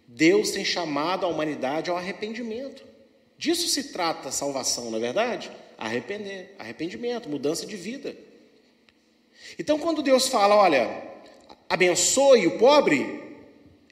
Deus 0.07 0.49
tem 0.49 0.65
chamado 0.65 1.23
a 1.23 1.29
humanidade 1.29 1.91
ao 1.91 1.95
arrependimento. 1.95 2.83
Disso 3.37 3.67
se 3.67 3.91
trata 3.91 4.29
a 4.29 4.31
salvação, 4.31 4.89
não 4.89 4.97
é 4.97 5.01
verdade? 5.01 5.51
Arrepender, 5.83 6.55
arrependimento, 6.57 7.27
mudança 7.27 7.65
de 7.65 7.75
vida. 7.75 8.15
Então, 9.59 9.77
quando 9.77 10.01
Deus 10.01 10.29
fala, 10.29 10.55
olha, 10.55 10.89
abençoe 11.67 12.47
o 12.47 12.57
pobre, 12.57 13.21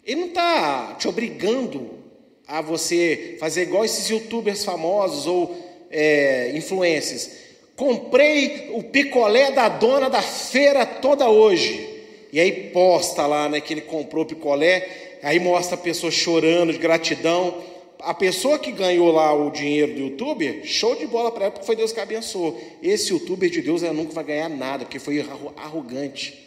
Ele 0.05 0.21
não 0.21 0.27
está 0.29 0.95
te 0.97 1.09
obrigando 1.09 1.99
a 2.47 2.61
você 2.61 3.35
fazer 3.41 3.63
igual 3.63 3.83
esses 3.83 4.09
youtubers 4.09 4.63
famosos 4.63 5.27
ou 5.27 5.53
é, 5.91 6.53
influencers. 6.55 7.29
Comprei 7.75 8.69
o 8.73 8.83
picolé 8.83 9.51
da 9.51 9.67
dona 9.67 10.09
da 10.09 10.21
feira 10.21 10.85
toda 10.85 11.27
hoje. 11.27 11.89
E 12.31 12.39
aí 12.39 12.69
posta 12.69 13.27
lá, 13.27 13.49
né, 13.49 13.59
que 13.59 13.73
ele 13.73 13.81
comprou 13.81 14.25
picolé, 14.25 15.19
aí 15.21 15.41
mostra 15.41 15.75
a 15.75 15.77
pessoa 15.77 16.09
chorando 16.09 16.71
de 16.71 16.79
gratidão. 16.79 17.61
A 18.03 18.13
pessoa 18.13 18.59
que 18.59 18.71
ganhou 18.71 19.11
lá 19.11 19.33
o 19.33 19.51
dinheiro 19.51 19.93
do 19.93 19.99
youtuber, 19.99 20.65
show 20.65 20.95
de 20.95 21.05
bola 21.05 21.31
para 21.31 21.45
ela, 21.45 21.51
porque 21.51 21.65
foi 21.65 21.75
Deus 21.75 21.91
que 21.91 21.99
abençoou. 21.99 22.61
Esse 22.81 23.11
youtuber 23.11 23.49
de 23.49 23.61
Deus 23.61 23.83
ela 23.83 23.93
nunca 23.93 24.13
vai 24.13 24.23
ganhar 24.23 24.49
nada, 24.49 24.85
porque 24.85 24.99
foi 24.99 25.25
arrogante. 25.55 26.37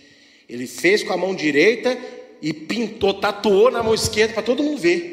Ele 0.48 0.66
fez 0.66 1.02
com 1.02 1.12
a 1.12 1.16
mão 1.16 1.34
direita 1.34 1.98
e 2.42 2.52
pintou, 2.52 3.14
tatuou 3.14 3.70
na 3.70 3.82
mão 3.82 3.94
esquerda 3.94 4.34
para 4.34 4.42
todo 4.42 4.62
mundo 4.62 4.78
ver. 4.78 5.12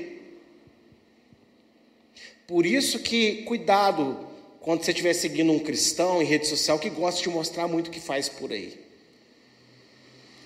Por 2.48 2.66
isso 2.66 3.00
que 3.00 3.44
cuidado 3.44 4.28
quando 4.60 4.84
você 4.84 4.92
estiver 4.92 5.14
seguindo 5.14 5.52
um 5.52 5.60
cristão 5.60 6.22
em 6.22 6.26
rede 6.26 6.48
social 6.48 6.78
que 6.78 6.90
gosta 6.90 7.22
de 7.22 7.30
mostrar 7.30 7.68
muito 7.68 7.88
o 7.88 7.92
que 7.92 8.00
faz 8.00 8.28
por 8.28 8.52
aí 8.52 8.82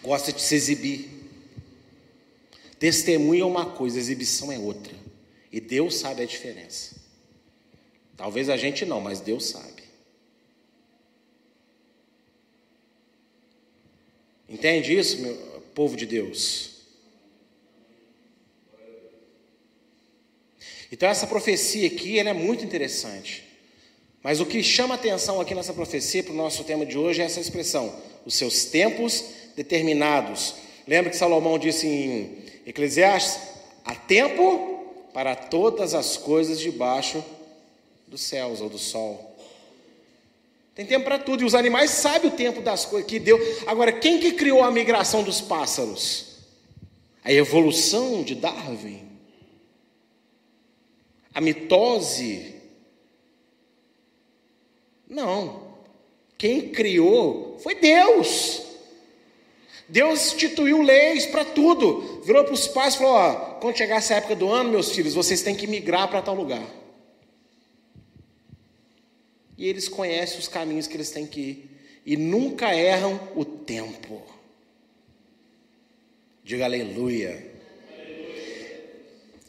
gosta 0.06 0.32
de 0.32 0.40
se 0.40 0.54
exibir. 0.54 1.10
Testemunha 2.78 3.42
é 3.42 3.46
uma 3.46 3.66
coisa, 3.66 3.98
exibição 3.98 4.52
é 4.52 4.60
outra. 4.60 4.94
E 5.56 5.62
Deus 5.62 5.96
sabe 5.96 6.22
a 6.22 6.26
diferença. 6.26 6.98
Talvez 8.18 8.50
a 8.50 8.58
gente 8.58 8.86
não, 8.86 9.00
mas 9.00 9.22
Deus 9.22 9.46
sabe. 9.46 9.84
Entende 14.50 14.94
isso, 14.94 15.18
meu 15.22 15.34
povo 15.74 15.96
de 15.96 16.06
Deus? 16.06 16.72
Então 20.92 21.08
essa 21.08 21.26
profecia 21.26 21.88
aqui, 21.88 22.20
ela 22.20 22.32
é 22.32 22.34
muito 22.34 22.66
interessante. 22.66 23.46
Mas 24.22 24.42
o 24.42 24.46
que 24.46 24.62
chama 24.62 24.96
atenção 24.96 25.40
aqui 25.40 25.56
nessa 25.56 25.74
profecia 25.74 26.22
para 26.22 26.34
o 26.34 26.36
nosso 26.36 26.66
tema 26.66 26.86
de 26.86 26.98
hoje 26.98 27.22
é 27.22 27.26
essa 27.26 27.40
expressão: 27.40 27.98
os 28.26 28.36
seus 28.36 28.66
tempos 28.66 29.24
determinados. 29.56 30.56
Lembra 30.86 31.10
que 31.10 31.16
Salomão 31.16 31.58
disse 31.58 31.88
em 31.88 32.44
Eclesiastes: 32.66 33.40
há 33.86 33.96
tempo 33.96 34.75
para 35.16 35.34
todas 35.34 35.94
as 35.94 36.18
coisas 36.18 36.60
debaixo 36.60 37.24
dos 38.06 38.20
céus 38.20 38.60
ou 38.60 38.68
do 38.68 38.78
sol. 38.78 39.34
Tem 40.76 40.86
tempo 40.86 41.06
para 41.06 41.18
tudo, 41.18 41.42
e 41.42 41.46
os 41.46 41.56
animais 41.56 41.92
sabem 41.92 42.30
o 42.30 42.36
tempo 42.36 42.62
das 42.62 42.84
coisas 42.86 43.10
que 43.10 43.18
deu. 43.18 43.40
Agora, 43.66 43.94
quem 43.94 44.20
que 44.20 44.34
criou 44.34 44.62
a 44.62 44.70
migração 44.70 45.24
dos 45.24 45.40
pássaros? 45.40 46.40
A 47.24 47.32
evolução 47.32 48.24
de 48.24 48.36
Darwin? 48.36 49.08
A 51.34 51.40
mitose? 51.40 52.54
Não. 55.08 55.76
Quem 56.38 56.74
criou 56.74 57.58
foi 57.60 57.76
Deus. 57.76 58.64
Deus 59.88 60.26
instituiu 60.34 60.82
leis 60.82 61.26
para 61.26 61.46
tudo. 61.46 62.22
Virou 62.26 62.44
para 62.44 62.54
os 62.54 62.68
pais 62.68 62.96
e 62.96 62.98
falou: 62.98 63.14
ó, 63.14 63.55
quando 63.66 63.78
chegar 63.78 63.96
essa 63.96 64.14
época 64.14 64.36
do 64.36 64.48
ano, 64.48 64.70
meus 64.70 64.92
filhos, 64.92 65.16
vocês 65.16 65.42
têm 65.42 65.56
que 65.56 65.66
migrar 65.66 66.08
para 66.08 66.22
tal 66.22 66.36
lugar. 66.36 66.64
E 69.58 69.68
eles 69.68 69.90
conhecem 69.90 70.38
os 70.38 70.48
caminhos 70.48 70.86
que 70.86 70.96
eles 70.96 71.10
têm 71.10 71.26
que 71.26 71.42
ir. 71.42 71.70
E 72.06 72.16
nunca 72.16 72.72
erram 72.76 73.20
o 73.36 73.44
tempo. 73.44 74.22
Diga 76.44 76.66
aleluia. 76.66 77.44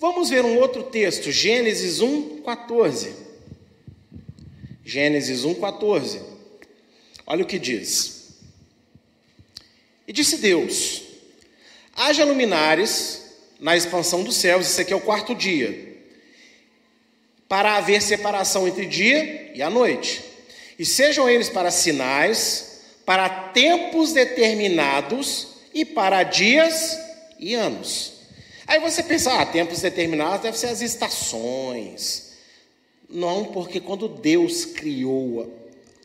Vamos 0.00 0.30
ver 0.30 0.46
um 0.46 0.60
outro 0.60 0.84
texto, 0.84 1.30
Gênesis 1.30 2.00
1, 2.00 2.40
14. 2.40 3.14
Gênesis 4.82 5.44
1, 5.44 5.56
14. 5.56 6.22
Olha 7.26 7.44
o 7.44 7.46
que 7.46 7.58
diz. 7.58 8.30
E 10.08 10.12
disse 10.14 10.38
Deus: 10.38 11.02
haja 11.94 12.24
luminares 12.24 13.25
na 13.58 13.76
expansão 13.76 14.22
dos 14.22 14.36
céus, 14.36 14.66
esse 14.66 14.80
aqui 14.80 14.92
é 14.92 14.96
o 14.96 15.00
quarto 15.00 15.34
dia, 15.34 15.96
para 17.48 17.76
haver 17.76 18.02
separação 18.02 18.66
entre 18.66 18.86
dia 18.86 19.52
e 19.54 19.62
a 19.62 19.70
noite, 19.70 20.22
e 20.78 20.84
sejam 20.84 21.28
eles 21.28 21.48
para 21.48 21.70
sinais, 21.70 22.80
para 23.04 23.28
tempos 23.28 24.12
determinados 24.12 25.48
e 25.72 25.84
para 25.84 26.22
dias 26.22 26.98
e 27.38 27.54
anos. 27.54 28.14
Aí 28.66 28.80
você 28.80 29.02
pensa, 29.02 29.40
ah, 29.40 29.46
tempos 29.46 29.80
determinados 29.80 30.42
deve 30.42 30.58
ser 30.58 30.66
as 30.66 30.80
estações. 30.80 32.32
Não, 33.08 33.44
porque 33.44 33.78
quando 33.78 34.08
Deus 34.08 34.64
criou 34.64 35.52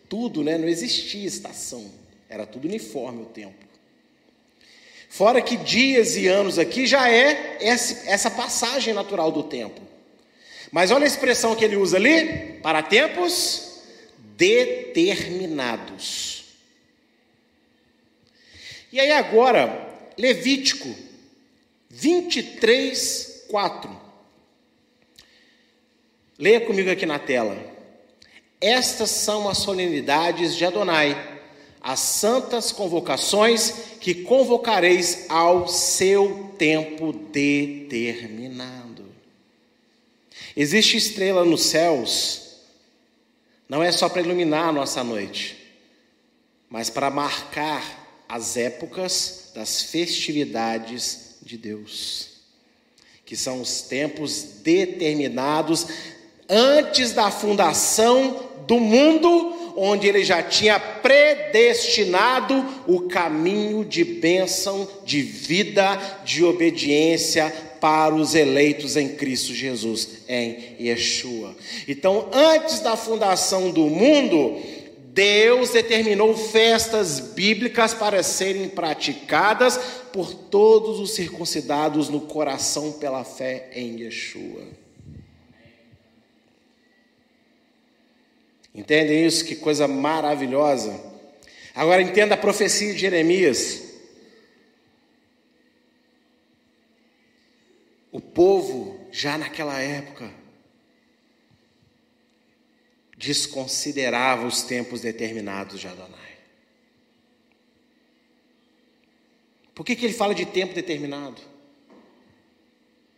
tudo, 0.08 0.44
né, 0.44 0.58
não 0.58 0.68
existia 0.68 1.26
estação, 1.26 1.90
era 2.30 2.46
tudo 2.46 2.68
uniforme 2.68 3.24
o 3.24 3.26
tempo. 3.26 3.71
Fora 5.12 5.42
que 5.42 5.58
dias 5.58 6.16
e 6.16 6.28
anos 6.28 6.58
aqui 6.58 6.88
já 6.88 7.12
é 7.12 7.58
essa 7.60 8.32
passagem 8.32 8.94
natural 8.94 9.30
do 9.30 9.44
tempo. 9.44 9.82
Mas 10.72 10.90
olha 10.90 11.04
a 11.04 11.08
expressão 11.08 11.54
que 11.54 11.66
ele 11.66 11.76
usa 11.76 11.98
ali: 11.98 12.60
para 12.64 12.82
tempos 12.82 13.82
determinados. 14.38 16.46
E 18.90 19.02
aí 19.02 19.12
agora, 19.12 19.86
Levítico 20.18 20.88
23, 21.90 23.48
4. 23.50 24.02
Leia 26.40 26.62
comigo 26.62 26.90
aqui 26.90 27.06
na 27.06 27.20
tela. 27.20 27.58
Estas 28.62 29.10
são 29.10 29.50
as 29.50 29.58
solenidades 29.58 30.56
de 30.56 30.64
Adonai 30.64 31.31
as 31.82 32.00
santas 32.00 32.72
convocações 32.72 33.74
que 34.00 34.14
convocareis 34.14 35.26
ao 35.30 35.68
seu 35.68 36.54
tempo 36.58 37.12
determinado. 37.12 39.06
Existe 40.56 40.98
estrela 40.98 41.44
nos 41.44 41.64
céus, 41.64 42.58
não 43.68 43.82
é 43.82 43.92
só 43.92 44.08
para 44.08 44.22
iluminar 44.22 44.70
a 44.70 44.74
nossa 44.74 45.04
noite, 45.04 45.58
mas 46.70 46.90
para 46.90 47.10
marcar 47.10 48.24
as 48.30 48.58
épocas 48.58 49.52
das 49.56 49.82
festividades 49.82 51.38
de 51.42 51.58
Deus, 51.58 52.30
que 53.26 53.36
são 53.36 53.62
os 53.62 53.82
tempos 53.82 54.44
determinados 54.62 55.88
antes 56.48 57.12
da 57.14 57.32
fundação 57.32 58.50
do 58.68 58.80
mundo 58.80 59.61
onde 59.76 60.08
ele 60.08 60.24
já 60.24 60.42
tinha 60.42 60.80
predestinado 60.80 62.66
o 62.88 63.02
caminho 63.02 63.84
de 63.86 64.04
bênção, 64.04 64.88
de 65.06 65.22
vida, 65.22 66.00
de 66.24 66.44
obediência 66.44 67.54
para 67.80 68.14
os 68.14 68.36
eleitos 68.36 68.96
em 68.96 69.10
Cristo 69.10 69.54
Jesus, 69.54 70.08
em 70.30 70.76
Yeshua. 70.80 71.56
Então, 71.88 72.30
antes 72.32 72.80
da 72.80 72.96
fundação 72.96 73.72
do 73.72 73.88
mundo, 73.88 74.62
Deus 75.14 75.72
determinou 75.72 76.36
festas 76.36 77.20
bíblicas 77.20 77.94
para 77.94 78.24
serem 78.24 78.70
praticadas 78.70 79.78
por 80.14 80.34
todos 80.34 81.00
os 81.00 81.12
circuncidados 81.12 82.08
no 82.08 82.22
coração 82.22 82.94
pela 82.94 83.24
fé 83.24 83.70
em 83.76 84.00
Yeshua. 84.02 84.81
Entendem 88.74 89.26
isso? 89.26 89.46
Que 89.46 89.56
coisa 89.56 89.88
maravilhosa. 89.88 91.12
Agora 91.76 92.02
entenda 92.02 92.36
a 92.36 92.38
profecia 92.38 92.94
de 92.94 93.00
Jeremias. 93.00 93.92
O 98.12 98.20
povo, 98.20 99.08
já 99.12 99.38
naquela 99.38 99.80
época, 99.80 100.32
desconsiderava 103.18 104.46
os 104.46 104.64
tempos 104.64 105.02
determinados 105.02 105.80
de 105.80 105.88
Adonai. 105.88 106.32
Por 109.74 109.86
que, 109.86 109.96
que 109.96 110.06
ele 110.06 110.14
fala 110.14 110.36
de 110.36 110.46
tempo 110.46 110.74
determinado? 110.74 111.42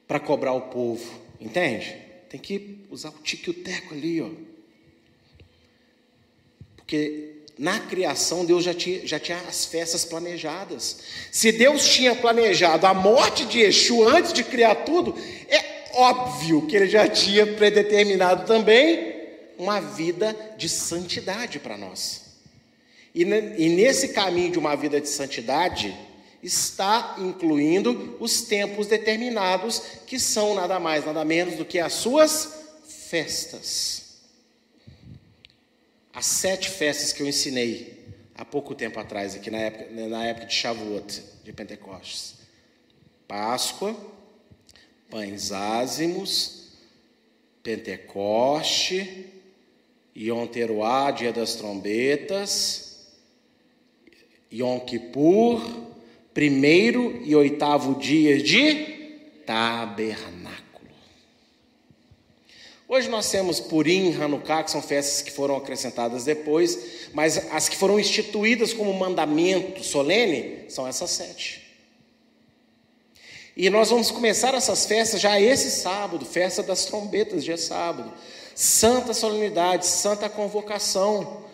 Para 0.08 0.20
cobrar 0.20 0.54
o 0.54 0.70
povo, 0.70 1.22
entende? 1.40 1.98
Tem 2.30 2.40
que 2.40 2.86
usar 2.90 3.10
o 3.10 3.20
tique 3.20 3.50
o 3.50 3.54
teco 3.54 3.94
ali, 3.94 4.22
ó. 4.22 4.30
Porque 6.94 7.32
na 7.58 7.80
criação 7.80 8.46
Deus 8.46 8.64
já 8.64 8.72
tinha, 8.72 9.08
já 9.08 9.20
tinha 9.20 9.40
as 9.50 9.66
festas 9.66 10.06
planejadas. 10.06 10.98
Se 11.32 11.52
Deus 11.52 11.88
tinha 11.88 12.16
planejado 12.16 12.86
a 12.86 12.94
morte 12.94 13.46
de 13.46 13.62
Exu 13.62 14.08
antes 14.08 14.32
de 14.32 14.44
criar 14.44 14.76
tudo, 14.76 15.18
é 15.50 15.90
óbvio 15.96 16.68
que 16.68 16.76
ele 16.76 16.88
já 16.88 17.08
tinha 17.08 17.48
predeterminado 17.48 18.46
também 18.46 19.12
uma 19.58 19.80
vida 19.80 20.38
de 20.56 20.70
santidade 20.70 21.58
para 21.58 21.76
nós. 21.78 22.22
E, 23.16 23.24
e 23.24 23.70
nesse 23.70 24.10
caminho 24.10 24.52
de 24.52 24.60
uma 24.60 24.76
vida 24.76 25.02
de 25.02 25.10
santidade, 25.10 25.98
está 26.44 27.16
incluindo 27.18 28.18
os 28.20 28.44
tempos 28.44 28.86
determinados, 28.86 29.82
que 30.06 30.20
são 30.20 30.54
nada 30.54 30.80
mais, 30.80 31.04
nada 31.04 31.26
menos 31.26 31.56
do 31.56 31.66
que 31.66 31.80
as 31.80 31.94
suas 31.94 32.54
festas. 32.86 34.03
As 36.14 36.28
sete 36.28 36.70
festas 36.70 37.12
que 37.12 37.24
eu 37.24 37.28
ensinei 37.28 38.06
há 38.36 38.46
pouco 38.46 38.76
tempo 38.76 39.00
atrás, 39.00 39.36
aqui 39.36 39.50
na 39.50 39.58
época, 39.58 40.08
na 40.08 40.26
época 40.26 40.46
de 40.46 40.54
Shavuot, 40.54 41.24
de 41.44 41.52
Pentecostes: 41.52 42.36
Páscoa, 43.28 43.96
pães 45.10 45.52
ázimos, 45.52 46.70
Pentecoste, 47.64 49.26
Yom 50.16 50.46
Teruá, 50.46 51.10
dia 51.10 51.34
das 51.34 51.56
trombetas, 51.56 53.08
Yom 54.52 54.80
Kippur, 54.82 55.62
primeiro 56.32 57.24
e 57.26 57.36
oitavo 57.36 57.96
dia 58.00 58.38
de 58.38 58.86
tabernáculo. 59.48 60.43
Hoje 62.96 63.10
nós 63.10 63.32
temos 63.32 63.60
Purim, 63.60 64.14
Hanukkah, 64.22 64.62
que 64.62 64.70
são 64.70 64.80
festas 64.80 65.24
que 65.24 65.32
foram 65.32 65.56
acrescentadas 65.56 66.26
depois, 66.26 67.10
mas 67.12 67.52
as 67.52 67.68
que 67.68 67.76
foram 67.76 68.00
instituídas 68.00 68.72
como 68.72 68.94
mandamento 68.94 69.84
solene 69.84 70.70
são 70.70 70.88
essas 70.88 71.10
sete. 71.10 71.76
E 73.58 73.68
nós 73.72 73.90
vamos 73.90 74.12
começar 74.12 74.54
essas 74.54 74.86
festas 74.86 75.20
já 75.20 75.42
esse 75.42 75.72
sábado, 75.72 76.24
festa 76.24 76.62
das 76.62 76.86
trombetas, 76.86 77.44
dia 77.44 77.58
sábado. 77.58 78.14
Santa 78.54 79.12
solenidade, 79.12 79.88
santa 79.88 80.30
convocação. 80.30 81.46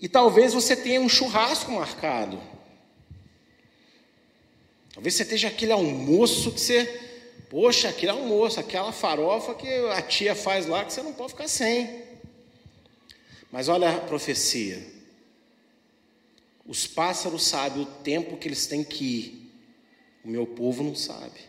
E 0.00 0.08
talvez 0.08 0.54
você 0.54 0.74
tenha 0.74 1.02
um 1.02 1.10
churrasco 1.10 1.72
marcado. 1.72 2.40
Talvez 4.94 5.12
você 5.12 5.24
esteja 5.24 5.48
aquele 5.48 5.72
almoço 5.72 6.52
que 6.52 6.60
você 6.60 7.09
Poxa, 7.50 7.88
aquele 7.88 8.12
almoço, 8.12 8.60
aquela 8.60 8.92
farofa 8.92 9.56
que 9.56 9.66
a 9.88 10.00
tia 10.00 10.36
faz 10.36 10.66
lá 10.66 10.84
que 10.84 10.92
você 10.92 11.02
não 11.02 11.12
pode 11.12 11.32
ficar 11.32 11.48
sem. 11.48 12.04
Mas 13.50 13.68
olha 13.68 13.90
a 13.90 13.98
profecia. 13.98 14.80
Os 16.64 16.86
pássaros 16.86 17.42
sabem 17.42 17.82
o 17.82 17.86
tempo 17.86 18.36
que 18.36 18.46
eles 18.46 18.68
têm 18.68 18.84
que 18.84 19.04
ir. 19.04 19.52
O 20.24 20.28
meu 20.28 20.46
povo 20.46 20.84
não 20.84 20.94
sabe. 20.94 21.40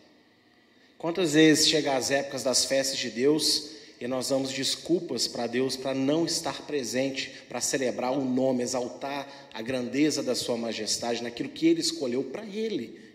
Quantas 0.97 1.33
vezes 1.33 1.67
chega 1.67 1.95
as 1.95 2.09
épocas 2.09 2.41
das 2.41 2.65
festas 2.65 2.97
de 2.97 3.11
Deus 3.11 3.73
e 3.99 4.07
nós 4.07 4.29
damos 4.29 4.51
desculpas 4.51 5.27
para 5.27 5.45
Deus 5.45 5.77
para 5.77 5.93
não 5.93 6.25
estar 6.25 6.63
presente, 6.63 7.29
para 7.47 7.61
celebrar 7.61 8.11
o 8.11 8.25
nome, 8.25 8.63
exaltar 8.63 9.27
a 9.53 9.61
grandeza 9.61 10.23
da 10.23 10.33
Sua 10.33 10.57
majestade 10.57 11.21
naquilo 11.21 11.49
que 11.49 11.67
Ele 11.67 11.81
escolheu 11.81 12.23
para 12.23 12.43
Ele 12.43 13.10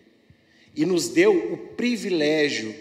e 0.77 0.85
nos 0.85 1.09
deu 1.09 1.53
o 1.53 1.57
privilégio 1.57 2.73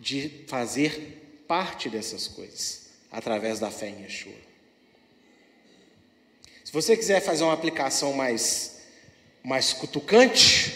de 0.00 0.30
fazer 0.46 1.42
parte 1.46 1.90
dessas 1.90 2.26
coisas, 2.26 2.88
através 3.12 3.60
da 3.60 3.70
fé 3.70 3.90
em 3.90 4.02
Yeshua. 4.02 4.32
Se 6.64 6.72
você 6.72 6.96
quiser 6.96 7.20
fazer 7.20 7.44
uma 7.44 7.52
aplicação 7.52 8.14
mais, 8.14 8.78
mais 9.44 9.74
cutucante, 9.74 10.72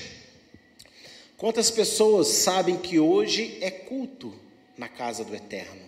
quantas 1.39 1.71
pessoas 1.71 2.29
sabem 2.29 2.77
que 2.77 2.99
hoje 2.99 3.57
é 3.63 3.71
culto 3.71 4.35
na 4.77 4.89
casa 4.89 5.25
do 5.25 5.35
Eterno? 5.35 5.81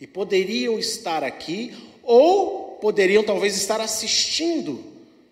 E 0.00 0.06
poderiam 0.06 0.78
estar 0.78 1.24
aqui, 1.24 1.74
ou 2.04 2.78
poderiam 2.80 3.24
talvez 3.24 3.56
estar 3.56 3.80
assistindo, 3.80 4.84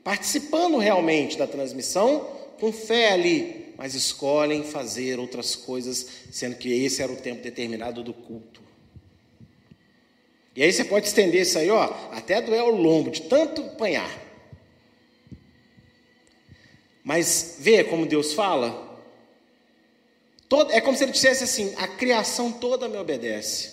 participando 0.02 0.78
realmente 0.78 1.38
da 1.38 1.46
transmissão, 1.46 2.28
com 2.58 2.72
fé 2.72 3.12
ali, 3.12 3.63
mas 3.76 3.94
escolhem 3.94 4.62
fazer 4.62 5.18
outras 5.18 5.56
coisas, 5.56 6.06
sendo 6.30 6.56
que 6.56 6.72
esse 6.84 7.02
era 7.02 7.12
o 7.12 7.16
tempo 7.16 7.42
determinado 7.42 8.02
do 8.02 8.12
culto. 8.12 8.62
E 10.56 10.62
aí 10.62 10.72
você 10.72 10.84
pode 10.84 11.06
estender 11.06 11.42
isso 11.42 11.58
aí, 11.58 11.68
ó, 11.70 11.92
até 12.12 12.40
doer 12.40 12.62
o 12.62 12.70
lombo, 12.70 13.10
de 13.10 13.22
tanto 13.22 13.62
apanhar. 13.62 14.10
Mas 17.02 17.56
vê 17.58 17.82
como 17.84 18.06
Deus 18.06 18.32
fala? 18.32 18.84
Todo, 20.48 20.72
é 20.72 20.80
como 20.80 20.96
se 20.96 21.04
ele 21.04 21.12
dissesse 21.12 21.44
assim: 21.44 21.74
a 21.76 21.88
criação 21.88 22.52
toda 22.52 22.88
me 22.88 22.96
obedece, 22.96 23.72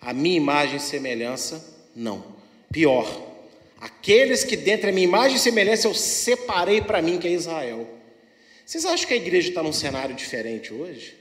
a 0.00 0.12
minha 0.12 0.36
imagem 0.36 0.76
e 0.76 0.80
semelhança, 0.80 1.62
não. 1.94 2.24
Pior, 2.72 3.06
aqueles 3.78 4.42
que 4.42 4.56
dentre 4.56 4.88
a 4.88 4.92
minha 4.92 5.06
imagem 5.06 5.36
e 5.36 5.40
semelhança 5.40 5.86
eu 5.86 5.94
separei 5.94 6.80
para 6.80 7.02
mim, 7.02 7.18
que 7.18 7.28
é 7.28 7.32
Israel. 7.32 8.01
Vocês 8.72 8.86
acham 8.86 9.06
que 9.06 9.12
a 9.12 9.18
igreja 9.18 9.50
está 9.50 9.62
num 9.62 9.70
cenário 9.70 10.14
diferente 10.14 10.72
hoje? 10.72 11.14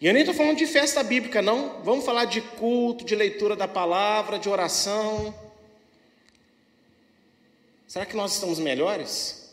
E 0.00 0.06
eu 0.06 0.14
nem 0.14 0.22
estou 0.22 0.34
falando 0.34 0.56
de 0.56 0.66
festa 0.66 1.02
bíblica, 1.02 1.42
não. 1.42 1.82
Vamos 1.82 2.06
falar 2.06 2.24
de 2.24 2.40
culto, 2.40 3.04
de 3.04 3.14
leitura 3.14 3.54
da 3.54 3.68
palavra, 3.68 4.38
de 4.38 4.48
oração. 4.48 5.34
Será 7.86 8.06
que 8.06 8.16
nós 8.16 8.32
estamos 8.32 8.58
melhores? 8.58 9.50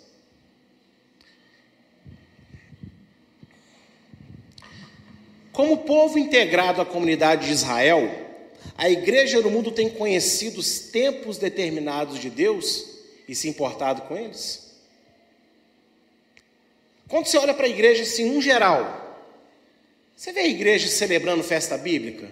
Como 5.52 5.80
povo 5.80 6.18
integrado 6.18 6.80
à 6.80 6.86
comunidade 6.86 7.48
de 7.48 7.52
Israel, 7.52 8.10
a 8.78 8.90
igreja 8.90 9.42
no 9.42 9.52
mundo 9.52 9.70
tem 9.70 9.90
conhecido 9.90 10.62
os 10.62 10.80
tempos 10.80 11.38
determinados 11.38 12.18
de 12.18 12.30
Deus 12.30 12.91
e 13.32 13.36
se 13.36 13.48
importado 13.48 14.02
com 14.02 14.18
eles? 14.18 14.72
Quando 17.08 17.28
você 17.28 17.38
olha 17.38 17.54
para 17.54 17.66
a 17.66 17.70
igreja 17.70 18.04
assim, 18.04 18.38
em 18.38 18.42
geral, 18.42 19.26
você 20.14 20.34
vê 20.34 20.42
a 20.42 20.48
igreja 20.48 20.90
celebrando 20.90 21.42
festa 21.42 21.78
bíblica, 21.78 22.30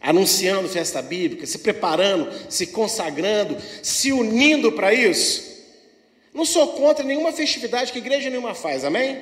anunciando 0.00 0.68
festa 0.68 1.02
bíblica, 1.02 1.44
se 1.46 1.58
preparando, 1.58 2.30
se 2.48 2.68
consagrando, 2.68 3.56
se 3.82 4.12
unindo 4.12 4.70
para 4.70 4.94
isso? 4.94 5.64
Não 6.32 6.44
sou 6.44 6.74
contra 6.74 7.04
nenhuma 7.04 7.32
festividade 7.32 7.90
que 7.90 7.98
a 7.98 8.00
igreja 8.00 8.30
nenhuma 8.30 8.54
faz, 8.54 8.84
amém? 8.84 9.18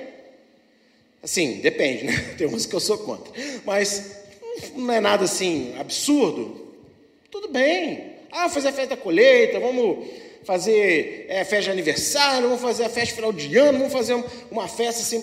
Assim, 1.23 1.55
depende, 1.55 2.05
né? 2.05 2.13
Tem 2.37 2.47
umas 2.47 2.67
que 2.67 2.75
eu 2.75 2.81
sou 2.81 2.99
contra. 2.99 3.33
Mas 3.65 4.15
não 4.77 4.93
é 4.93 5.01
nada 5.01 5.25
assim 5.25 5.75
absurdo. 5.79 6.75
Tudo 7.31 7.49
bem. 7.49 8.13
Ah, 8.31 8.51
fazer 8.51 8.69
a 8.69 8.73
festa 8.73 8.95
da 8.95 9.01
colheita, 9.01 9.59
vamos 9.59 10.07
fazer 10.45 11.27
é, 11.29 11.45
festa 11.45 11.65
de 11.65 11.71
aniversário, 11.71 12.49
vamos 12.49 12.63
fazer 12.63 12.85
a 12.85 12.89
festa 12.89 13.15
final 13.15 13.33
de 13.33 13.57
ano, 13.57 13.79
vamos 13.79 13.93
fazer 13.93 14.23
uma 14.51 14.69
festa 14.69 15.01
assim 15.01 15.23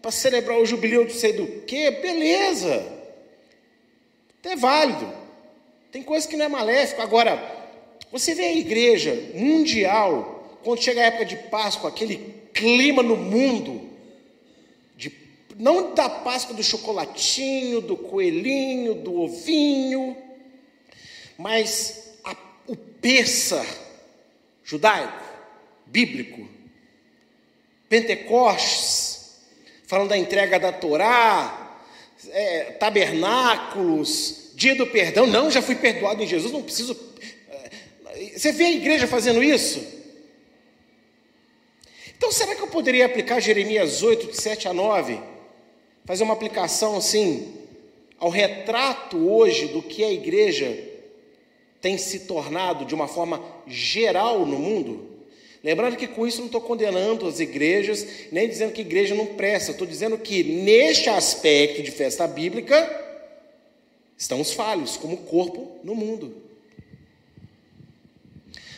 para 0.00 0.10
celebrar 0.10 0.58
o 0.58 0.66
jubileu 0.66 1.04
de 1.04 1.14
sei 1.14 1.32
do 1.32 1.46
quê, 1.62 1.90
beleza. 1.90 2.86
Até 4.38 4.56
válido. 4.56 5.12
Tem 5.90 6.02
coisa 6.02 6.26
que 6.26 6.36
não 6.36 6.46
é 6.46 6.48
maléfico. 6.48 7.02
Agora, 7.02 7.60
você 8.12 8.34
vê 8.34 8.44
a 8.44 8.54
igreja 8.54 9.14
mundial, 9.34 10.58
quando 10.62 10.82
chega 10.82 11.00
a 11.00 11.06
época 11.06 11.24
de 11.24 11.36
Páscoa, 11.36 11.90
aquele 11.90 12.34
clima 12.52 13.02
no 13.02 13.16
mundo, 13.16 13.88
de, 14.96 15.12
não 15.56 15.94
da 15.94 16.08
Páscoa 16.08 16.54
do 16.54 16.62
chocolatinho, 16.62 17.80
do 17.80 17.96
coelhinho, 17.96 18.94
do 18.94 19.20
ovinho, 19.20 20.16
Mas 21.38 22.14
a, 22.24 22.36
o 22.66 22.76
peça 22.76 23.64
judaico, 24.70 25.24
bíblico, 25.84 26.48
Pentecostes, 27.88 29.40
falando 29.84 30.10
da 30.10 30.16
entrega 30.16 30.60
da 30.60 30.70
Torá, 30.72 31.76
é, 32.28 32.64
tabernáculos, 32.78 34.52
dia 34.54 34.76
do 34.76 34.86
perdão. 34.86 35.26
Não, 35.26 35.50
já 35.50 35.60
fui 35.60 35.74
perdoado 35.74 36.22
em 36.22 36.26
Jesus, 36.26 36.52
não 36.52 36.62
preciso. 36.62 36.96
É, 37.48 38.38
você 38.38 38.52
vê 38.52 38.66
a 38.66 38.70
igreja 38.70 39.08
fazendo 39.08 39.42
isso? 39.42 39.84
Então, 42.16 42.30
será 42.30 42.54
que 42.54 42.62
eu 42.62 42.68
poderia 42.68 43.06
aplicar 43.06 43.40
Jeremias 43.40 44.04
8, 44.04 44.28
de 44.28 44.40
7 44.40 44.68
a 44.68 44.72
9? 44.72 45.20
Fazer 46.04 46.22
uma 46.22 46.34
aplicação 46.34 46.96
assim, 46.96 47.56
ao 48.20 48.30
retrato 48.30 49.28
hoje 49.28 49.66
do 49.66 49.82
que 49.82 50.04
a 50.04 50.12
igreja 50.12 50.89
tem 51.80 51.96
se 51.96 52.20
tornado 52.20 52.84
de 52.84 52.94
uma 52.94 53.08
forma 53.08 53.42
geral 53.66 54.44
no 54.44 54.58
mundo? 54.58 55.10
Lembrando 55.62 55.96
que 55.96 56.06
com 56.06 56.26
isso 56.26 56.38
não 56.38 56.46
estou 56.46 56.60
condenando 56.60 57.26
as 57.26 57.38
igrejas, 57.38 58.06
nem 58.32 58.48
dizendo 58.48 58.72
que 58.72 58.80
igreja 58.80 59.14
não 59.14 59.26
presta, 59.26 59.72
estou 59.72 59.86
dizendo 59.86 60.16
que 60.16 60.42
neste 60.42 61.10
aspecto 61.10 61.82
de 61.82 61.90
festa 61.90 62.26
bíblica, 62.26 62.88
estamos 64.16 64.52
falhos 64.52 64.96
como 64.96 65.18
corpo 65.18 65.78
no 65.84 65.94
mundo. 65.94 66.34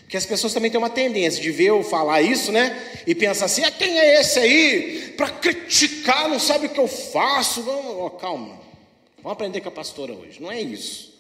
Porque 0.03 0.17
as 0.17 0.27
pessoas 0.27 0.53
também 0.53 0.71
têm 0.71 0.77
uma 0.77 0.91
tendência 0.91 1.41
de 1.41 1.51
ver 1.51 1.69
eu 1.69 1.83
falar 1.83 2.21
isso, 2.21 2.53
né? 2.53 3.01
E 3.07 3.15
pensar 3.15 3.47
assim: 3.47 3.65
ah, 3.65 3.71
quem 3.71 3.99
é 3.99 4.21
esse 4.21 4.39
aí 4.39 5.15
para 5.17 5.31
criticar, 5.31 6.29
não 6.29 6.39
sabe 6.39 6.67
o 6.67 6.71
que 6.71 6.81
eu 6.81 6.89
faço? 6.89 7.63
Vamos, 7.63 7.97
oh, 7.99 8.11
calma, 8.11 8.61
vamos 9.17 9.33
aprender 9.33 9.61
com 9.61 9.69
a 9.69 9.73
pastora 9.73 10.13
hoje. 10.13 10.43
Não 10.43 10.51
é 10.51 10.61
isso. 10.61 11.12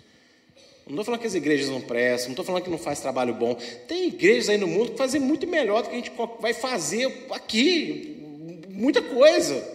Não 0.92 1.00
estou 1.00 1.06
falando 1.06 1.22
que 1.22 1.26
as 1.26 1.34
igrejas 1.34 1.70
não 1.70 1.80
prestam, 1.80 2.28
não 2.28 2.32
estou 2.32 2.44
falando 2.44 2.64
que 2.64 2.68
não 2.70 2.76
faz 2.76 3.00
trabalho 3.00 3.32
bom. 3.32 3.54
Tem 3.88 4.08
igrejas 4.08 4.50
aí 4.50 4.58
no 4.58 4.66
mundo 4.66 4.90
que 4.90 4.98
fazem 4.98 5.18
muito 5.18 5.46
melhor 5.46 5.82
do 5.82 5.88
que 5.88 5.94
a 5.94 5.98
gente 5.98 6.12
vai 6.38 6.52
fazer 6.52 7.10
aqui, 7.30 8.22
muita 8.68 9.00
coisa. 9.00 9.66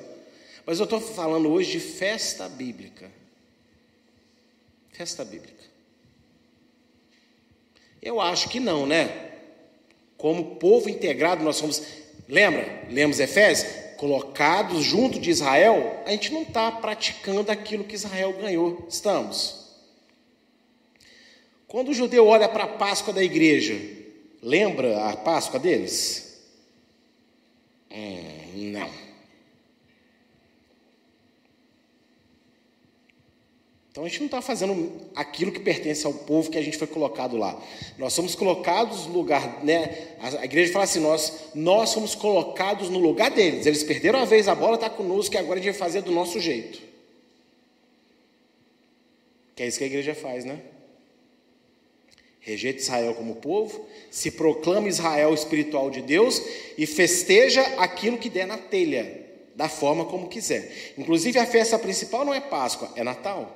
Mas 0.64 0.78
eu 0.78 0.84
estou 0.84 1.02
falando 1.02 1.50
hoje 1.50 1.72
de 1.72 1.80
festa 1.80 2.48
bíblica. 2.48 3.10
Festa 4.92 5.26
bíblica. 5.26 5.64
Eu 8.00 8.22
acho 8.22 8.48
que 8.48 8.60
não, 8.60 8.86
né? 8.86 9.32
Como 10.18 10.58
povo 10.58 10.88
integrado, 10.88 11.44
nós 11.44 11.56
somos. 11.56 11.82
Lembra? 12.30 12.86
Lemos 12.92 13.20
Efésios? 13.20 13.96
Colocados 13.98 14.84
junto 14.84 15.20
de 15.20 15.32
Israel, 15.32 16.00
a 16.06 16.12
gente 16.12 16.32
não 16.32 16.44
está 16.44 16.72
praticando 16.72 17.52
aquilo 17.52 17.84
que 17.84 17.96
Israel 17.96 18.34
ganhou. 18.34 18.86
Estamos. 18.88 19.67
Quando 21.68 21.90
o 21.90 21.94
judeu 21.94 22.26
olha 22.26 22.48
para 22.48 22.64
a 22.64 22.68
Páscoa 22.68 23.14
da 23.14 23.22
igreja, 23.22 23.78
lembra 24.42 25.10
a 25.10 25.18
Páscoa 25.18 25.60
deles? 25.60 26.42
Hum, 27.92 28.72
não. 28.72 29.08
Então 33.92 34.06
a 34.06 34.08
gente 34.08 34.20
não 34.20 34.28
está 34.28 34.42
fazendo 34.42 34.92
aquilo 35.16 35.52
que 35.52 35.60
pertence 35.60 36.06
ao 36.06 36.14
povo 36.14 36.52
que 36.52 36.58
a 36.58 36.62
gente 36.62 36.78
foi 36.78 36.86
colocado 36.86 37.36
lá. 37.36 37.60
Nós 37.98 38.14
somos 38.14 38.36
colocados 38.36 39.08
no 39.08 39.14
lugar, 39.14 39.64
né? 39.64 40.16
A 40.20 40.46
igreja 40.46 40.72
fala 40.72 40.86
assim: 40.86 41.00
nós, 41.00 41.50
nós 41.56 41.90
somos 41.90 42.14
colocados 42.14 42.90
no 42.90 43.00
lugar 43.00 43.32
deles. 43.32 43.66
Eles 43.66 43.84
perderam 43.84 44.20
a 44.20 44.26
vez, 44.26 44.48
a 44.48 44.54
bola 44.56 44.76
está 44.76 44.90
conosco, 44.90 45.34
e 45.34 45.38
agora 45.38 45.60
a 45.60 45.64
gente 45.64 45.72
vai 45.72 45.80
fazer 45.80 46.04
do 46.04 46.12
nosso 46.12 46.40
jeito. 46.40 46.80
Que 49.56 49.64
é 49.64 49.68
isso 49.68 49.80
que 49.80 49.84
a 49.84 49.88
igreja 49.88 50.14
faz, 50.14 50.46
né? 50.46 50.62
Rejeita 52.48 52.80
Israel 52.80 53.14
como 53.14 53.36
povo, 53.36 53.86
se 54.10 54.32
proclama 54.32 54.88
Israel 54.88 55.34
espiritual 55.34 55.92
de 55.92 56.02
Deus 56.02 56.42
e 56.78 56.86
festeja 56.86 57.62
aquilo 57.78 58.18
que 58.18 58.30
der 58.30 58.48
na 58.48 58.58
telha, 58.58 59.26
da 59.54 59.68
forma 59.68 60.06
como 60.06 60.30
quiser. 60.30 60.94
Inclusive 60.98 61.38
a 61.40 61.46
festa 61.46 61.78
principal 61.78 62.24
não 62.24 62.34
é 62.34 62.40
Páscoa, 62.40 62.90
é 62.96 63.04
Natal. 63.04 63.54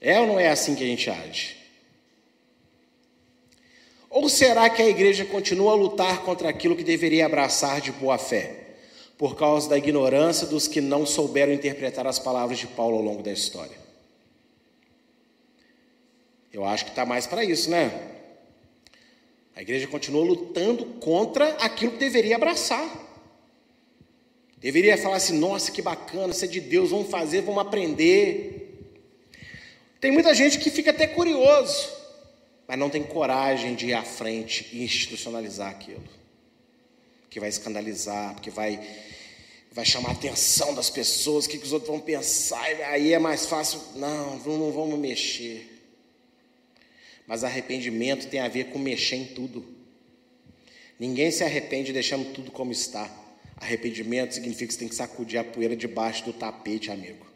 É 0.00 0.20
ou 0.20 0.28
não 0.28 0.38
é 0.38 0.48
assim 0.48 0.76
que 0.76 0.84
a 0.84 0.86
gente 0.86 1.10
age? 1.10 1.56
Ou 4.08 4.28
será 4.28 4.70
que 4.70 4.80
a 4.80 4.88
igreja 4.88 5.24
continua 5.24 5.72
a 5.72 5.76
lutar 5.76 6.22
contra 6.22 6.48
aquilo 6.48 6.76
que 6.76 6.84
deveria 6.84 7.26
abraçar 7.26 7.80
de 7.80 7.90
boa 7.90 8.18
fé, 8.18 8.76
por 9.18 9.34
causa 9.34 9.68
da 9.68 9.78
ignorância 9.78 10.46
dos 10.46 10.68
que 10.68 10.80
não 10.80 11.04
souberam 11.04 11.52
interpretar 11.52 12.06
as 12.06 12.18
palavras 12.20 12.60
de 12.60 12.66
Paulo 12.68 12.98
ao 12.98 13.02
longo 13.02 13.22
da 13.22 13.32
história? 13.32 13.81
Eu 16.52 16.64
acho 16.64 16.84
que 16.84 16.90
está 16.90 17.06
mais 17.06 17.26
para 17.26 17.42
isso, 17.44 17.70
né? 17.70 18.10
A 19.56 19.62
igreja 19.62 19.86
continua 19.86 20.24
lutando 20.24 20.84
contra 21.00 21.48
aquilo 21.56 21.92
que 21.92 21.98
deveria 21.98 22.36
abraçar. 22.36 22.86
Deveria 24.58 24.98
falar 24.98 25.16
assim: 25.16 25.38
nossa, 25.38 25.72
que 25.72 25.80
bacana, 25.80 26.32
isso 26.32 26.44
é 26.44 26.48
de 26.48 26.60
Deus, 26.60 26.90
vamos 26.90 27.10
fazer, 27.10 27.40
vamos 27.40 27.60
aprender. 27.60 28.62
Tem 30.00 30.10
muita 30.10 30.34
gente 30.34 30.58
que 30.58 30.70
fica 30.70 30.90
até 30.90 31.06
curioso, 31.06 31.88
mas 32.66 32.78
não 32.78 32.90
tem 32.90 33.02
coragem 33.02 33.74
de 33.74 33.86
ir 33.86 33.94
à 33.94 34.02
frente 34.02 34.68
e 34.72 34.84
institucionalizar 34.84 35.70
aquilo, 35.70 36.02
que 37.30 37.40
vai 37.40 37.48
escandalizar, 37.48 38.34
porque 38.34 38.50
vai, 38.50 38.80
vai 39.70 39.84
chamar 39.84 40.10
a 40.10 40.12
atenção 40.12 40.74
das 40.74 40.90
pessoas, 40.90 41.46
o 41.46 41.48
que, 41.48 41.58
que 41.58 41.64
os 41.64 41.72
outros 41.72 41.90
vão 41.90 42.00
pensar, 42.00 42.64
aí 42.86 43.12
é 43.12 43.18
mais 43.18 43.46
fácil. 43.46 43.80
Não, 43.94 44.36
não 44.38 44.72
vamos 44.72 44.98
mexer. 44.98 45.71
Mas 47.26 47.44
arrependimento 47.44 48.28
tem 48.28 48.40
a 48.40 48.48
ver 48.48 48.64
com 48.64 48.78
mexer 48.78 49.16
em 49.16 49.26
tudo. 49.26 49.64
Ninguém 50.98 51.30
se 51.30 51.42
arrepende 51.42 51.92
deixando 51.92 52.32
tudo 52.32 52.50
como 52.50 52.72
está. 52.72 53.10
Arrependimento 53.56 54.34
significa 54.34 54.66
que 54.66 54.74
você 54.74 54.78
tem 54.80 54.88
que 54.88 54.94
sacudir 54.94 55.38
a 55.38 55.44
poeira 55.44 55.76
debaixo 55.76 56.24
do 56.24 56.32
tapete, 56.32 56.90
amigo. 56.90 57.26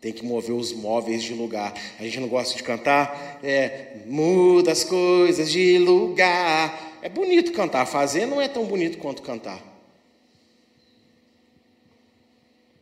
Tem 0.00 0.12
que 0.12 0.24
mover 0.24 0.54
os 0.54 0.72
móveis 0.72 1.22
de 1.22 1.34
lugar. 1.34 1.74
A 1.98 2.02
gente 2.04 2.20
não 2.20 2.28
gosta 2.28 2.56
de 2.56 2.62
cantar, 2.62 3.38
é, 3.42 3.98
muda 4.06 4.72
as 4.72 4.84
coisas 4.84 5.50
de 5.50 5.78
lugar. 5.78 6.98
É 7.02 7.08
bonito 7.08 7.52
cantar, 7.52 7.84
fazer 7.86 8.26
não 8.26 8.40
é 8.40 8.48
tão 8.48 8.64
bonito 8.64 8.98
quanto 8.98 9.22
cantar. 9.22 9.60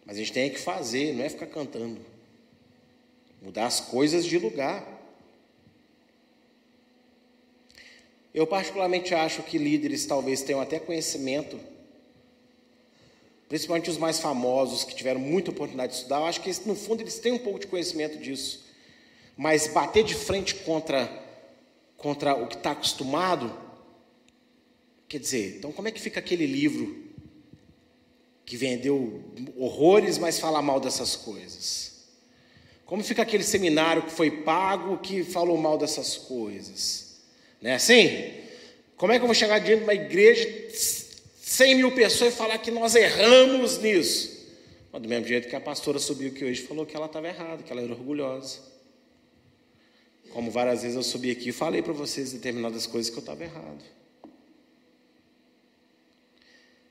Mas 0.04 0.16
a 0.16 0.20
gente 0.20 0.32
tem 0.32 0.48
que 0.48 0.58
fazer, 0.58 1.12
não 1.12 1.24
é 1.24 1.28
ficar 1.28 1.46
cantando. 1.46 2.00
Mudar 3.42 3.66
as 3.66 3.78
coisas 3.80 4.24
de 4.24 4.38
lugar. 4.38 4.97
Eu, 8.38 8.46
particularmente, 8.46 9.12
acho 9.16 9.42
que 9.42 9.58
líderes 9.58 10.06
talvez 10.06 10.42
tenham 10.42 10.60
até 10.60 10.78
conhecimento, 10.78 11.58
principalmente 13.48 13.90
os 13.90 13.98
mais 13.98 14.20
famosos, 14.20 14.84
que 14.84 14.94
tiveram 14.94 15.18
muita 15.18 15.50
oportunidade 15.50 15.90
de 15.90 15.98
estudar. 15.98 16.18
Eu 16.18 16.26
acho 16.26 16.40
que, 16.40 16.48
no 16.64 16.76
fundo, 16.76 17.02
eles 17.02 17.18
têm 17.18 17.32
um 17.32 17.38
pouco 17.38 17.58
de 17.58 17.66
conhecimento 17.66 18.16
disso. 18.16 18.64
Mas 19.36 19.66
bater 19.66 20.04
de 20.04 20.14
frente 20.14 20.54
contra, 20.54 21.10
contra 21.96 22.36
o 22.36 22.46
que 22.46 22.54
está 22.54 22.70
acostumado, 22.70 23.52
quer 25.08 25.18
dizer, 25.18 25.56
então, 25.56 25.72
como 25.72 25.88
é 25.88 25.90
que 25.90 26.00
fica 26.00 26.20
aquele 26.20 26.46
livro 26.46 27.08
que 28.46 28.56
vendeu 28.56 29.20
horrores, 29.56 30.16
mas 30.16 30.38
fala 30.38 30.62
mal 30.62 30.78
dessas 30.78 31.16
coisas? 31.16 32.04
Como 32.86 33.02
fica 33.02 33.22
aquele 33.22 33.42
seminário 33.42 34.04
que 34.04 34.12
foi 34.12 34.30
pago 34.30 34.96
que 34.98 35.24
falou 35.24 35.58
mal 35.58 35.76
dessas 35.76 36.16
coisas? 36.16 37.07
Não 37.60 37.70
é 37.70 37.74
assim? 37.74 38.32
Como 38.96 39.12
é 39.12 39.18
que 39.18 39.22
eu 39.22 39.26
vou 39.26 39.34
chegar 39.34 39.58
diante 39.58 39.78
de 39.78 39.84
uma 39.84 39.94
igreja, 39.94 40.68
100 41.40 41.74
mil 41.76 41.94
pessoas, 41.94 42.34
e 42.34 42.36
falar 42.36 42.58
que 42.58 42.70
nós 42.70 42.94
erramos 42.94 43.78
nisso? 43.78 44.38
Mas 44.92 45.02
do 45.02 45.08
mesmo 45.08 45.26
jeito 45.26 45.48
que 45.48 45.56
a 45.56 45.60
pastora 45.60 45.98
subiu 45.98 46.28
aqui 46.28 46.44
hoje 46.44 46.62
falou 46.62 46.84
que 46.84 46.96
ela 46.96 47.06
estava 47.06 47.28
errada, 47.28 47.62
que 47.62 47.70
ela 47.72 47.82
era 47.82 47.92
orgulhosa. 47.92 48.58
Como 50.30 50.50
várias 50.50 50.82
vezes 50.82 50.96
eu 50.96 51.02
subi 51.02 51.30
aqui 51.30 51.50
e 51.50 51.52
falei 51.52 51.82
para 51.82 51.92
vocês 51.92 52.32
determinadas 52.32 52.86
coisas 52.86 53.10
que 53.10 53.16
eu 53.16 53.20
estava 53.20 53.42
errado. 53.44 53.84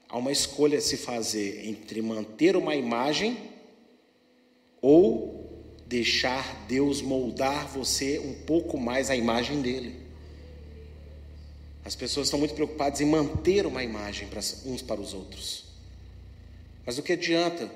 Há 0.09 0.17
uma 0.17 0.31
escolha 0.31 0.77
a 0.77 0.81
se 0.81 0.95
fazer 0.95 1.67
entre 1.67 2.01
manter 2.01 2.55
uma 2.55 2.75
imagem 2.75 3.37
ou 4.81 5.75
deixar 5.85 6.65
Deus 6.67 7.01
moldar 7.01 7.67
você 7.67 8.19
um 8.19 8.33
pouco 8.45 8.77
mais 8.77 9.09
a 9.09 9.15
imagem 9.15 9.61
dele. 9.61 10.06
As 11.87 11.95
pessoas 11.95 12.27
estão 12.27 12.37
muito 12.37 12.53
preocupadas 12.53 12.99
em 12.99 13.05
manter 13.05 13.65
uma 13.65 13.81
imagem 13.81 14.27
para 14.27 14.41
uns 14.65 14.81
para 14.81 14.99
os 14.99 15.13
outros. 15.13 15.63
Mas 16.85 16.97
o 16.97 17.01
que 17.01 17.13
adianta 17.13 17.71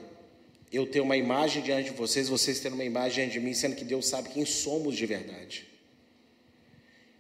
eu 0.70 0.86
ter 0.86 1.00
uma 1.00 1.16
imagem 1.16 1.64
diante 1.64 1.92
de 1.92 1.96
vocês, 1.96 2.28
vocês 2.28 2.60
terem 2.60 2.76
uma 2.76 2.84
imagem 2.84 3.24
diante 3.24 3.40
de 3.40 3.46
mim, 3.46 3.54
sendo 3.54 3.74
que 3.74 3.86
Deus 3.86 4.06
sabe 4.06 4.28
quem 4.28 4.44
somos 4.44 4.98
de 4.98 5.06
verdade? 5.06 5.66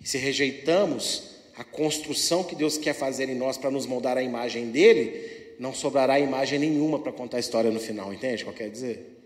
E 0.01 0.05
se 0.05 0.17
rejeitamos 0.17 1.29
a 1.55 1.63
construção 1.63 2.43
que 2.43 2.55
Deus 2.55 2.77
quer 2.77 2.93
fazer 2.93 3.29
em 3.29 3.35
nós 3.35 3.57
para 3.57 3.71
nos 3.71 3.85
moldar 3.85 4.17
a 4.17 4.21
imagem 4.21 4.69
dele, 4.69 5.55
não 5.59 5.73
sobrará 5.73 6.19
imagem 6.19 6.59
nenhuma 6.59 6.99
para 6.99 7.13
contar 7.13 7.37
a 7.37 7.39
história 7.39 7.71
no 7.71 7.79
final, 7.79 8.13
entende 8.13 8.43
o 8.43 8.47
que 8.47 8.51
eu 8.51 8.57
quero 8.57 8.71
dizer? 8.71 9.17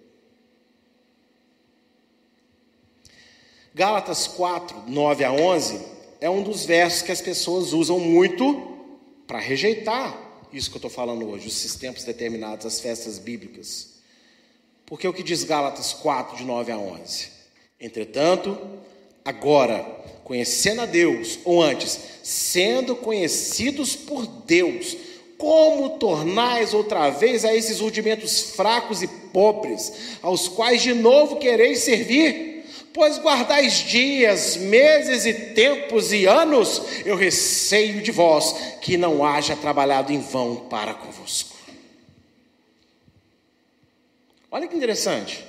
Gálatas 3.74 4.28
4, 4.28 4.84
9 4.88 5.24
a 5.24 5.34
11 5.34 5.95
é 6.22 6.30
um 6.30 6.44
dos 6.44 6.66
versos 6.66 7.02
que 7.02 7.12
as 7.12 7.22
pessoas 7.22 7.74
usam 7.74 8.00
muito 8.00 8.76
para 9.28 9.40
rejeitar 9.40 10.26
isso 10.58 10.70
que 10.70 10.78
eu 10.78 10.80
estou 10.80 10.92
falando 10.92 11.28
hoje, 11.30 11.48
os 11.48 11.76
tempos 11.76 12.06
determinados, 12.06 12.66
as 12.66 12.80
festas 12.80 13.20
bíblicas. 13.20 13.96
Porque 14.86 15.08
o 15.08 15.14
que 15.14 15.24
diz 15.24 15.44
Gálatas 15.44 15.92
4, 15.94 16.38
de 16.38 16.46
9 16.46 16.72
a 16.72 16.78
11? 16.78 17.28
Entretanto, 17.80 18.58
agora, 19.24 19.84
conhecendo 20.24 20.82
a 20.82 20.86
Deus, 20.86 21.40
ou 21.44 21.62
antes, 21.62 22.00
sendo 22.24 22.96
conhecidos 22.96 23.96
por 23.96 24.26
Deus, 24.26 24.96
como 25.38 25.98
tornais 25.98 26.74
outra 26.74 27.10
vez 27.10 27.44
a 27.44 27.54
esses 27.54 27.82
rudimentos 27.82 28.52
fracos 28.52 29.02
e 29.02 29.08
pobres, 29.08 29.92
aos 30.22 30.48
quais 30.48 30.82
de 30.82 30.94
novo 30.94 31.36
quereis 31.36 31.80
servir? 31.80 32.55
Pois 32.96 33.18
guardais 33.18 33.74
dias, 33.74 34.56
meses 34.56 35.26
e 35.26 35.34
tempos 35.34 36.14
e 36.14 36.26
anos, 36.26 36.82
eu 37.06 37.18
receio 37.18 38.02
de 38.02 38.10
vós 38.10 38.78
que 38.80 38.96
não 38.96 39.26
haja 39.26 39.54
trabalhado 39.54 40.14
em 40.14 40.22
vão 40.22 40.56
para 40.70 40.94
convosco. 40.94 41.58
Olha 44.50 44.66
que 44.66 44.78
interessante. 44.78 45.44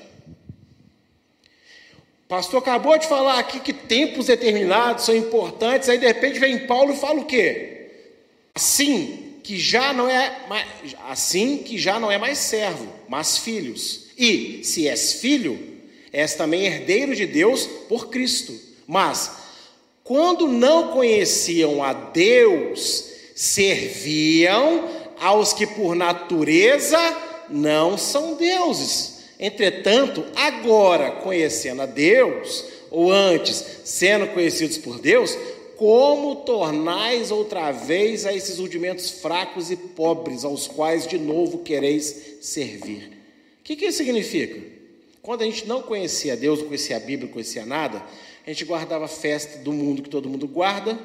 O 2.25 2.29
pastor 2.29 2.59
acabou 2.59 2.99
de 2.99 3.07
falar 3.07 3.39
aqui 3.39 3.61
que 3.61 3.73
tempos 3.73 4.27
determinados 4.27 5.05
são 5.05 5.15
importantes, 5.15 5.89
aí 5.89 5.99
de 5.99 6.07
repente 6.07 6.41
vem 6.41 6.67
Paulo 6.67 6.95
e 6.95 6.99
fala 6.99 7.21
o 7.21 7.27
quê? 7.27 7.93
Assim 8.57 9.39
que 9.45 9.57
já 9.57 9.93
não 9.93 10.11
é 10.11 10.37
assim 11.07 11.59
que 11.59 11.79
já 11.79 12.01
não 12.01 12.11
é 12.11 12.19
mais 12.19 12.39
servo, 12.39 12.93
mas 13.09 13.39
filhos. 13.39 14.09
E 14.19 14.65
se 14.65 14.89
és 14.89 15.13
filho, 15.13 15.76
és 16.17 16.35
também 16.35 16.65
herdeiro 16.65 17.15
de 17.15 17.27
Deus 17.27 17.67
por 17.91 18.09
Cristo. 18.09 18.59
Mas, 18.87 19.31
quando 20.03 20.49
não 20.49 20.93
conheciam 20.93 21.83
a 21.83 21.93
Deus, 21.93 23.05
serviam 23.35 24.89
aos 25.21 25.53
que 25.53 25.67
por 25.67 25.95
natureza 25.95 26.99
não 27.51 27.99
são 27.99 28.35
deuses. 28.35 29.27
Entretanto, 29.39 30.25
agora, 30.35 31.11
conhecendo 31.11 31.83
a 31.83 31.87
Deus, 31.87 32.65
ou 32.91 33.13
antes, 33.13 33.63
sendo 33.85 34.29
conhecidos 34.29 34.79
por 34.79 34.99
Deus, 34.99 35.37
como 35.77 36.37
tornais 36.37 37.31
outra 37.31 37.73
vez 37.73 38.25
a 38.25 38.33
esses 38.33 38.59
rudimentos 38.59 39.11
fracos 39.11 39.71
e 39.71 39.77
pobres, 39.77 40.47
aos 40.47 40.67
quais 40.67 41.07
de 41.07 41.19
novo 41.19 41.59
quereis 41.59 42.39
servir? 42.41 43.13
O 43.61 43.65
que, 43.65 43.77
que 43.77 43.85
isso 43.85 43.99
significa? 43.99 44.76
Quando 45.27 45.43
a 45.43 45.45
gente 45.45 45.67
não 45.67 45.83
conhecia 45.83 46.37
Deus, 46.37 46.61
não 46.61 46.67
conhecia 46.67 46.99
a 46.99 47.01
Bíblia, 47.01 47.27
não 47.27 47.33
conhecia 47.33 47.67
nada, 47.67 48.01
a 48.47 48.49
gente 48.49 48.65
guardava 48.65 49.09
festa 49.09 49.59
do 49.59 49.73
mundo 49.73 50.01
que 50.01 50.09
todo 50.09 50.29
mundo 50.29 50.47
guarda, 50.47 50.97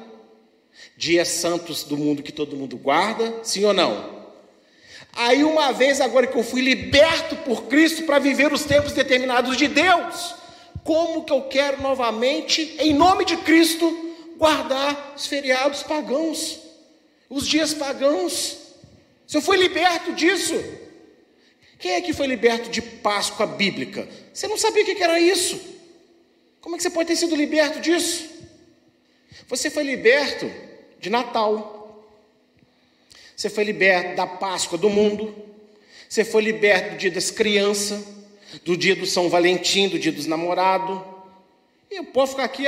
dias 0.96 1.26
santos 1.26 1.82
do 1.82 1.96
mundo 1.96 2.22
que 2.22 2.30
todo 2.30 2.54
mundo 2.54 2.76
guarda, 2.76 3.40
sim 3.42 3.64
ou 3.64 3.72
não? 3.72 4.22
Aí, 5.12 5.42
uma 5.42 5.72
vez 5.72 6.00
agora 6.00 6.28
que 6.28 6.38
eu 6.38 6.44
fui 6.44 6.60
liberto 6.60 7.34
por 7.38 7.64
Cristo 7.64 8.04
para 8.04 8.20
viver 8.20 8.52
os 8.52 8.62
tempos 8.62 8.92
determinados 8.92 9.56
de 9.56 9.66
Deus, 9.66 10.36
como 10.84 11.24
que 11.24 11.32
eu 11.32 11.42
quero 11.48 11.82
novamente, 11.82 12.76
em 12.78 12.94
nome 12.94 13.24
de 13.24 13.36
Cristo, 13.38 14.14
guardar 14.36 15.14
os 15.16 15.26
feriados 15.26 15.82
pagãos, 15.82 16.60
os 17.28 17.44
dias 17.44 17.74
pagãos? 17.74 18.56
Se 19.26 19.36
eu 19.36 19.42
fui 19.42 19.56
liberto 19.56 20.12
disso, 20.12 20.54
quem 21.82 21.94
é 21.94 22.00
que 22.00 22.12
foi 22.12 22.28
liberto 22.28 22.70
de 22.70 22.80
Páscoa 22.80 23.44
bíblica? 23.44 24.08
Você 24.32 24.46
não 24.46 24.56
sabia 24.56 24.84
o 24.84 24.86
que 24.86 25.02
era 25.02 25.18
isso. 25.18 25.60
Como 26.60 26.76
é 26.76 26.78
que 26.78 26.82
você 26.84 26.90
pode 26.90 27.08
ter 27.08 27.16
sido 27.16 27.34
liberto 27.34 27.80
disso? 27.80 28.30
Você 29.48 29.68
foi 29.68 29.82
liberto 29.82 30.48
de 31.00 31.10
Natal. 31.10 32.06
Você 33.34 33.50
foi 33.50 33.64
liberto 33.64 34.14
da 34.14 34.28
Páscoa 34.28 34.78
do 34.78 34.88
mundo. 34.88 35.34
Você 36.08 36.24
foi 36.24 36.42
liberto 36.42 36.90
do 36.90 36.98
dia 36.98 37.10
das 37.10 37.32
crianças, 37.32 38.00
do 38.64 38.76
dia 38.76 38.94
do 38.94 39.04
São 39.04 39.28
Valentim, 39.28 39.88
do 39.88 39.98
dia 39.98 40.12
dos 40.12 40.26
namorados. 40.26 41.00
E 41.90 41.96
eu 41.96 42.04
posso 42.04 42.34
ficar 42.34 42.44
aqui 42.44 42.64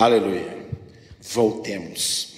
Aleluia. 0.00 0.56
Voltemos. 1.20 2.34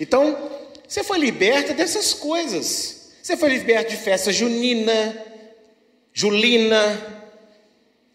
Então, 0.00 0.50
você 0.88 1.04
foi 1.04 1.18
liberta 1.18 1.74
dessas 1.74 2.14
coisas. 2.14 3.10
Você 3.22 3.36
foi 3.36 3.50
liberto 3.50 3.90
de 3.90 3.98
festa 3.98 4.32
junina, 4.32 5.22
julina, 6.14 7.22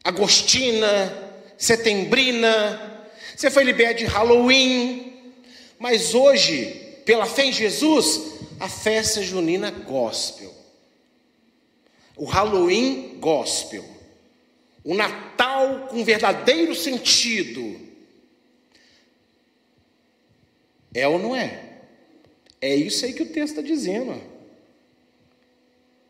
agostina, 0.04 1.32
setembrina. 1.56 3.06
Você 3.36 3.52
foi 3.52 3.64
liberto 3.64 4.00
de 4.00 4.06
Halloween. 4.06 5.36
Mas 5.78 6.16
hoje, 6.16 6.66
pela 7.06 7.28
fé 7.28 7.46
em 7.46 7.54
Jesus, 7.54 8.40
a 8.60 8.68
festa 8.68 9.22
junina 9.22 9.70
gospel. 9.70 10.52
O 12.18 12.26
Halloween 12.26 13.20
gospel. 13.20 13.86
O 14.84 14.96
Natal 14.96 15.90
com 15.92 16.04
verdadeiro 16.04 16.74
sentido 16.74 17.89
é 20.94 21.08
ou 21.08 21.20
não 21.20 21.36
é? 21.36 21.70
É 22.62 22.76
isso 22.76 23.06
aí 23.06 23.14
que 23.14 23.24
o 23.24 23.28
texto 23.28 23.58
está 23.58 23.62
dizendo. 23.62 24.20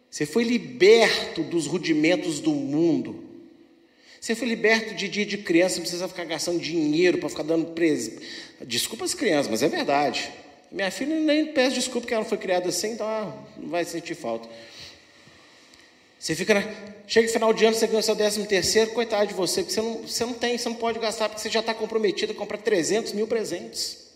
Você 0.09 0.25
foi 0.25 0.43
liberto 0.43 1.43
dos 1.43 1.67
rudimentos 1.67 2.39
do 2.39 2.51
mundo. 2.51 3.23
Você 4.19 4.35
foi 4.35 4.47
liberto 4.47 4.95
de 4.95 5.07
dia 5.07 5.25
de 5.25 5.37
criança, 5.37 5.75
não 5.75 5.83
precisa 5.83 6.07
ficar 6.07 6.25
gastando 6.25 6.59
dinheiro 6.59 7.19
para 7.19 7.29
ficar 7.29 7.43
dando 7.43 7.67
presente. 7.67 8.25
Desculpa 8.65 9.05
as 9.05 9.13
crianças, 9.13 9.49
mas 9.49 9.63
é 9.63 9.67
verdade. 9.67 10.29
Minha 10.71 10.91
filha 10.91 11.19
nem 11.19 11.47
peço 11.47 11.75
desculpa 11.75 12.01
porque 12.01 12.13
ela 12.13 12.25
foi 12.25 12.37
criada 12.37 12.69
assim, 12.69 12.91
então 12.91 13.07
ela 13.07 13.47
não 13.57 13.69
vai 13.69 13.85
sentir 13.85 14.15
falta. 14.15 14.49
Você 16.19 16.35
fica 16.35 16.53
na... 16.53 16.63
Chega 17.07 17.27
no 17.27 17.33
final 17.33 17.53
de 17.53 17.65
ano, 17.65 17.75
você 17.75 17.87
ganha 17.87 17.99
o 17.99 18.03
seu 18.03 18.13
décimo 18.13 18.45
terceiro, 18.45 18.91
coitado 18.91 19.27
de 19.27 19.33
você, 19.33 19.61
porque 19.61 19.73
você 19.73 19.81
não, 19.81 20.01
você 20.01 20.25
não 20.25 20.33
tem, 20.33 20.57
você 20.57 20.67
não 20.67 20.75
pode 20.75 20.99
gastar, 20.99 21.29
porque 21.29 21.41
você 21.41 21.49
já 21.49 21.61
está 21.61 21.73
comprometido 21.73 22.33
a 22.33 22.35
comprar 22.35 22.57
300 22.57 23.13
mil 23.13 23.25
presentes. 23.25 24.08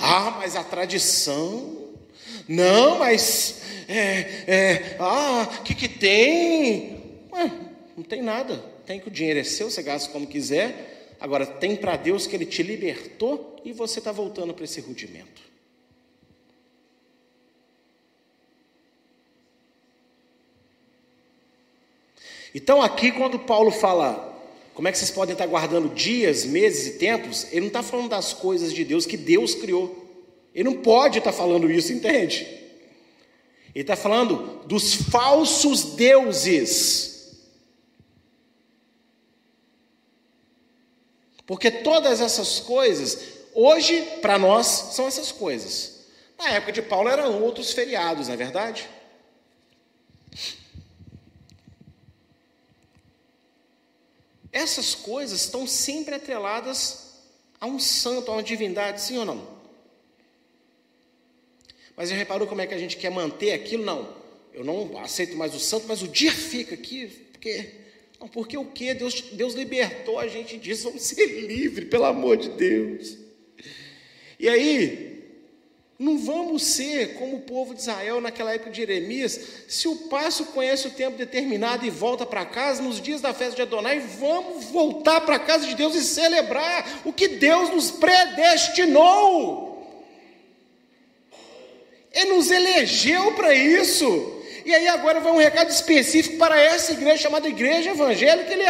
Ah, 0.00 0.30
mas 0.38 0.56
a 0.56 0.64
tradição. 0.64 1.76
Não, 2.48 2.98
mas. 2.98 3.60
É, 3.86 4.44
é, 4.46 4.96
ah, 4.98 5.46
o 5.60 5.62
que, 5.62 5.74
que 5.74 5.88
tem? 5.88 7.26
Ué, 7.30 7.52
não 7.96 8.02
tem 8.02 8.22
nada. 8.22 8.56
Tem 8.86 8.98
que 8.98 9.08
o 9.08 9.10
dinheiro 9.10 9.38
é 9.38 9.44
seu, 9.44 9.70
você 9.70 9.82
gasta 9.82 10.10
como 10.10 10.26
quiser. 10.26 11.16
Agora, 11.20 11.44
tem 11.44 11.76
para 11.76 11.96
Deus 11.96 12.26
que 12.26 12.34
Ele 12.34 12.46
te 12.46 12.62
libertou 12.62 13.56
e 13.62 13.72
você 13.72 13.98
está 13.98 14.10
voltando 14.10 14.54
para 14.54 14.64
esse 14.64 14.80
rudimento. 14.80 15.42
Então, 22.54 22.80
aqui, 22.82 23.12
quando 23.12 23.38
Paulo 23.38 23.70
fala 23.70 24.29
como 24.80 24.88
é 24.88 24.92
que 24.92 24.96
vocês 24.96 25.10
podem 25.10 25.34
estar 25.34 25.46
guardando 25.46 25.94
dias, 25.94 26.46
meses 26.46 26.86
e 26.86 26.98
tempos? 26.98 27.46
Ele 27.50 27.60
não 27.60 27.66
está 27.66 27.82
falando 27.82 28.08
das 28.08 28.32
coisas 28.32 28.72
de 28.72 28.82
Deus 28.82 29.04
que 29.04 29.18
Deus 29.18 29.54
criou. 29.54 30.24
Ele 30.54 30.70
não 30.70 30.78
pode 30.78 31.18
estar 31.18 31.32
falando 31.32 31.70
isso, 31.70 31.92
entende? 31.92 32.46
Ele 33.74 33.82
está 33.82 33.94
falando 33.94 34.64
dos 34.64 34.94
falsos 34.94 35.84
deuses. 35.96 37.30
Porque 41.44 41.70
todas 41.70 42.22
essas 42.22 42.58
coisas, 42.60 43.18
hoje, 43.52 44.00
para 44.22 44.38
nós, 44.38 44.66
são 44.94 45.06
essas 45.06 45.30
coisas. 45.30 46.06
Na 46.38 46.52
época 46.52 46.72
de 46.72 46.80
Paulo 46.80 47.10
eram 47.10 47.42
outros 47.42 47.70
feriados, 47.74 48.28
não 48.28 48.34
é 48.34 48.36
verdade? 48.38 48.88
Essas 54.52 54.94
coisas 54.94 55.42
estão 55.42 55.66
sempre 55.66 56.14
atreladas 56.14 57.10
a 57.60 57.66
um 57.66 57.78
santo, 57.78 58.30
a 58.30 58.34
uma 58.34 58.42
divindade, 58.42 59.00
sim 59.00 59.18
ou 59.18 59.24
não? 59.24 59.60
Mas 61.96 62.08
já 62.08 62.16
reparou 62.16 62.48
como 62.48 62.60
é 62.60 62.66
que 62.66 62.74
a 62.74 62.78
gente 62.78 62.96
quer 62.96 63.10
manter 63.10 63.52
aquilo? 63.52 63.84
Não, 63.84 64.16
eu 64.52 64.64
não 64.64 64.98
aceito 64.98 65.36
mais 65.36 65.54
o 65.54 65.60
santo, 65.60 65.86
mas 65.86 66.02
o 66.02 66.08
dia 66.08 66.32
fica 66.32 66.74
aqui, 66.74 67.06
porque. 67.06 67.80
Não, 68.18 68.28
porque 68.28 68.56
o 68.56 68.66
que? 68.66 68.92
Deus, 68.92 69.20
Deus 69.32 69.54
libertou 69.54 70.18
a 70.18 70.26
gente 70.26 70.58
disso, 70.58 70.84
vamos 70.84 71.02
ser 71.02 71.26
livres, 71.46 71.88
pelo 71.88 72.04
amor 72.04 72.36
de 72.36 72.50
Deus. 72.50 73.16
E 74.38 74.48
aí, 74.48 75.09
Não 76.00 76.16
vamos 76.16 76.62
ser 76.62 77.12
como 77.18 77.36
o 77.36 77.40
povo 77.40 77.74
de 77.74 77.82
Israel 77.82 78.22
naquela 78.22 78.54
época 78.54 78.70
de 78.70 78.78
Jeremias. 78.78 79.38
Se 79.68 79.86
o 79.86 79.94
passo 80.08 80.46
conhece 80.46 80.86
o 80.88 80.92
tempo 80.92 81.18
determinado 81.18 81.84
e 81.84 81.90
volta 81.90 82.24
para 82.24 82.46
casa, 82.46 82.80
nos 82.80 83.02
dias 83.02 83.20
da 83.20 83.34
festa 83.34 83.56
de 83.56 83.60
Adonai, 83.60 84.00
vamos 84.18 84.64
voltar 84.64 85.20
para 85.20 85.36
a 85.36 85.38
casa 85.38 85.66
de 85.66 85.74
Deus 85.74 85.94
e 85.94 86.00
celebrar 86.02 87.02
o 87.04 87.12
que 87.12 87.28
Deus 87.28 87.68
nos 87.68 87.90
predestinou. 87.90 89.68
Ele 92.14 92.32
nos 92.32 92.50
elegeu 92.50 93.34
para 93.34 93.54
isso. 93.54 94.40
E 94.64 94.74
aí 94.74 94.88
agora 94.88 95.20
vai 95.20 95.32
um 95.32 95.36
recado 95.36 95.68
específico 95.68 96.38
para 96.38 96.58
essa 96.58 96.92
igreja 96.92 97.24
chamada 97.24 97.46
Igreja 97.46 97.90
Evangélica 97.90 98.50
Ele 98.50 98.64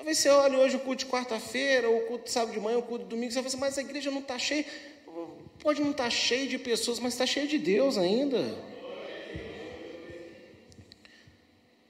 Talvez 0.00 0.16
você 0.16 0.30
olhe 0.30 0.56
hoje 0.56 0.76
o 0.76 0.80
culto 0.80 1.04
de 1.04 1.10
quarta-feira, 1.10 1.86
ou 1.86 1.98
o 1.98 2.06
culto 2.06 2.24
de 2.24 2.30
sábado 2.30 2.54
de 2.54 2.58
manhã, 2.58 2.78
o 2.78 2.82
culto 2.82 3.04
de 3.04 3.10
domingo, 3.10 3.30
você 3.30 3.34
fala 3.34 3.48
assim, 3.48 3.56
mas 3.58 3.76
a 3.76 3.82
igreja 3.82 4.10
não 4.10 4.20
está 4.20 4.38
cheia. 4.38 4.64
Pode 5.58 5.82
não 5.82 5.90
estar 5.90 6.04
tá 6.04 6.10
cheia 6.10 6.46
de 6.46 6.56
pessoas, 6.56 6.98
mas 6.98 7.12
está 7.12 7.26
cheia 7.26 7.46
de 7.46 7.58
Deus 7.58 7.98
ainda. 7.98 8.38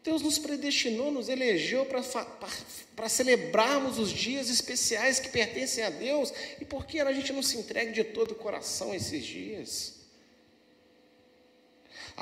Deus 0.03 0.23
nos 0.23 0.39
predestinou, 0.39 1.13
nos 1.13 1.29
elegeu 1.29 1.87
para 1.87 3.09
celebrarmos 3.09 3.97
os 3.97 4.11
dias 4.11 4.51
especiais 4.51 5.21
que 5.21 5.29
pertencem 5.29 5.85
a 5.85 5.91
Deus. 5.91 6.33
E 6.61 6.65
por 6.65 6.87
que 6.87 6.99
a 6.99 7.13
gente 7.13 7.33
não 7.33 7.45
se 7.45 7.59
entrega 7.59 7.93
de 7.93 8.03
todo 8.03 8.33
o 8.33 8.35
coração 8.35 8.93
esses 8.93 9.25
dias? 9.25 10.00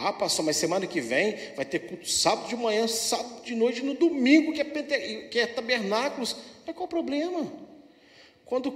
Ah, 0.01 0.13
pastor, 0.13 0.45
mas 0.45 0.57
semana 0.57 0.87
que 0.87 1.01
vem 1.01 1.37
vai 1.57 1.65
ter 1.65 1.81
culto 1.81 2.09
sábado 2.09 2.47
de 2.47 2.55
manhã, 2.55 2.87
sábado 2.87 3.43
de 3.43 3.53
noite, 3.57 3.83
no 3.83 3.95
domingo, 3.95 4.53
que 4.53 4.61
é, 4.61 4.65
que 5.29 5.41
é 5.41 5.47
tabernáculos. 5.47 6.37
Mas 6.65 6.77
qual 6.77 6.87
o 6.87 6.89
problema? 6.89 7.53
Quando 8.47 8.73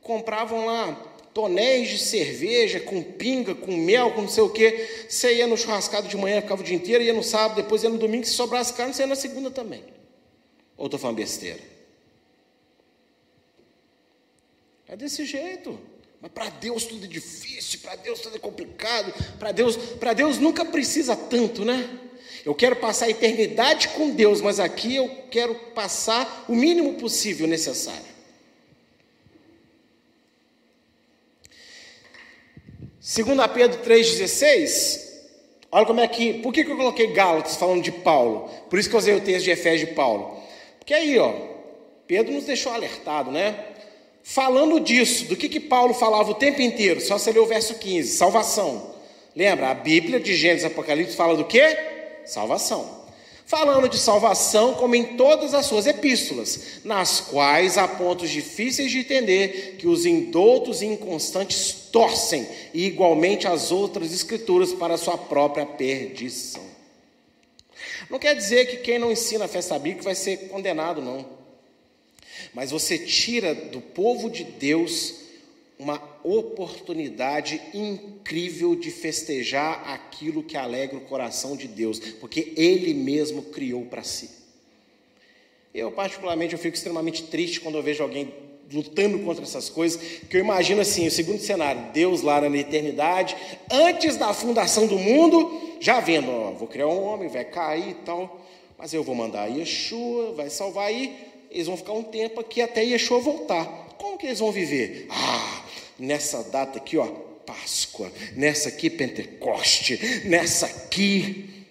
compravam 0.00 0.64
lá 0.64 0.94
tonéis 1.34 1.90
de 1.90 1.98
cerveja, 1.98 2.80
com 2.80 3.02
pinga, 3.02 3.54
com 3.54 3.76
mel, 3.76 4.12
com 4.12 4.22
não 4.22 4.28
sei 4.28 4.42
o 4.42 4.48
quê, 4.48 5.06
você 5.10 5.34
ia 5.34 5.46
no 5.46 5.58
churrascado 5.58 6.08
de 6.08 6.16
manhã, 6.16 6.40
ficava 6.40 6.62
o 6.62 6.64
dia 6.64 6.76
inteiro, 6.76 7.04
ia 7.04 7.12
no 7.12 7.22
sábado, 7.22 7.60
depois 7.60 7.82
ia 7.82 7.90
no 7.90 7.98
domingo, 7.98 8.24
se 8.24 8.32
sobrasse 8.32 8.72
carne, 8.72 8.94
você 8.94 9.02
ia 9.02 9.06
na 9.06 9.14
segunda 9.14 9.50
também. 9.50 9.84
Ou 10.78 10.86
estou 10.86 10.98
falando 10.98 11.16
besteira? 11.16 11.60
É 14.88 14.96
desse 14.96 15.26
jeito. 15.26 15.78
Mas 16.22 16.30
para 16.30 16.48
Deus 16.50 16.84
tudo 16.84 17.04
é 17.04 17.08
difícil, 17.08 17.80
para 17.80 17.96
Deus 17.96 18.20
tudo 18.20 18.36
é 18.36 18.38
complicado, 18.38 19.12
para 19.40 19.50
Deus, 19.50 19.76
para 19.76 20.12
Deus 20.12 20.38
nunca 20.38 20.64
precisa 20.64 21.16
tanto, 21.16 21.64
né? 21.64 21.98
Eu 22.44 22.54
quero 22.54 22.76
passar 22.76 23.06
a 23.06 23.10
eternidade 23.10 23.88
com 23.88 24.10
Deus, 24.10 24.40
mas 24.40 24.60
aqui 24.60 24.94
eu 24.94 25.08
quero 25.32 25.52
passar 25.74 26.44
o 26.48 26.54
mínimo 26.54 26.94
possível 26.94 27.48
necessário. 27.48 28.12
Segundo 33.00 33.42
a 33.42 33.48
Pedro 33.48 33.80
3,16, 33.82 35.00
olha 35.72 35.86
como 35.86 36.00
é 36.00 36.06
que. 36.06 36.34
Por 36.34 36.52
que, 36.52 36.64
que 36.64 36.70
eu 36.70 36.76
coloquei 36.76 37.08
Gálatas 37.08 37.56
falando 37.56 37.82
de 37.82 37.90
Paulo? 37.90 38.48
Por 38.70 38.78
isso 38.78 38.88
que 38.88 38.94
eu 38.94 39.00
usei 39.00 39.16
o 39.16 39.20
texto 39.20 39.44
de 39.44 39.50
Efésios 39.50 39.88
de 39.88 39.94
Paulo. 39.96 40.40
Porque 40.78 40.94
aí, 40.94 41.18
ó, 41.18 41.34
Pedro 42.06 42.32
nos 42.32 42.44
deixou 42.44 42.72
alertado, 42.72 43.32
né? 43.32 43.71
Falando 44.22 44.78
disso, 44.78 45.24
do 45.24 45.36
que, 45.36 45.48
que 45.48 45.60
Paulo 45.60 45.92
falava 45.92 46.30
o 46.30 46.34
tempo 46.34 46.62
inteiro, 46.62 47.00
só 47.00 47.18
você 47.18 47.32
ler 47.32 47.40
o 47.40 47.46
verso 47.46 47.74
15, 47.74 48.16
salvação. 48.16 48.94
Lembra, 49.34 49.70
a 49.70 49.74
Bíblia 49.74 50.20
de 50.20 50.34
Gênesis 50.34 50.64
e 50.64 50.66
Apocalipse 50.66 51.16
fala 51.16 51.36
do 51.36 51.44
que? 51.44 51.60
Salvação. 52.24 53.02
Falando 53.44 53.88
de 53.88 53.98
salvação, 53.98 54.74
como 54.74 54.94
em 54.94 55.16
todas 55.16 55.52
as 55.52 55.66
suas 55.66 55.86
epístolas, 55.86 56.80
nas 56.84 57.20
quais 57.20 57.76
há 57.76 57.88
pontos 57.88 58.30
difíceis 58.30 58.90
de 58.90 58.98
entender 58.98 59.76
que 59.78 59.86
os 59.86 60.06
indoutos 60.06 60.80
e 60.80 60.86
inconstantes 60.86 61.72
torcem, 61.90 62.46
e 62.72 62.86
igualmente 62.86 63.46
as 63.46 63.72
outras 63.72 64.12
escrituras 64.12 64.72
para 64.72 64.96
sua 64.96 65.18
própria 65.18 65.66
perdição. 65.66 66.62
Não 68.08 68.18
quer 68.18 68.34
dizer 68.34 68.66
que 68.66 68.76
quem 68.78 68.98
não 68.98 69.10
ensina 69.10 69.46
a 69.46 69.48
festa 69.48 69.78
bíblica 69.78 70.04
vai 70.04 70.14
ser 70.14 70.48
condenado, 70.48 71.02
não. 71.02 71.41
Mas 72.54 72.70
você 72.70 72.98
tira 72.98 73.54
do 73.54 73.80
povo 73.80 74.30
de 74.30 74.44
Deus 74.44 75.22
uma 75.78 76.00
oportunidade 76.22 77.60
incrível 77.74 78.76
de 78.76 78.90
festejar 78.90 79.82
aquilo 79.88 80.42
que 80.42 80.56
alegra 80.56 80.96
o 80.96 81.02
coração 81.02 81.56
de 81.56 81.66
Deus, 81.66 81.98
porque 81.98 82.52
Ele 82.56 82.94
mesmo 82.94 83.42
criou 83.42 83.84
para 83.86 84.02
si. 84.02 84.30
Eu, 85.74 85.90
particularmente, 85.90 86.52
eu 86.52 86.58
fico 86.58 86.76
extremamente 86.76 87.24
triste 87.24 87.60
quando 87.60 87.76
eu 87.76 87.82
vejo 87.82 88.02
alguém 88.02 88.32
lutando 88.72 89.18
contra 89.20 89.42
essas 89.42 89.68
coisas, 89.68 90.00
que 90.28 90.36
eu 90.36 90.40
imagino 90.40 90.80
assim, 90.80 91.06
o 91.06 91.10
segundo 91.10 91.40
cenário, 91.40 91.92
Deus 91.92 92.22
lá 92.22 92.40
na 92.40 92.56
eternidade, 92.56 93.36
antes 93.70 94.16
da 94.16 94.32
fundação 94.32 94.86
do 94.86 94.98
mundo, 94.98 95.76
já 95.80 96.00
vendo, 96.00 96.30
ó, 96.30 96.52
vou 96.52 96.68
criar 96.68 96.86
um 96.86 97.02
homem, 97.02 97.28
vai 97.28 97.44
cair 97.44 97.90
e 97.90 97.94
tal, 97.94 98.40
mas 98.78 98.94
eu 98.94 99.02
vou 99.02 99.14
mandar 99.14 99.48
Yeshua, 99.48 100.32
vai 100.32 100.48
salvar 100.48 100.86
aí, 100.86 101.31
eles 101.52 101.66
vão 101.66 101.76
ficar 101.76 101.92
um 101.92 102.02
tempo 102.02 102.40
aqui 102.40 102.62
até 102.62 102.82
Yeshua 102.82 103.20
voltar. 103.20 103.64
Como 103.98 104.16
que 104.18 104.26
eles 104.26 104.38
vão 104.38 104.50
viver? 104.50 105.06
Ah, 105.10 105.64
nessa 105.98 106.42
data 106.44 106.78
aqui, 106.78 106.96
ó, 106.96 107.06
Páscoa, 107.46 108.10
nessa 108.34 108.70
aqui 108.70 108.88
Pentecoste, 108.88 110.24
nessa 110.24 110.66
aqui 110.66 111.66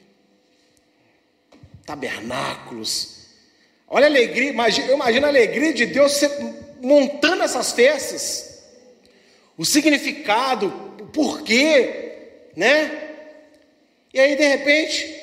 tabernáculos. 1.86 3.26
Olha 3.88 4.06
a 4.06 4.10
alegria, 4.10 4.50
eu 4.88 4.94
imagino 4.96 5.26
a 5.26 5.30
alegria 5.30 5.74
de 5.74 5.86
Deus 5.88 6.22
montando 6.82 7.44
essas 7.44 7.72
festas. 7.72 8.62
O 9.58 9.66
significado, 9.66 10.68
o 11.00 11.08
porquê, 11.08 12.50
né? 12.56 13.10
E 14.14 14.20
aí 14.20 14.36
de 14.36 14.48
repente, 14.48 15.22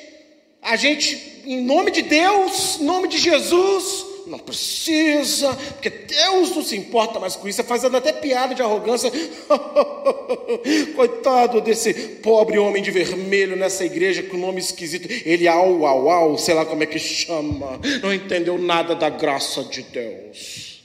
a 0.61 0.75
gente, 0.75 1.41
em 1.45 1.61
nome 1.61 1.91
de 1.91 2.01
Deus, 2.01 2.79
em 2.79 2.83
nome 2.83 3.07
de 3.07 3.17
Jesus, 3.17 4.08
não 4.29 4.39
precisa, 4.39 5.53
porque 5.73 5.89
Deus 5.89 6.55
não 6.55 6.63
se 6.63 6.77
importa 6.77 7.19
mais 7.19 7.35
com 7.35 7.47
isso, 7.47 7.63
fazendo 7.63 7.97
até 7.97 8.13
piada 8.13 8.53
de 8.53 8.61
arrogância. 8.61 9.11
Coitado 10.95 11.59
desse 11.59 11.93
pobre 11.93 12.59
homem 12.59 12.83
de 12.83 12.91
vermelho 12.91 13.55
nessa 13.55 13.83
igreja 13.83 14.23
com 14.23 14.37
nome 14.37 14.59
esquisito. 14.59 15.09
Ele 15.25 15.47
au, 15.47 15.85
au, 15.85 16.09
au, 16.09 16.37
sei 16.37 16.53
lá 16.53 16.65
como 16.65 16.83
é 16.83 16.85
que 16.85 16.99
chama. 16.99 17.79
Não 18.01 18.13
entendeu 18.13 18.57
nada 18.57 18.95
da 18.95 19.09
graça 19.09 19.63
de 19.63 19.81
Deus. 19.83 20.83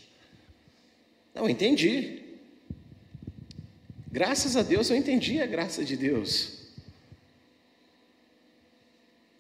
Não, 1.34 1.48
entendi. 1.48 2.22
Graças 4.10 4.56
a 4.56 4.62
Deus 4.62 4.88
eu 4.90 4.96
entendi 4.96 5.42
a 5.42 5.46
graça 5.46 5.84
de 5.84 5.96
Deus. 5.96 6.60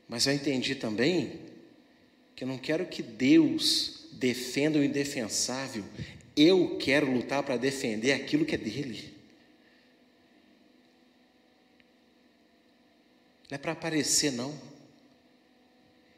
Mas 0.08 0.26
eu 0.26 0.34
entendi 0.34 0.74
também 0.74 1.40
eu 2.44 2.48
não 2.48 2.58
quero 2.58 2.84
que 2.84 3.02
Deus 3.02 4.06
defenda 4.12 4.78
o 4.78 4.84
indefensável. 4.84 5.82
Eu 6.36 6.76
quero 6.76 7.10
lutar 7.10 7.42
para 7.42 7.56
defender 7.56 8.12
aquilo 8.12 8.44
que 8.44 8.54
é 8.54 8.58
dele. 8.58 9.14
Não 13.50 13.54
é 13.54 13.58
para 13.58 13.72
aparecer, 13.72 14.30
não. 14.30 14.54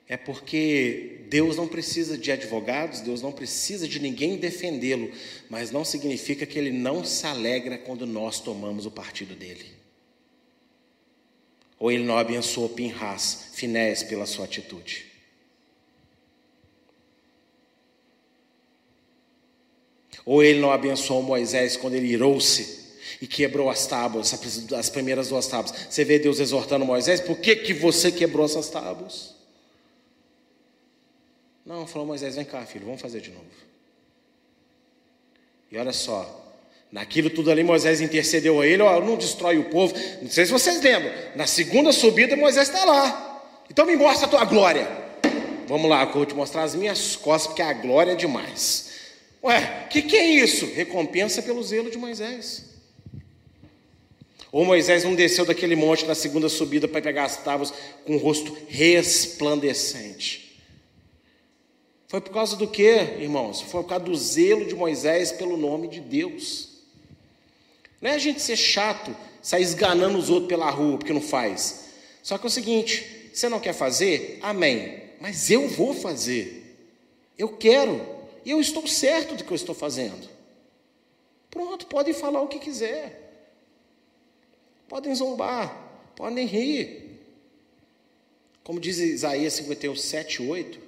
É 0.08 0.16
porque 0.16 1.20
Deus 1.28 1.56
não 1.56 1.68
precisa 1.68 2.18
de 2.18 2.32
advogados, 2.32 3.02
Deus 3.02 3.22
não 3.22 3.30
precisa 3.30 3.86
de 3.86 4.00
ninguém 4.00 4.36
defendê-lo, 4.36 5.12
mas 5.48 5.70
não 5.70 5.84
significa 5.84 6.44
que 6.44 6.58
ele 6.58 6.72
não 6.72 7.04
se 7.04 7.24
alegra 7.24 7.78
quando 7.78 8.04
nós 8.04 8.40
tomamos 8.40 8.84
o 8.84 8.90
partido 8.90 9.36
dele. 9.36 9.66
Ou 11.78 11.92
ele 11.92 12.02
não 12.02 12.18
abençoou 12.18 12.68
Pinhas, 12.68 13.50
Finés, 13.52 14.02
pela 14.02 14.26
sua 14.26 14.44
atitude. 14.44 15.05
Ou 20.26 20.42
ele 20.42 20.58
não 20.58 20.72
abençoou 20.72 21.22
Moisés 21.22 21.76
quando 21.76 21.94
ele 21.94 22.08
irou-se 22.08 22.84
e 23.22 23.26
quebrou 23.28 23.70
as 23.70 23.86
tábuas, 23.86 24.34
as 24.76 24.90
primeiras 24.90 25.28
duas 25.28 25.46
tábuas. 25.46 25.86
Você 25.88 26.04
vê 26.04 26.18
Deus 26.18 26.40
exortando 26.40 26.84
Moisés, 26.84 27.20
por 27.20 27.38
que, 27.38 27.54
que 27.54 27.72
você 27.72 28.10
quebrou 28.10 28.44
essas 28.44 28.68
tábuas? 28.68 29.36
Não, 31.64 31.86
falou 31.86 32.06
Moisés, 32.06 32.34
vem 32.34 32.44
cá, 32.44 32.66
filho, 32.66 32.84
vamos 32.84 33.00
fazer 33.00 33.20
de 33.20 33.30
novo. 33.30 33.44
E 35.70 35.78
olha 35.78 35.92
só, 35.92 36.44
naquilo 36.90 37.30
tudo 37.30 37.50
ali 37.50 37.62
Moisés 37.62 38.00
intercedeu 38.00 38.60
a 38.60 38.66
ele, 38.66 38.82
ó, 38.82 39.00
não 39.00 39.16
destrói 39.16 39.58
o 39.58 39.70
povo. 39.70 39.94
Não 40.20 40.30
sei 40.30 40.44
se 40.44 40.52
vocês 40.52 40.82
lembram, 40.82 41.12
na 41.36 41.46
segunda 41.46 41.92
subida 41.92 42.36
Moisés 42.36 42.68
está 42.68 42.84
lá. 42.84 43.42
Então 43.70 43.86
me 43.86 43.96
mostra 43.96 44.26
a 44.26 44.30
tua 44.30 44.44
glória. 44.44 44.88
Vamos 45.68 45.88
lá, 45.88 46.04
eu 46.04 46.12
vou 46.12 46.26
te 46.26 46.34
mostrar 46.34 46.62
as 46.62 46.74
minhas 46.74 47.16
costas, 47.16 47.48
porque 47.48 47.62
a 47.62 47.72
glória 47.72 48.12
é 48.12 48.16
demais. 48.16 48.85
Ué, 49.46 49.84
o 49.84 49.88
que, 49.88 50.02
que 50.02 50.16
é 50.16 50.26
isso? 50.26 50.66
Recompensa 50.66 51.40
pelo 51.40 51.62
zelo 51.62 51.88
de 51.88 51.96
Moisés. 51.96 52.64
Ou 54.50 54.64
Moisés 54.64 55.04
não 55.04 55.14
desceu 55.14 55.44
daquele 55.44 55.76
monte 55.76 56.04
na 56.04 56.16
segunda 56.16 56.48
subida 56.48 56.88
para 56.88 57.00
pegar 57.00 57.26
as 57.26 57.36
tábuas 57.36 57.72
com 58.04 58.16
o 58.16 58.18
rosto 58.18 58.56
resplandecente. 58.66 60.60
Foi 62.08 62.20
por 62.20 62.32
causa 62.32 62.56
do 62.56 62.66
que, 62.66 62.90
irmãos? 63.20 63.60
Foi 63.60 63.82
por 63.84 63.88
causa 63.88 64.04
do 64.04 64.16
zelo 64.16 64.64
de 64.66 64.74
Moisés 64.74 65.30
pelo 65.30 65.56
nome 65.56 65.86
de 65.86 66.00
Deus. 66.00 66.80
Não 68.00 68.10
é 68.10 68.14
a 68.14 68.18
gente 68.18 68.42
ser 68.42 68.56
chato, 68.56 69.14
sair 69.40 69.62
esganando 69.62 70.18
os 70.18 70.28
outros 70.28 70.48
pela 70.48 70.70
rua, 70.70 70.98
porque 70.98 71.12
não 71.12 71.20
faz. 71.20 71.84
Só 72.20 72.36
que 72.36 72.46
é 72.46 72.48
o 72.48 72.50
seguinte: 72.50 73.30
você 73.32 73.48
não 73.48 73.60
quer 73.60 73.74
fazer? 73.74 74.40
Amém. 74.42 75.02
Mas 75.20 75.52
eu 75.52 75.68
vou 75.68 75.94
fazer. 75.94 76.76
Eu 77.38 77.50
quero. 77.50 78.15
E 78.46 78.50
eu 78.52 78.60
estou 78.60 78.86
certo 78.86 79.34
do 79.34 79.42
que 79.42 79.50
eu 79.50 79.56
estou 79.56 79.74
fazendo. 79.74 80.30
Pronto, 81.50 81.84
podem 81.88 82.14
falar 82.14 82.40
o 82.42 82.46
que 82.46 82.60
quiser. 82.60 83.50
Podem 84.86 85.12
zombar, 85.12 86.12
podem 86.14 86.46
rir. 86.46 87.18
Como 88.62 88.78
diz 88.78 88.98
Isaías 88.98 89.54
51, 89.54 89.96
7, 89.96 90.42
8. 90.42 90.78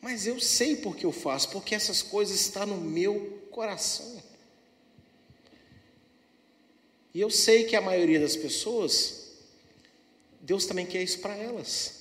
Mas 0.00 0.26
eu 0.26 0.40
sei 0.40 0.74
porque 0.74 1.06
eu 1.06 1.12
faço, 1.12 1.50
porque 1.50 1.76
essas 1.76 2.02
coisas 2.02 2.40
estão 2.40 2.66
no 2.66 2.78
meu 2.78 3.40
coração. 3.52 4.20
E 7.14 7.20
eu 7.20 7.30
sei 7.30 7.62
que 7.66 7.76
a 7.76 7.80
maioria 7.80 8.18
das 8.18 8.34
pessoas, 8.34 9.28
Deus 10.40 10.66
também 10.66 10.86
quer 10.86 11.04
isso 11.04 11.20
para 11.20 11.36
elas. 11.36 11.97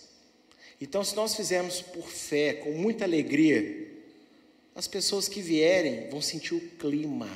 Então, 0.80 1.04
se 1.04 1.16
nós 1.16 1.36
fizermos 1.36 1.82
por 1.82 2.08
fé, 2.08 2.54
com 2.54 2.72
muita 2.74 3.04
alegria, 3.04 3.88
as 4.76 4.88
pessoas 4.88 5.28
que 5.28 5.42
vierem 5.42 6.08
vão 6.10 6.22
sentir 6.22 6.54
o 6.54 6.62
clima, 6.62 7.30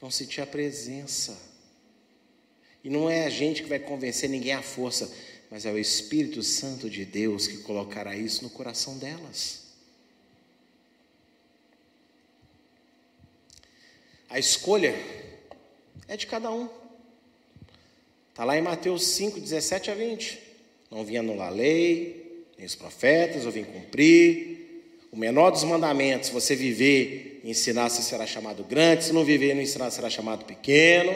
vão 0.00 0.10
sentir 0.10 0.40
a 0.40 0.46
presença. 0.46 1.38
E 2.82 2.88
não 2.88 3.10
é 3.10 3.26
a 3.26 3.30
gente 3.30 3.62
que 3.62 3.68
vai 3.68 3.78
convencer 3.78 4.30
ninguém 4.30 4.52
à 4.52 4.62
força, 4.62 5.12
mas 5.50 5.66
é 5.66 5.72
o 5.72 5.78
Espírito 5.78 6.42
Santo 6.42 6.88
de 6.88 7.04
Deus 7.04 7.46
que 7.46 7.58
colocará 7.58 8.16
isso 8.16 8.42
no 8.42 8.50
coração 8.50 8.96
delas. 8.96 9.66
A 14.28 14.38
escolha 14.38 14.94
é 16.08 16.16
de 16.16 16.26
cada 16.26 16.50
um. 16.50 16.68
Está 18.30 18.44
lá 18.44 18.56
em 18.56 18.62
Mateus 18.62 19.04
5, 19.04 19.40
17 19.40 19.90
a 19.90 19.94
20. 19.94 20.45
Não 20.96 21.04
vim 21.04 21.18
anular 21.18 21.48
a 21.48 21.50
lei, 21.50 22.46
nem 22.56 22.66
os 22.66 22.74
profetas, 22.74 23.44
eu 23.44 23.50
vim 23.50 23.64
cumprir. 23.64 25.02
O 25.12 25.16
menor 25.18 25.50
dos 25.50 25.62
mandamentos, 25.62 26.30
você 26.30 26.56
viver 26.56 27.42
e 27.44 27.50
ensinar, 27.50 27.90
você 27.90 28.00
será 28.00 28.26
chamado 28.26 28.64
grande. 28.64 29.04
Se 29.04 29.12
não 29.12 29.22
viver 29.22 29.50
e 29.50 29.54
não 29.54 29.60
ensinar, 29.60 29.90
será 29.90 30.08
chamado 30.08 30.46
pequeno. 30.46 31.12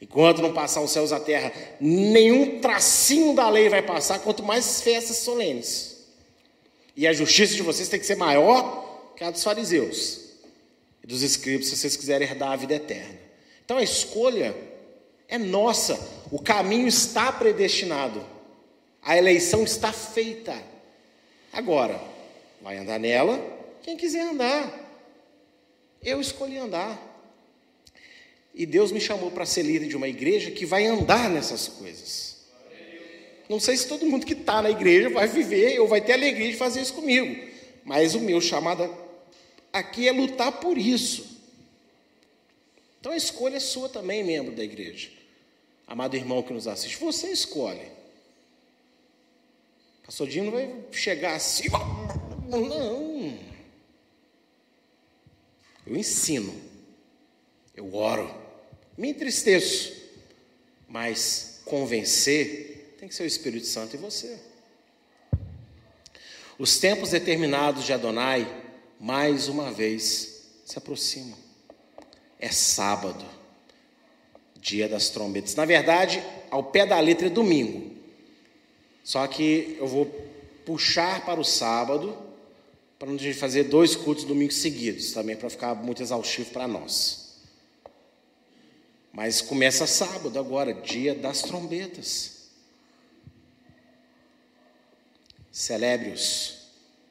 Enquanto 0.00 0.40
não 0.40 0.54
passar 0.54 0.80
os 0.80 0.90
céus 0.90 1.12
à 1.12 1.20
terra, 1.20 1.52
nenhum 1.78 2.58
tracinho 2.58 3.34
da 3.34 3.50
lei 3.50 3.68
vai 3.68 3.82
passar, 3.82 4.20
quanto 4.20 4.42
mais 4.42 4.80
festas 4.80 5.18
solenes. 5.18 6.06
E 6.96 7.06
a 7.06 7.12
justiça 7.12 7.54
de 7.54 7.62
vocês 7.62 7.86
tem 7.88 8.00
que 8.00 8.06
ser 8.06 8.16
maior 8.16 9.12
que 9.14 9.22
a 9.22 9.30
dos 9.30 9.44
fariseus 9.44 10.22
e 11.02 11.06
dos 11.06 11.22
escribas, 11.22 11.66
se 11.66 11.76
vocês 11.76 11.98
quiserem 11.98 12.26
herdar 12.26 12.52
a 12.52 12.56
vida 12.56 12.76
eterna. 12.76 13.18
Então 13.62 13.76
a 13.76 13.82
escolha 13.82 14.56
é 15.28 15.36
nossa, 15.36 16.00
o 16.30 16.38
caminho 16.38 16.88
está 16.88 17.30
predestinado, 17.30 18.32
a 19.04 19.16
eleição 19.16 19.62
está 19.64 19.92
feita. 19.92 20.56
Agora, 21.52 22.00
vai 22.62 22.78
andar 22.78 22.98
nela 22.98 23.38
quem 23.82 23.96
quiser 23.96 24.22
andar. 24.22 24.82
Eu 26.02 26.20
escolhi 26.20 26.56
andar. 26.56 27.12
E 28.54 28.64
Deus 28.64 28.90
me 28.90 29.00
chamou 29.00 29.30
para 29.30 29.44
ser 29.44 29.62
líder 29.62 29.88
de 29.88 29.96
uma 29.96 30.08
igreja 30.08 30.50
que 30.50 30.64
vai 30.64 30.86
andar 30.86 31.28
nessas 31.28 31.68
coisas. 31.68 32.34
Não 33.48 33.60
sei 33.60 33.76
se 33.76 33.86
todo 33.86 34.06
mundo 34.06 34.24
que 34.24 34.32
está 34.32 34.62
na 34.62 34.70
igreja 34.70 35.10
vai 35.10 35.28
viver 35.28 35.78
ou 35.80 35.86
vai 35.86 36.00
ter 36.00 36.14
alegria 36.14 36.50
de 36.50 36.56
fazer 36.56 36.80
isso 36.80 36.94
comigo, 36.94 37.46
mas 37.84 38.14
o 38.14 38.20
meu 38.20 38.40
chamado 38.40 38.90
aqui 39.70 40.08
é 40.08 40.12
lutar 40.12 40.52
por 40.60 40.78
isso. 40.78 41.42
Então 43.00 43.12
a 43.12 43.16
escolha 43.16 43.58
é 43.58 43.60
sua 43.60 43.88
também, 43.88 44.24
membro 44.24 44.54
da 44.54 44.64
igreja. 44.64 45.10
Amado 45.86 46.16
irmão 46.16 46.42
que 46.42 46.54
nos 46.54 46.66
assiste, 46.66 46.96
você 46.96 47.30
escolhe. 47.30 47.93
Pastor 50.04 50.28
Dino 50.28 50.50
vai 50.50 50.72
chegar 50.92 51.34
assim, 51.34 51.64
não. 52.48 53.38
Eu 55.86 55.96
ensino, 55.96 56.54
eu 57.74 57.94
oro, 57.94 58.32
me 58.96 59.10
entristeço, 59.10 59.92
mas 60.88 61.60
convencer 61.64 62.96
tem 62.98 63.08
que 63.08 63.14
ser 63.14 63.24
o 63.24 63.26
Espírito 63.26 63.66
Santo 63.66 63.94
e 63.94 63.98
você. 63.98 64.38
Os 66.58 66.78
tempos 66.78 67.10
determinados 67.10 67.84
de 67.84 67.92
Adonai, 67.92 68.46
mais 68.98 69.48
uma 69.48 69.72
vez, 69.72 70.44
se 70.64 70.78
aproximam 70.78 71.44
é 72.44 72.50
sábado, 72.50 73.24
dia 74.56 74.86
das 74.86 75.08
trombetas. 75.08 75.54
Na 75.54 75.64
verdade, 75.64 76.22
ao 76.50 76.62
pé 76.62 76.84
da 76.84 77.00
letra 77.00 77.28
é 77.28 77.30
domingo. 77.30 77.93
Só 79.04 79.26
que 79.26 79.76
eu 79.78 79.86
vou 79.86 80.06
puxar 80.64 81.24
para 81.26 81.38
o 81.38 81.44
sábado, 81.44 82.16
para 82.98 83.10
não 83.10 83.34
fazer 83.34 83.64
dois 83.64 83.94
cultos 83.94 84.24
domingos 84.24 84.56
seguidos, 84.56 85.12
também 85.12 85.36
para 85.36 85.50
ficar 85.50 85.74
muito 85.74 86.02
exaustivo 86.02 86.50
para 86.50 86.66
nós. 86.66 87.36
Mas 89.12 89.42
começa 89.42 89.86
sábado 89.86 90.38
agora, 90.38 90.72
dia 90.72 91.14
das 91.14 91.42
trombetas. 91.42 92.48
Celebre-os 95.52 96.70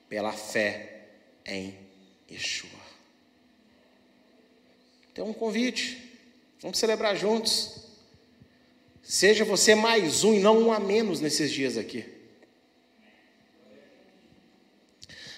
pela 0.09 0.33
fé 0.33 1.05
em 1.45 1.77
Yeshua. 2.29 2.69
Tem 5.13 5.23
um 5.23 5.31
convite. 5.31 6.19
Vamos 6.59 6.79
celebrar 6.79 7.15
juntos. 7.15 7.72
Seja 9.03 9.43
você 9.43 9.75
mais 9.75 10.23
um 10.23 10.33
e 10.33 10.39
não 10.39 10.57
um 10.57 10.71
a 10.71 10.79
menos 10.79 11.19
nesses 11.19 11.51
dias 11.51 11.77
aqui. 11.77 12.05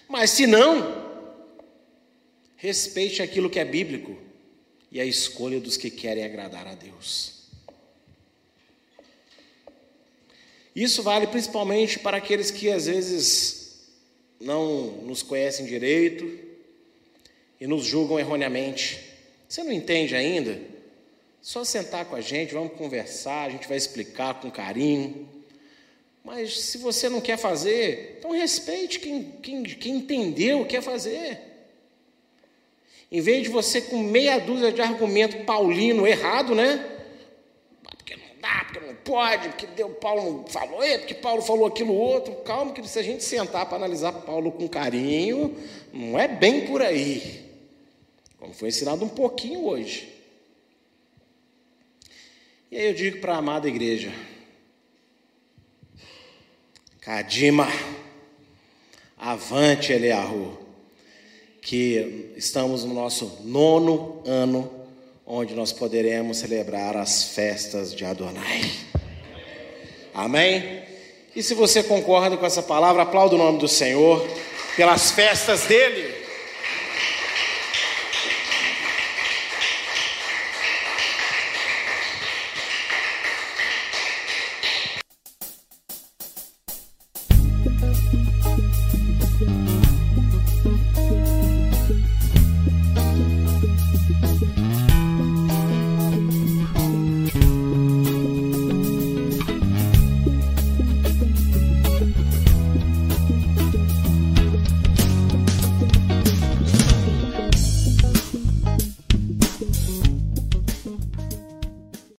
Mas 0.08 0.30
se 0.30 0.46
não, 0.46 1.04
respeite 2.56 3.24
aquilo 3.24 3.50
que 3.50 3.60
é 3.60 3.66
bíblico 3.66 4.16
e 4.92 5.02
a 5.02 5.06
escolha 5.06 5.60
dos 5.60 5.78
que 5.78 5.90
querem 5.90 6.24
agradar 6.24 6.68
a 6.68 6.76
Deus. 6.76 7.34
Isso 10.76 11.02
vale 11.02 11.26
principalmente 11.26 11.98
para 11.98 12.18
aqueles 12.18 12.52
que 12.52 12.70
às 12.70 12.86
vezes 12.86 13.90
não 14.40 14.88
nos 15.04 15.24
conhecem 15.24 15.66
direito 15.66 16.40
e 17.60 17.66
nos 17.66 17.84
julgam 17.84 18.20
erroneamente. 18.20 19.00
Você 19.50 19.64
não 19.64 19.72
entende 19.72 20.16
ainda? 20.16 20.75
Só 21.46 21.64
sentar 21.64 22.06
com 22.06 22.16
a 22.16 22.22
gente, 22.22 22.56
vamos 22.56 22.74
conversar, 22.74 23.44
a 23.44 23.50
gente 23.52 23.68
vai 23.68 23.78
explicar 23.78 24.42
com 24.42 24.50
carinho. 24.50 25.30
Mas 26.24 26.60
se 26.60 26.80
você 26.80 27.08
não 27.08 27.22
quer 27.22 27.38
fazer, 27.38 28.16
então 28.18 28.32
respeite 28.32 29.00
quem, 29.00 29.32
quem, 29.44 29.62
quem 29.62 29.98
entendeu, 29.98 30.66
quer 30.66 30.82
fazer. 30.82 31.40
Em 33.12 33.22
vez 33.22 33.44
de 33.44 33.50
você 33.50 33.80
com 33.80 34.00
meia 34.00 34.40
dúzia 34.40 34.72
de 34.72 34.82
argumento 34.82 35.46
paulino 35.46 36.08
errado, 36.08 36.56
né? 36.56 36.84
Porque 37.96 38.16
não 38.16 38.42
dá, 38.42 38.64
porque 38.64 38.80
não 38.80 38.96
pode, 38.96 39.50
porque 39.50 39.68
Deus, 39.68 39.92
Paulo 40.02 40.24
não 40.24 40.48
falou, 40.48 40.82
é, 40.82 40.98
porque 40.98 41.14
Paulo 41.14 41.44
falou 41.44 41.68
aquilo 41.68 41.94
outro. 41.94 42.34
Calma, 42.38 42.74
que 42.74 42.82
se 42.90 42.98
a 42.98 43.04
gente 43.04 43.24
sentar 43.24 43.68
para 43.68 43.76
analisar 43.78 44.14
Paulo 44.14 44.52
com 44.52 44.68
carinho, 44.68 45.56
não 45.94 46.18
é 46.18 46.28
bem 46.28 46.66
por 46.66 46.82
aí. 46.82 47.46
Como 48.40 48.52
foi 48.52 48.70
ensinado 48.70 49.06
um 49.06 49.10
pouquinho 49.10 49.64
hoje. 49.68 50.15
E 52.76 52.78
aí 52.78 52.88
eu 52.88 52.94
digo 52.94 53.20
para 53.20 53.36
a 53.36 53.38
amada 53.38 53.70
igreja: 53.70 54.12
Cadima, 57.00 57.70
avante, 59.18 59.94
Elearro, 59.94 60.60
que 61.62 62.34
estamos 62.36 62.84
no 62.84 62.94
nosso 62.94 63.44
nono 63.46 64.22
ano, 64.26 64.70
onde 65.26 65.56
nós 65.56 65.72
poderemos 65.72 66.40
celebrar 66.40 66.98
as 66.98 67.24
festas 67.24 67.96
de 67.96 68.04
Adonai. 68.04 68.70
Amém? 70.14 70.84
E 71.34 71.42
se 71.42 71.54
você 71.54 71.82
concorda 71.82 72.36
com 72.36 72.46
essa 72.46 72.62
palavra, 72.62 73.04
aplauda 73.04 73.36
o 73.36 73.38
nome 73.38 73.58
do 73.58 73.70
Senhor 73.70 74.28
pelas 74.76 75.12
festas 75.12 75.66
dele. 75.66 76.15